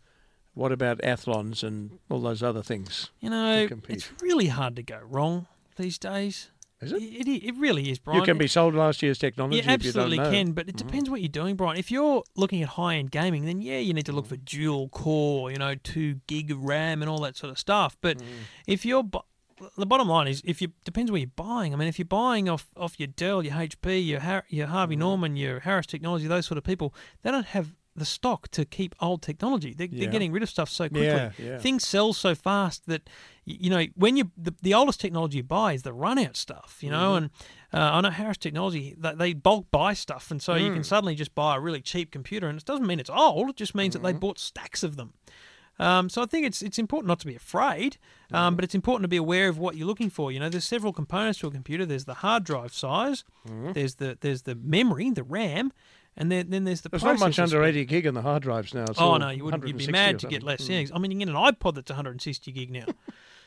What 0.54 0.72
about 0.72 1.04
Athlons 1.04 1.64
and 1.64 2.00
all 2.10 2.22
those 2.22 2.42
other 2.42 2.64
things? 2.64 3.12
You 3.20 3.30
know, 3.30 3.68
it's 3.90 4.10
really 4.22 4.48
hard 4.48 4.76
to 4.78 4.84
go 4.84 5.00
wrong 5.04 5.48
these 5.76 5.98
days. 5.98 6.50
Is 6.82 6.92
it? 6.92 7.02
It, 7.02 7.28
it, 7.28 7.44
it 7.46 7.58
really 7.58 7.90
is, 7.90 8.00
Brian. 8.00 8.20
You 8.20 8.26
can 8.26 8.38
be 8.38 8.48
sold 8.48 8.76
last 8.76 9.02
year's 9.02 9.18
technology. 9.18 9.58
You 9.58 9.64
you 9.64 9.70
absolutely 9.70 10.18
know. 10.18 10.30
can, 10.30 10.52
but 10.52 10.68
it 10.68 10.76
mm. 10.76 10.80
depends 10.80 11.10
what 11.10 11.22
you're 11.22 11.30
doing, 11.30 11.56
Brian. 11.56 11.78
If 11.78 11.90
you're 11.90 12.24
looking 12.36 12.62
at 12.62 12.70
high 12.70 12.96
end 12.96 13.12
gaming, 13.12 13.46
then 13.46 13.62
yeah, 13.62 13.80
you 13.80 13.94
need 13.94 14.06
to 14.06 14.12
look 14.12 14.26
mm. 14.26 14.30
for 14.30 14.38
dual 14.38 14.90
core, 14.90 15.52
you 15.52 15.58
know, 15.58 15.76
two 15.76 16.16
gig 16.28 16.54
RAM 16.56 17.02
and 17.02 17.10
all 17.10 17.20
that 17.22 17.38
sort 17.38 17.52
of 17.52 17.60
stuff. 17.60 17.98
But 18.02 18.18
mm. 18.18 18.26
if 18.68 18.86
you're 18.86 19.04
bu- 19.04 19.20
the 19.78 19.86
bottom 19.86 20.10
line 20.10 20.28
is, 20.28 20.42
if 20.46 20.62
you 20.62 20.74
depends 20.84 21.12
where 21.12 21.20
you're 21.20 21.32
buying. 21.36 21.74
I 21.74 21.78
mean, 21.78 21.88
if 21.88 21.98
you're 21.98 22.06
buying 22.06 22.50
off, 22.50 22.68
off 22.76 23.00
your 23.00 23.08
Dell, 23.08 23.44
your 23.44 23.54
HP, 23.54 24.06
your 24.06 24.20
Har- 24.20 24.46
your 24.50 24.68
Harvey 24.68 24.96
Norman, 24.98 25.38
your 25.38 25.62
Harris 25.62 25.86
Technology, 25.86 26.28
those 26.28 26.46
sort 26.46 26.58
of 26.58 26.64
people, 26.64 26.94
they 27.24 27.32
don't 27.32 27.48
have 27.48 27.74
the 27.96 28.06
stock 28.06 28.50
to 28.50 28.66
keep 28.66 28.94
old 29.00 29.22
technology. 29.22 29.74
They're, 29.74 29.88
Yeah. 29.90 30.02
they're 30.02 30.12
getting 30.12 30.32
rid 30.32 30.44
of 30.44 30.50
stuff 30.50 30.70
so 30.70 30.90
quickly. 30.90 31.06
Yeah, 31.08 31.32
yeah. 31.38 31.58
Things 31.60 31.88
sell 31.88 32.12
so 32.14 32.36
fast 32.36 32.86
that 32.88 33.10
you 33.46 33.70
know 33.70 33.86
when 33.96 34.18
you 34.18 34.32
the, 34.38 34.54
the 34.62 34.74
oldest 34.74 35.00
technology 35.00 35.38
you 35.38 35.44
buy 35.44 35.74
is 35.74 35.84
the 35.84 35.94
run 35.94 36.18
out 36.20 36.36
stuff. 36.36 36.80
You 36.82 36.90
know, 36.92 37.14
Mhm. 37.14 37.18
and 37.18 37.30
uh, 37.74 37.92
I 37.98 38.02
know 38.02 38.10
Harris 38.10 38.38
Technology 38.38 38.96
they, 38.98 39.14
they 39.14 39.34
bulk 39.34 39.68
buy 39.72 39.94
stuff, 39.94 40.30
and 40.32 40.42
so 40.42 40.56
you 40.56 40.72
can 40.72 40.82
Mm. 40.82 40.86
suddenly 40.86 41.16
just 41.16 41.34
buy 41.36 41.56
a 41.56 41.60
really 41.60 41.82
cheap 41.82 42.12
computer, 42.12 42.48
and 42.50 42.58
it 42.60 42.66
doesn't 42.66 42.86
mean 42.88 43.00
it's 43.00 43.10
old. 43.10 43.50
It 43.52 43.56
just 43.56 43.76
means 43.76 43.94
that 43.94 44.04
they 44.04 44.14
bought 44.14 44.40
stacks 44.40 44.84
of 44.84 44.96
them. 44.98 45.14
Um, 45.78 46.08
so 46.08 46.22
I 46.22 46.26
think 46.26 46.46
it's 46.46 46.62
it's 46.62 46.80
important 46.80 47.08
not 47.10 47.20
to 47.20 47.28
be 47.28 47.36
afraid, 47.36 47.98
um, 48.32 48.56
but 48.56 48.64
it's 48.64 48.76
important 48.76 49.04
to 49.04 49.10
be 49.10 49.18
aware 49.18 49.50
of 49.50 49.58
what 49.58 49.76
you're 49.76 49.88
looking 49.88 50.10
for. 50.10 50.32
You 50.32 50.40
know, 50.40 50.48
there's 50.48 50.64
several 50.64 50.94
components 50.94 51.40
to 51.40 51.48
a 51.48 51.52
computer. 51.52 51.86
There's 51.86 52.06
the 52.06 52.14
hard 52.16 52.46
drive 52.46 52.74
size, 52.74 53.26
there's 53.46 53.96
the 53.96 54.18
there's 54.22 54.44
the 54.44 54.56
memory, 54.56 55.10
the 55.12 55.24
RAM, 55.24 55.74
and 56.18 56.32
then 56.32 56.50
then 56.50 56.64
there's 56.64 56.82
the 56.82 56.90
There's 56.90 57.04
not 57.04 57.20
much 57.20 57.40
under 57.40 57.58
speed. 57.64 57.70
80 57.70 57.86
gig 57.86 58.06
in 58.06 58.14
the 58.14 58.22
hard 58.22 58.44
drives 58.44 58.74
now. 58.74 58.84
It's 58.84 59.00
oh 59.00 59.18
no, 59.18 59.30
you 59.30 59.46
wouldn't. 59.46 59.68
You'd 59.68 59.78
be 59.78 59.88
mad 59.88 60.20
to 60.20 60.28
get 60.28 60.44
less. 60.44 60.62
Mm. 60.62 60.90
Yeah, 60.90 60.96
I 60.96 61.00
mean, 61.00 61.12
you 61.12 61.18
can 61.20 61.28
get 61.34 61.36
an 61.36 61.54
iPod 61.54 61.76
that's 61.76 61.90
160 61.92 62.52
gig 62.52 62.72
now. 62.72 62.86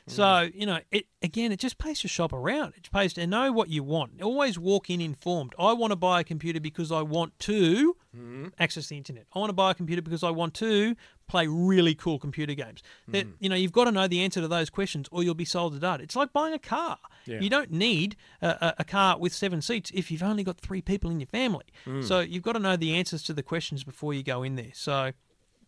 so 0.07 0.49
you 0.55 0.67
know, 0.67 0.79
it 0.91 1.07
again, 1.23 1.53
it 1.53 1.59
just 1.61 1.79
pays 1.79 2.01
to 2.01 2.09
shop 2.09 2.33
around. 2.33 2.75
It 2.77 2.91
pays 2.91 3.13
to 3.15 3.27
know 3.27 3.53
what 3.53 3.69
you 3.69 3.83
want. 3.83 4.23
Always 4.23 4.59
walk 4.59 4.89
in 4.91 5.01
informed. 5.01 5.55
I 5.59 5.73
want 5.73 5.91
to 5.93 5.97
buy 5.97 6.21
a 6.21 6.25
computer 6.25 6.61
because 6.61 6.91
I 6.93 7.03
want 7.03 7.39
to 7.41 7.97
Mm. 8.17 8.53
access 8.59 8.87
the 8.89 8.97
internet. 8.97 9.27
I 9.35 9.39
want 9.39 9.51
to 9.51 9.55
buy 9.55 9.71
a 9.71 9.75
computer 9.75 10.01
because 10.01 10.23
I 10.25 10.31
want 10.31 10.55
to 10.55 10.97
play 11.29 11.47
really 11.47 11.95
cool 11.95 12.19
computer 12.19 12.55
games. 12.55 12.83
That 13.07 13.27
Mm. 13.27 13.35
you 13.39 13.49
know, 13.49 13.55
you've 13.57 13.73
got 13.73 13.85
to 13.85 13.93
know 13.93 14.09
the 14.09 14.21
answer 14.21 14.41
to 14.41 14.49
those 14.49 14.71
questions, 14.71 15.07
or 15.13 15.23
you'll 15.23 15.35
be 15.35 15.45
sold 15.45 15.75
a 15.75 15.79
dud. 15.79 16.01
It's 16.01 16.17
like 16.17 16.33
buying 16.33 16.55
a 16.55 16.59
car. 16.59 16.99
Yeah. 17.27 17.41
You 17.41 17.51
don't 17.51 17.71
need 17.71 18.17
a, 18.43 18.75
a, 18.79 18.85
car 18.85 19.19
with 19.19 19.35
seven 19.35 19.61
seats 19.61 19.91
if 19.95 20.11
you've 20.11 20.23
only 20.23 20.43
got 20.43 20.59
three 20.59 20.81
people 20.81 21.11
in 21.11 21.21
your 21.21 21.27
family. 21.27 21.67
Mm. 21.87 22.03
So 22.03 22.21
you've 22.21 22.43
got 22.43 22.55
to 22.55 22.59
know 22.59 22.77
the 22.77 22.95
answers 22.95 23.23
to 23.25 23.35
the 23.35 23.43
questions 23.43 23.85
before 23.85 24.15
you 24.15 24.23
go 24.23 24.43
in 24.43 24.57
there. 24.57 24.73
So 24.73 25.13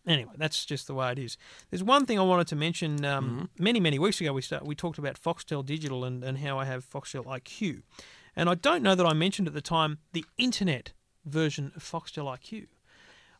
anyway, 0.07 0.33
that's 0.37 0.65
just 0.65 0.87
the 0.87 0.95
way 0.95 1.11
it 1.11 1.19
is. 1.19 1.37
There's 1.69 1.83
one 1.83 2.05
thing 2.07 2.17
I 2.17 2.23
wanted 2.23 2.47
to 2.47 2.55
mention. 2.55 3.05
Um, 3.05 3.29
Mm-hmm. 3.29 3.63
Many 3.63 3.79
many 3.79 3.99
weeks 3.99 4.19
ago, 4.19 4.33
we 4.33 4.41
start, 4.41 4.65
we 4.65 4.73
talked 4.75 4.97
about 4.97 5.21
Foxtel 5.21 5.63
Digital 5.63 6.03
and, 6.03 6.23
and 6.23 6.39
how 6.39 6.57
I 6.57 6.65
have 6.65 6.83
Foxtel 6.89 7.25
IQ, 7.25 7.83
and 8.35 8.49
I 8.49 8.55
don't 8.55 8.81
know 8.81 8.95
that 8.95 9.05
I 9.05 9.13
mentioned 9.13 9.47
at 9.47 9.53
the 9.53 9.61
time 9.61 9.99
the 10.13 10.25
internet 10.37 10.93
version 11.25 11.71
of 11.75 11.83
Foxtel 11.83 12.25
IQ. 12.25 12.67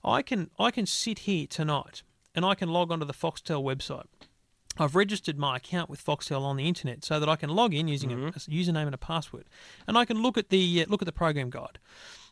I 0.03 0.21
can 0.21 0.49
I 0.59 0.71
can 0.71 0.85
sit 0.85 1.19
here 1.19 1.47
tonight 1.47 2.03
and 2.35 2.45
I 2.45 2.55
can 2.55 2.69
log 2.69 2.91
onto 2.91 3.05
the 3.05 3.13
Foxtel 3.13 3.63
website. 3.63 4.05
I've 4.77 4.95
registered 4.95 5.37
my 5.37 5.57
account 5.57 5.89
with 5.89 6.03
Foxtel 6.03 6.41
on 6.43 6.55
the 6.55 6.67
internet 6.67 7.03
so 7.03 7.19
that 7.19 7.27
I 7.27 7.35
can 7.35 7.49
log 7.49 7.73
in 7.73 7.87
using 7.89 8.11
a, 8.11 8.27
a 8.27 8.31
username 8.31 8.85
and 8.85 8.93
a 8.95 8.97
password, 8.97 9.49
and 9.85 9.97
I 9.97 10.05
can 10.05 10.21
look 10.21 10.37
at 10.37 10.49
the 10.49 10.81
uh, 10.81 10.85
look 10.89 11.01
at 11.01 11.05
the 11.05 11.11
program 11.11 11.49
guide. 11.49 11.77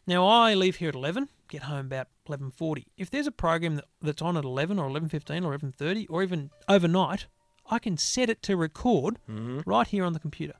Now 0.07 0.25
I 0.25 0.53
leave 0.53 0.77
here 0.77 0.89
at 0.89 0.95
eleven, 0.95 1.27
get 1.49 1.63
home 1.63 1.87
about 1.87 2.07
eleven 2.27 2.49
forty. 2.49 2.87
If 2.97 3.09
there's 3.09 3.27
a 3.27 3.31
program 3.31 3.75
that, 3.75 3.85
that's 4.01 4.21
on 4.21 4.37
at 4.37 4.45
eleven 4.45 4.79
or 4.79 4.87
eleven 4.87 5.09
fifteen 5.09 5.43
or 5.43 5.49
eleven 5.49 5.73
thirty 5.73 6.07
or 6.07 6.23
even 6.23 6.49
overnight, 6.69 7.27
I 7.69 7.77
can 7.77 7.97
set 7.97 8.29
it 8.29 8.41
to 8.43 8.55
record 8.55 9.17
right 9.27 9.87
here 9.87 10.05
on 10.05 10.13
the 10.13 10.19
computer, 10.19 10.55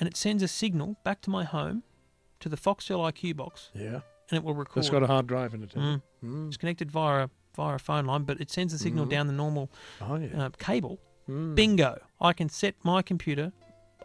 and 0.00 0.08
it 0.08 0.16
sends 0.16 0.42
a 0.42 0.48
signal 0.48 0.96
back 1.04 1.20
to 1.22 1.30
my 1.30 1.44
home, 1.44 1.84
to 2.40 2.48
the 2.48 2.56
Foxtel 2.56 2.98
IQ 3.12 3.36
box, 3.36 3.70
Yeah. 3.74 4.00
and 4.28 4.38
it 4.38 4.42
will 4.42 4.54
record. 4.54 4.80
It's 4.80 4.90
got 4.90 5.04
a 5.04 5.06
hard 5.06 5.28
drive 5.28 5.54
in 5.54 5.62
it. 5.62 5.70
it? 5.74 6.00
Mm. 6.24 6.48
It's 6.48 6.56
connected 6.56 6.90
via 6.90 7.24
a, 7.26 7.30
via 7.54 7.74
a 7.74 7.78
phone 7.78 8.06
line, 8.06 8.22
but 8.24 8.40
it 8.40 8.50
sends 8.50 8.72
the 8.72 8.78
signal 8.78 9.06
Mhm. 9.06 9.10
down 9.10 9.26
the 9.26 9.32
normal 9.32 9.70
Oh, 10.00 10.16
yeah. 10.16 10.44
uh, 10.46 10.50
cable. 10.58 10.98
Mm. 11.28 11.54
Bingo! 11.54 12.00
I 12.20 12.32
can 12.32 12.48
set 12.48 12.74
my 12.82 13.02
computer 13.02 13.52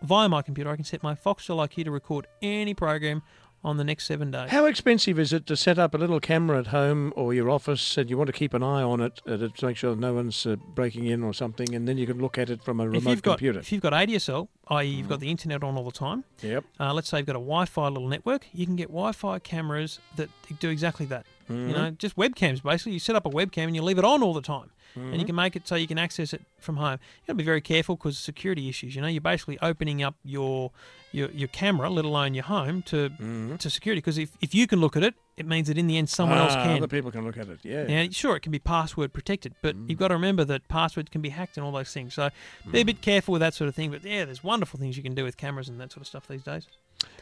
via 0.02 0.30
my 0.30 0.42
computer. 0.42 0.70
I 0.70 0.76
can 0.76 0.86
set 0.86 1.02
my 1.02 1.16
Foxtel 1.16 1.58
IQ 1.68 1.86
to 1.86 1.92
record 1.92 2.28
any 2.42 2.74
program 2.74 3.24
on 3.64 3.78
the 3.78 3.84
next 3.84 4.06
seven 4.06 4.30
days. 4.30 4.52
How 4.52 4.66
expensive 4.66 5.18
is 5.18 5.34
it 5.34 5.48
to 5.48 5.58
set 5.58 5.80
up 5.80 5.96
a 5.96 5.98
little 5.98 6.20
camera 6.20 6.60
at 6.60 6.68
home 6.68 7.12
or 7.16 7.34
your 7.34 7.50
office 7.50 7.98
and 7.98 8.08
you 8.08 8.16
want 8.16 8.28
to 8.28 8.32
keep 8.34 8.54
an 8.54 8.62
eye 8.62 8.84
on 8.84 9.02
it 9.02 9.20
uh, 9.28 9.36
to 9.36 9.66
make 9.66 9.76
sure 9.76 9.96
no 9.96 10.14
one's 10.14 10.46
uh, 10.46 10.56
breaking 10.76 11.06
in 11.08 11.24
or 11.24 11.34
something 11.34 11.74
and 11.74 11.88
then 11.88 11.98
you 11.98 12.06
can 12.06 12.20
look 12.20 12.38
at 12.38 12.52
it 12.52 12.64
from 12.64 12.80
a 12.80 12.86
if 12.86 12.94
remote 12.94 13.10
you've 13.10 13.22
got 13.24 13.32
computer? 13.40 13.60
if 13.60 13.72
you've 13.72 13.82
got 13.82 13.94
ADSL, 13.94 14.48
i.e., 14.68 14.86
you've 14.88 15.08
Mm. 15.08 15.10
got 15.10 15.20
the 15.22 15.32
internet 15.32 15.64
on 15.64 15.76
all 15.76 15.84
the 15.84 15.92
time. 15.92 16.24
Yep. 16.44 16.66
Uh, 16.80 16.94
let's 16.94 17.10
say 17.10 17.18
you've 17.18 17.26
got 17.28 17.36
a 17.36 17.40
Wi-Fi 17.40 17.88
little 17.90 18.08
network. 18.08 18.46
You 18.54 18.68
can 18.68 18.76
get 18.76 18.90
Wi-Fi 18.90 19.40
cameras 19.40 20.00
that 20.18 20.30
do 20.60 20.70
exactly 20.70 21.08
that. 21.08 21.26
You 21.50 21.56
Mhm. 21.56 21.74
know, 21.74 21.92
just 21.92 22.16
webcams 22.16 22.62
basically. 22.62 22.94
You 22.94 23.00
set 23.00 23.16
up 23.16 23.26
a 23.26 23.30
webcam 23.30 23.64
and 23.66 23.76
you 23.76 23.82
leave 23.82 23.98
it 23.98 24.06
on 24.06 24.22
all 24.24 24.34
the 24.34 24.42
time, 24.42 24.70
and 24.96 25.16
you 25.16 25.24
Mhm. 25.24 25.26
can 25.28 25.36
make 25.36 25.56
it 25.56 25.68
so 25.68 25.76
you 25.76 25.88
can 25.88 25.98
access 25.98 26.34
it 26.34 26.42
from 26.60 26.78
home. 26.78 27.00
You 27.22 27.28
got 27.28 27.34
to 27.34 27.36
be 27.36 27.44
very 27.44 27.62
careful 27.62 27.96
because 27.96 28.18
security 28.18 28.68
issues. 28.68 28.96
You 28.96 29.02
know, 29.02 29.08
you're 29.08 29.22
basically 29.22 29.58
opening 29.62 30.04
up 30.04 30.16
your 30.24 30.72
your, 31.14 31.32
your 31.32 31.48
camera, 31.48 31.90
let 31.90 32.04
alone 32.04 32.34
your 32.34 32.44
home, 32.44 32.82
to 32.84 33.10
to 33.58 33.70
security. 33.70 34.00
Because 34.00 34.18
if, 34.18 34.32
if 34.42 34.54
you 34.54 34.68
can 34.68 34.82
look 34.82 34.98
at 34.98 35.04
it, 35.04 35.16
it 35.38 35.46
means 35.48 35.68
that 35.70 35.78
in 35.78 35.88
the 35.88 35.98
end 35.98 36.10
someone 36.10 36.38
else 36.38 36.54
Ah, 36.56 36.64
can. 36.64 36.78
Other 36.78 36.88
people 36.88 37.12
can 37.12 37.24
look 37.24 37.38
at 37.38 37.48
it. 37.48 37.60
Yeah. 37.64 37.84
Now, 37.88 38.10
sure, 38.12 38.36
it 38.36 38.42
can 38.42 38.52
be 38.52 38.60
password 38.60 39.14
protected, 39.14 39.56
but 39.62 39.74
you've 39.88 39.98
got 39.98 40.10
to 40.10 40.16
remember 40.16 40.44
that 40.44 40.68
passwords 40.68 41.10
can 41.10 41.22
be 41.22 41.30
hacked 41.30 41.56
and 41.56 41.66
all 41.66 41.72
those 41.72 41.94
things. 41.94 42.14
So 42.14 42.30
be 42.70 42.82
a 42.82 42.86
bit 42.86 43.02
careful 43.02 43.32
with 43.32 43.40
that 43.40 43.54
sort 43.54 43.70
of 43.70 43.74
thing. 43.76 43.90
But 43.90 44.04
yeah, 44.04 44.26
there's 44.26 44.44
wonderful 44.44 44.80
things 44.80 44.98
you 44.98 45.02
can 45.04 45.16
do 45.16 45.24
with 45.24 45.38
cameras 45.38 45.70
and 45.70 45.80
that 45.80 45.94
sort 45.94 46.02
of 46.02 46.08
stuff 46.08 46.28
these 46.28 46.44
days. 46.44 46.68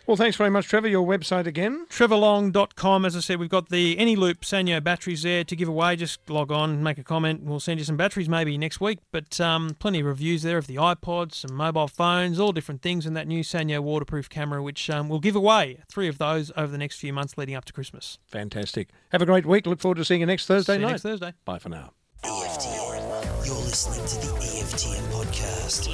Well, 0.08 0.18
thanks 0.18 0.38
very 0.38 0.52
much, 0.52 0.68
Trevor. 0.68 0.88
Your 0.88 1.06
website 1.06 1.48
again? 1.48 1.88
Trevorlong.com. 1.90 3.06
As 3.06 3.16
I 3.16 3.22
said, 3.22 3.40
we've 3.40 3.50
got 3.50 3.70
the 3.70 3.96
eneloop 3.96 4.42
Sanyo 4.42 4.84
batteries 4.84 5.24
there 5.24 5.44
to 5.44 5.56
give 5.56 5.68
away. 5.68 5.96
Just 5.96 6.30
log 6.30 6.52
on, 6.52 6.84
make 6.84 7.00
a 7.00 7.04
comment. 7.04 7.42
We'll 7.42 7.60
send 7.60 7.80
you 7.80 7.86
some 7.86 7.98
batteries 7.98 8.30
maybe 8.30 8.56
next 8.56 8.80
week. 8.80 9.00
But 9.12 9.42
um, 9.42 9.76
plenty 9.80 10.02
of 10.02 10.06
reviews 10.06 10.44
there 10.44 10.60
of 10.60 10.68
the 10.68 10.76
iPods, 10.76 11.34
some 11.34 11.56
mobile 11.56 11.88
phones, 11.88 12.40
all 12.40 12.52
different 12.52 12.84
things, 12.84 13.08
and 13.08 13.18
that 13.18 13.26
new 13.28 13.42
Sanyo 13.44 13.80
waterproof 13.80 14.30
camera, 14.30 14.62
which 14.62 14.92
um, 14.92 15.10
we'll 15.10 15.20
give 15.20 15.36
away 15.36 15.80
three 15.90 16.08
of 16.08 16.20
those 16.20 16.52
over 16.56 16.68
the 16.72 16.78
next 16.78 16.98
few 17.00 17.12
months 17.12 17.36
leading 17.36 17.56
up 17.56 17.66
to 17.66 17.74
Christmas. 17.74 18.20
Fantastic. 18.28 18.90
Have 19.12 19.24
a 19.24 19.26
great 19.26 19.48
week. 19.48 19.66
Look 19.66 19.80
forward 19.80 19.98
to 19.98 20.06
seeing 20.06 20.20
you 20.20 20.28
next 20.28 20.46
Thursday 20.46 20.74
See 20.74 20.80
you 20.82 20.86
night. 20.86 20.92
next 20.92 21.02
Thursday. 21.02 21.34
Bye 21.46 21.58
for 21.58 21.70
now. 21.70 21.94
EFTM. 22.24 23.46
You're 23.48 23.56
listening 23.56 24.06
to 24.06 24.18
the 24.28 24.34
EFTM 24.40 25.02
podcast. 25.12 25.90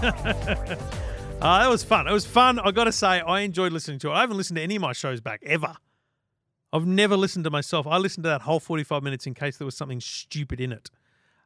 EFTM. 0.00 1.10
Uh, 1.40 1.62
that 1.62 1.68
was 1.68 1.84
fun. 1.84 2.06
It 2.06 2.12
was 2.12 2.24
fun. 2.24 2.58
I 2.58 2.70
got 2.70 2.84
to 2.84 2.92
say, 2.92 3.20
I 3.20 3.40
enjoyed 3.40 3.72
listening 3.72 3.98
to 4.00 4.10
it. 4.10 4.12
I 4.14 4.20
haven't 4.20 4.36
listened 4.36 4.56
to 4.56 4.62
any 4.62 4.76
of 4.76 4.82
my 4.82 4.92
shows 4.92 5.20
back 5.20 5.42
ever. 5.44 5.76
I've 6.72 6.86
never 6.86 7.16
listened 7.16 7.44
to 7.44 7.50
myself. 7.50 7.86
I 7.86 7.98
listened 7.98 8.24
to 8.24 8.30
that 8.30 8.42
whole 8.42 8.60
45 8.60 9.02
minutes 9.02 9.26
in 9.26 9.34
case 9.34 9.58
there 9.58 9.66
was 9.66 9.76
something 9.76 10.00
stupid 10.00 10.60
in 10.60 10.72
it. 10.72 10.90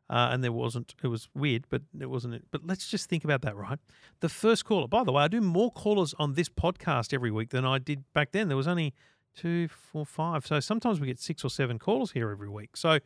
Uh, 0.08 0.30
and 0.32 0.42
there 0.42 0.52
wasn't. 0.52 0.94
It 1.02 1.08
was 1.08 1.28
weird, 1.34 1.66
but 1.68 1.82
it 2.00 2.06
wasn't. 2.06 2.34
It. 2.34 2.44
But 2.50 2.66
let's 2.66 2.88
just 2.88 3.10
think 3.10 3.24
about 3.24 3.42
that, 3.42 3.56
right? 3.56 3.78
The 4.20 4.30
first 4.30 4.64
caller. 4.64 4.88
By 4.88 5.04
the 5.04 5.12
way, 5.12 5.24
I 5.24 5.28
do 5.28 5.42
more 5.42 5.70
callers 5.70 6.14
on 6.18 6.32
this 6.32 6.48
podcast 6.48 7.12
every 7.12 7.30
week 7.30 7.50
than 7.50 7.66
I 7.66 7.78
did 7.78 8.04
back 8.14 8.32
then. 8.32 8.48
There 8.48 8.56
was 8.56 8.66
only 8.66 8.94
two, 9.36 9.68
four, 9.68 10.06
five. 10.06 10.46
So 10.46 10.60
sometimes 10.60 10.98
we 10.98 11.06
get 11.06 11.20
six 11.20 11.44
or 11.44 11.50
seven 11.50 11.78
callers 11.78 12.12
here 12.12 12.30
every 12.30 12.48
week. 12.48 12.76
So 12.76 12.98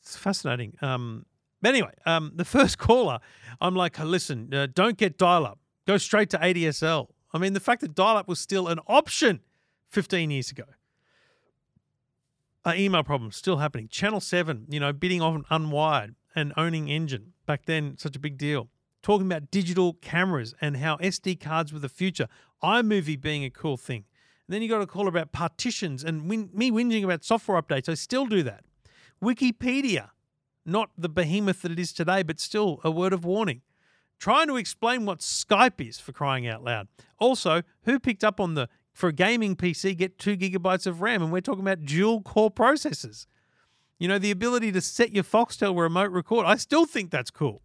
it's 0.00 0.16
fascinating. 0.16 0.76
Um, 0.82 1.26
but 1.62 1.68
anyway, 1.68 1.92
um, 2.04 2.32
the 2.34 2.44
first 2.56 2.78
caller, 2.78 3.20
I'm 3.60 3.76
like, 3.76 3.98
listen, 4.00 4.52
uh, 4.52 4.66
don't 4.72 4.98
get 4.98 5.16
dial 5.16 5.46
up. 5.46 5.58
Go 5.86 5.98
straight 5.98 6.30
to 6.30 6.38
ADSL. 6.38 7.08
I 7.32 7.38
mean, 7.38 7.52
the 7.52 7.60
fact 7.60 7.80
that 7.82 7.94
dial 7.94 8.16
up 8.16 8.28
was 8.28 8.40
still 8.40 8.68
an 8.68 8.78
option 8.86 9.40
15 9.90 10.30
years 10.30 10.50
ago. 10.50 10.64
Uh, 12.64 12.72
email 12.76 13.02
problems 13.02 13.36
still 13.36 13.58
happening. 13.58 13.88
Channel 13.88 14.20
7, 14.20 14.66
you 14.70 14.80
know, 14.80 14.92
bidding 14.92 15.20
on 15.20 15.44
Unwired 15.50 16.14
and 16.34 16.52
owning 16.56 16.86
Engin. 16.86 17.32
Back 17.46 17.66
then, 17.66 17.98
such 17.98 18.16
a 18.16 18.18
big 18.18 18.38
deal. 18.38 18.68
Talking 19.02 19.26
about 19.26 19.50
digital 19.50 19.94
cameras 19.94 20.54
and 20.62 20.78
how 20.78 20.96
SD 20.96 21.38
cards 21.38 21.72
were 21.72 21.78
the 21.78 21.90
future. 21.90 22.28
iMovie 22.62 23.20
being 23.20 23.44
a 23.44 23.50
cool 23.50 23.76
thing. 23.76 24.04
And 24.46 24.54
then 24.54 24.62
you 24.62 24.68
got 24.68 24.80
a 24.80 24.86
call 24.86 25.08
about 25.08 25.32
partitions 25.32 26.02
and 26.02 26.28
win- 26.28 26.50
me 26.54 26.70
whinging 26.70 27.04
about 27.04 27.24
software 27.24 27.60
updates. 27.60 27.88
I 27.88 27.94
still 27.94 28.24
do 28.24 28.42
that. 28.44 28.64
Wikipedia, 29.22 30.10
not 30.64 30.90
the 30.96 31.10
behemoth 31.10 31.62
that 31.62 31.72
it 31.72 31.78
is 31.78 31.92
today, 31.92 32.22
but 32.22 32.40
still 32.40 32.80
a 32.82 32.90
word 32.90 33.12
of 33.12 33.24
warning. 33.26 33.60
Trying 34.18 34.48
to 34.48 34.56
explain 34.56 35.04
what 35.04 35.18
Skype 35.18 35.86
is 35.86 35.98
for 35.98 36.12
crying 36.12 36.46
out 36.46 36.64
loud. 36.64 36.88
Also, 37.18 37.62
who 37.82 37.98
picked 37.98 38.24
up 38.24 38.40
on 38.40 38.54
the 38.54 38.68
for 38.92 39.08
a 39.08 39.12
gaming 39.12 39.56
PC 39.56 39.96
get 39.96 40.18
two 40.18 40.36
gigabytes 40.36 40.86
of 40.86 41.02
RAM, 41.02 41.22
and 41.22 41.32
we're 41.32 41.40
talking 41.40 41.62
about 41.62 41.84
dual 41.84 42.22
core 42.22 42.50
processors. 42.50 43.26
You 43.98 44.08
know, 44.08 44.18
the 44.18 44.30
ability 44.30 44.72
to 44.72 44.80
set 44.80 45.12
your 45.12 45.24
Foxtel 45.24 45.78
remote 45.78 46.10
record. 46.10 46.46
I 46.46 46.56
still 46.56 46.86
think 46.86 47.10
that's 47.10 47.30
cool. 47.30 47.62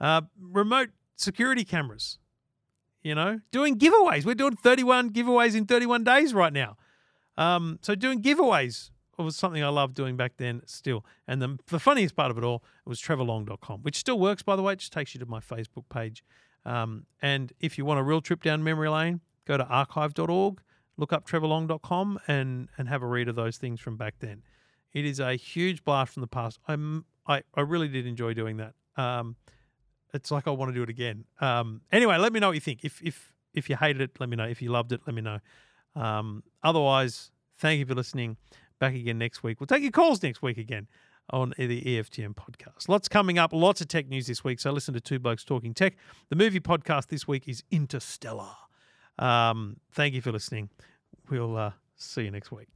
Uh, 0.00 0.22
remote 0.38 0.90
security 1.16 1.64
cameras. 1.64 2.18
You 3.02 3.14
know, 3.14 3.40
doing 3.52 3.78
giveaways. 3.78 4.24
We're 4.24 4.34
doing 4.34 4.56
31 4.56 5.10
giveaways 5.10 5.54
in 5.54 5.66
31 5.66 6.04
days 6.04 6.32
right 6.32 6.52
now. 6.52 6.76
Um, 7.36 7.78
so 7.82 7.94
doing 7.94 8.22
giveaways 8.22 8.90
was 9.22 9.36
something 9.36 9.62
I 9.62 9.68
loved 9.68 9.94
doing 9.94 10.16
back 10.16 10.32
then 10.36 10.62
still. 10.66 11.04
And 11.26 11.40
the, 11.40 11.58
the 11.68 11.78
funniest 11.78 12.16
part 12.16 12.30
of 12.30 12.38
it 12.38 12.44
all 12.44 12.62
was 12.84 13.00
trevorlong.com, 13.00 13.80
which 13.82 13.96
still 13.96 14.18
works, 14.18 14.42
by 14.42 14.56
the 14.56 14.62
way. 14.62 14.72
It 14.74 14.80
just 14.80 14.92
takes 14.92 15.14
you 15.14 15.20
to 15.20 15.26
my 15.26 15.40
Facebook 15.40 15.88
page 15.88 16.24
Um, 16.64 17.06
and 17.20 17.52
if 17.60 17.76
you 17.78 17.84
want 17.84 18.00
a 18.00 18.02
real 18.02 18.20
trip 18.20 18.42
down 18.42 18.64
memory 18.64 18.88
lane, 18.88 19.20
go 19.46 19.56
to 19.56 19.64
archive.org, 19.66 20.60
look 20.96 21.12
up 21.12 21.26
trevorlong.com, 21.28 22.18
and 22.26 22.68
and 22.78 22.88
have 22.88 23.02
a 23.02 23.06
read 23.06 23.28
of 23.28 23.36
those 23.36 23.58
things 23.58 23.80
from 23.80 23.96
back 23.96 24.14
then. 24.20 24.42
It 24.92 25.04
is 25.04 25.20
a 25.20 25.34
huge 25.34 25.84
blast 25.84 26.14
from 26.14 26.20
the 26.22 26.26
past. 26.28 26.58
I'm 26.68 27.04
I, 27.26 27.42
I 27.54 27.60
really 27.62 27.88
did 27.88 28.06
enjoy 28.06 28.32
doing 28.34 28.56
that. 28.58 28.74
Um, 28.96 29.36
it's 30.12 30.30
like 30.30 30.46
I 30.46 30.50
want 30.50 30.70
to 30.70 30.74
do 30.74 30.82
it 30.82 30.88
again. 30.88 31.24
Um, 31.40 31.80
anyway, 31.90 32.16
let 32.18 32.32
me 32.32 32.40
know 32.40 32.48
what 32.48 32.54
you 32.54 32.60
think. 32.60 32.84
If 32.84 33.02
if 33.02 33.32
if 33.52 33.68
you 33.68 33.76
hated 33.76 34.00
it, 34.02 34.12
let 34.20 34.28
me 34.28 34.36
know. 34.36 34.44
If 34.44 34.62
you 34.62 34.70
loved 34.70 34.92
it, 34.92 35.00
let 35.06 35.14
me 35.14 35.22
know. 35.22 35.38
Um, 35.96 36.42
otherwise, 36.62 37.30
thank 37.58 37.78
you 37.80 37.86
for 37.86 37.94
listening. 37.94 38.36
Back 38.84 38.96
again 38.96 39.16
next 39.16 39.42
week. 39.42 39.60
We'll 39.60 39.66
take 39.66 39.80
your 39.80 39.90
calls 39.90 40.22
next 40.22 40.42
week 40.42 40.58
again 40.58 40.88
on 41.30 41.54
the 41.56 41.80
EFTM 41.80 42.34
podcast. 42.34 42.86
Lots 42.86 43.08
coming 43.08 43.38
up, 43.38 43.54
lots 43.54 43.80
of 43.80 43.88
tech 43.88 44.08
news 44.08 44.26
this 44.26 44.44
week. 44.44 44.60
So 44.60 44.72
listen 44.72 44.92
to 44.92 45.00
Two 45.00 45.18
Blokes 45.18 45.42
Talking 45.42 45.72
Tech. 45.72 45.96
The 46.28 46.36
movie 46.36 46.60
podcast 46.60 47.06
this 47.06 47.26
week 47.26 47.48
is 47.48 47.64
Interstellar. 47.70 48.50
Um, 49.18 49.78
thank 49.92 50.12
you 50.12 50.20
for 50.20 50.32
listening. 50.32 50.68
We'll 51.30 51.56
uh, 51.56 51.70
see 51.96 52.24
you 52.24 52.30
next 52.30 52.52
week. 52.52 52.68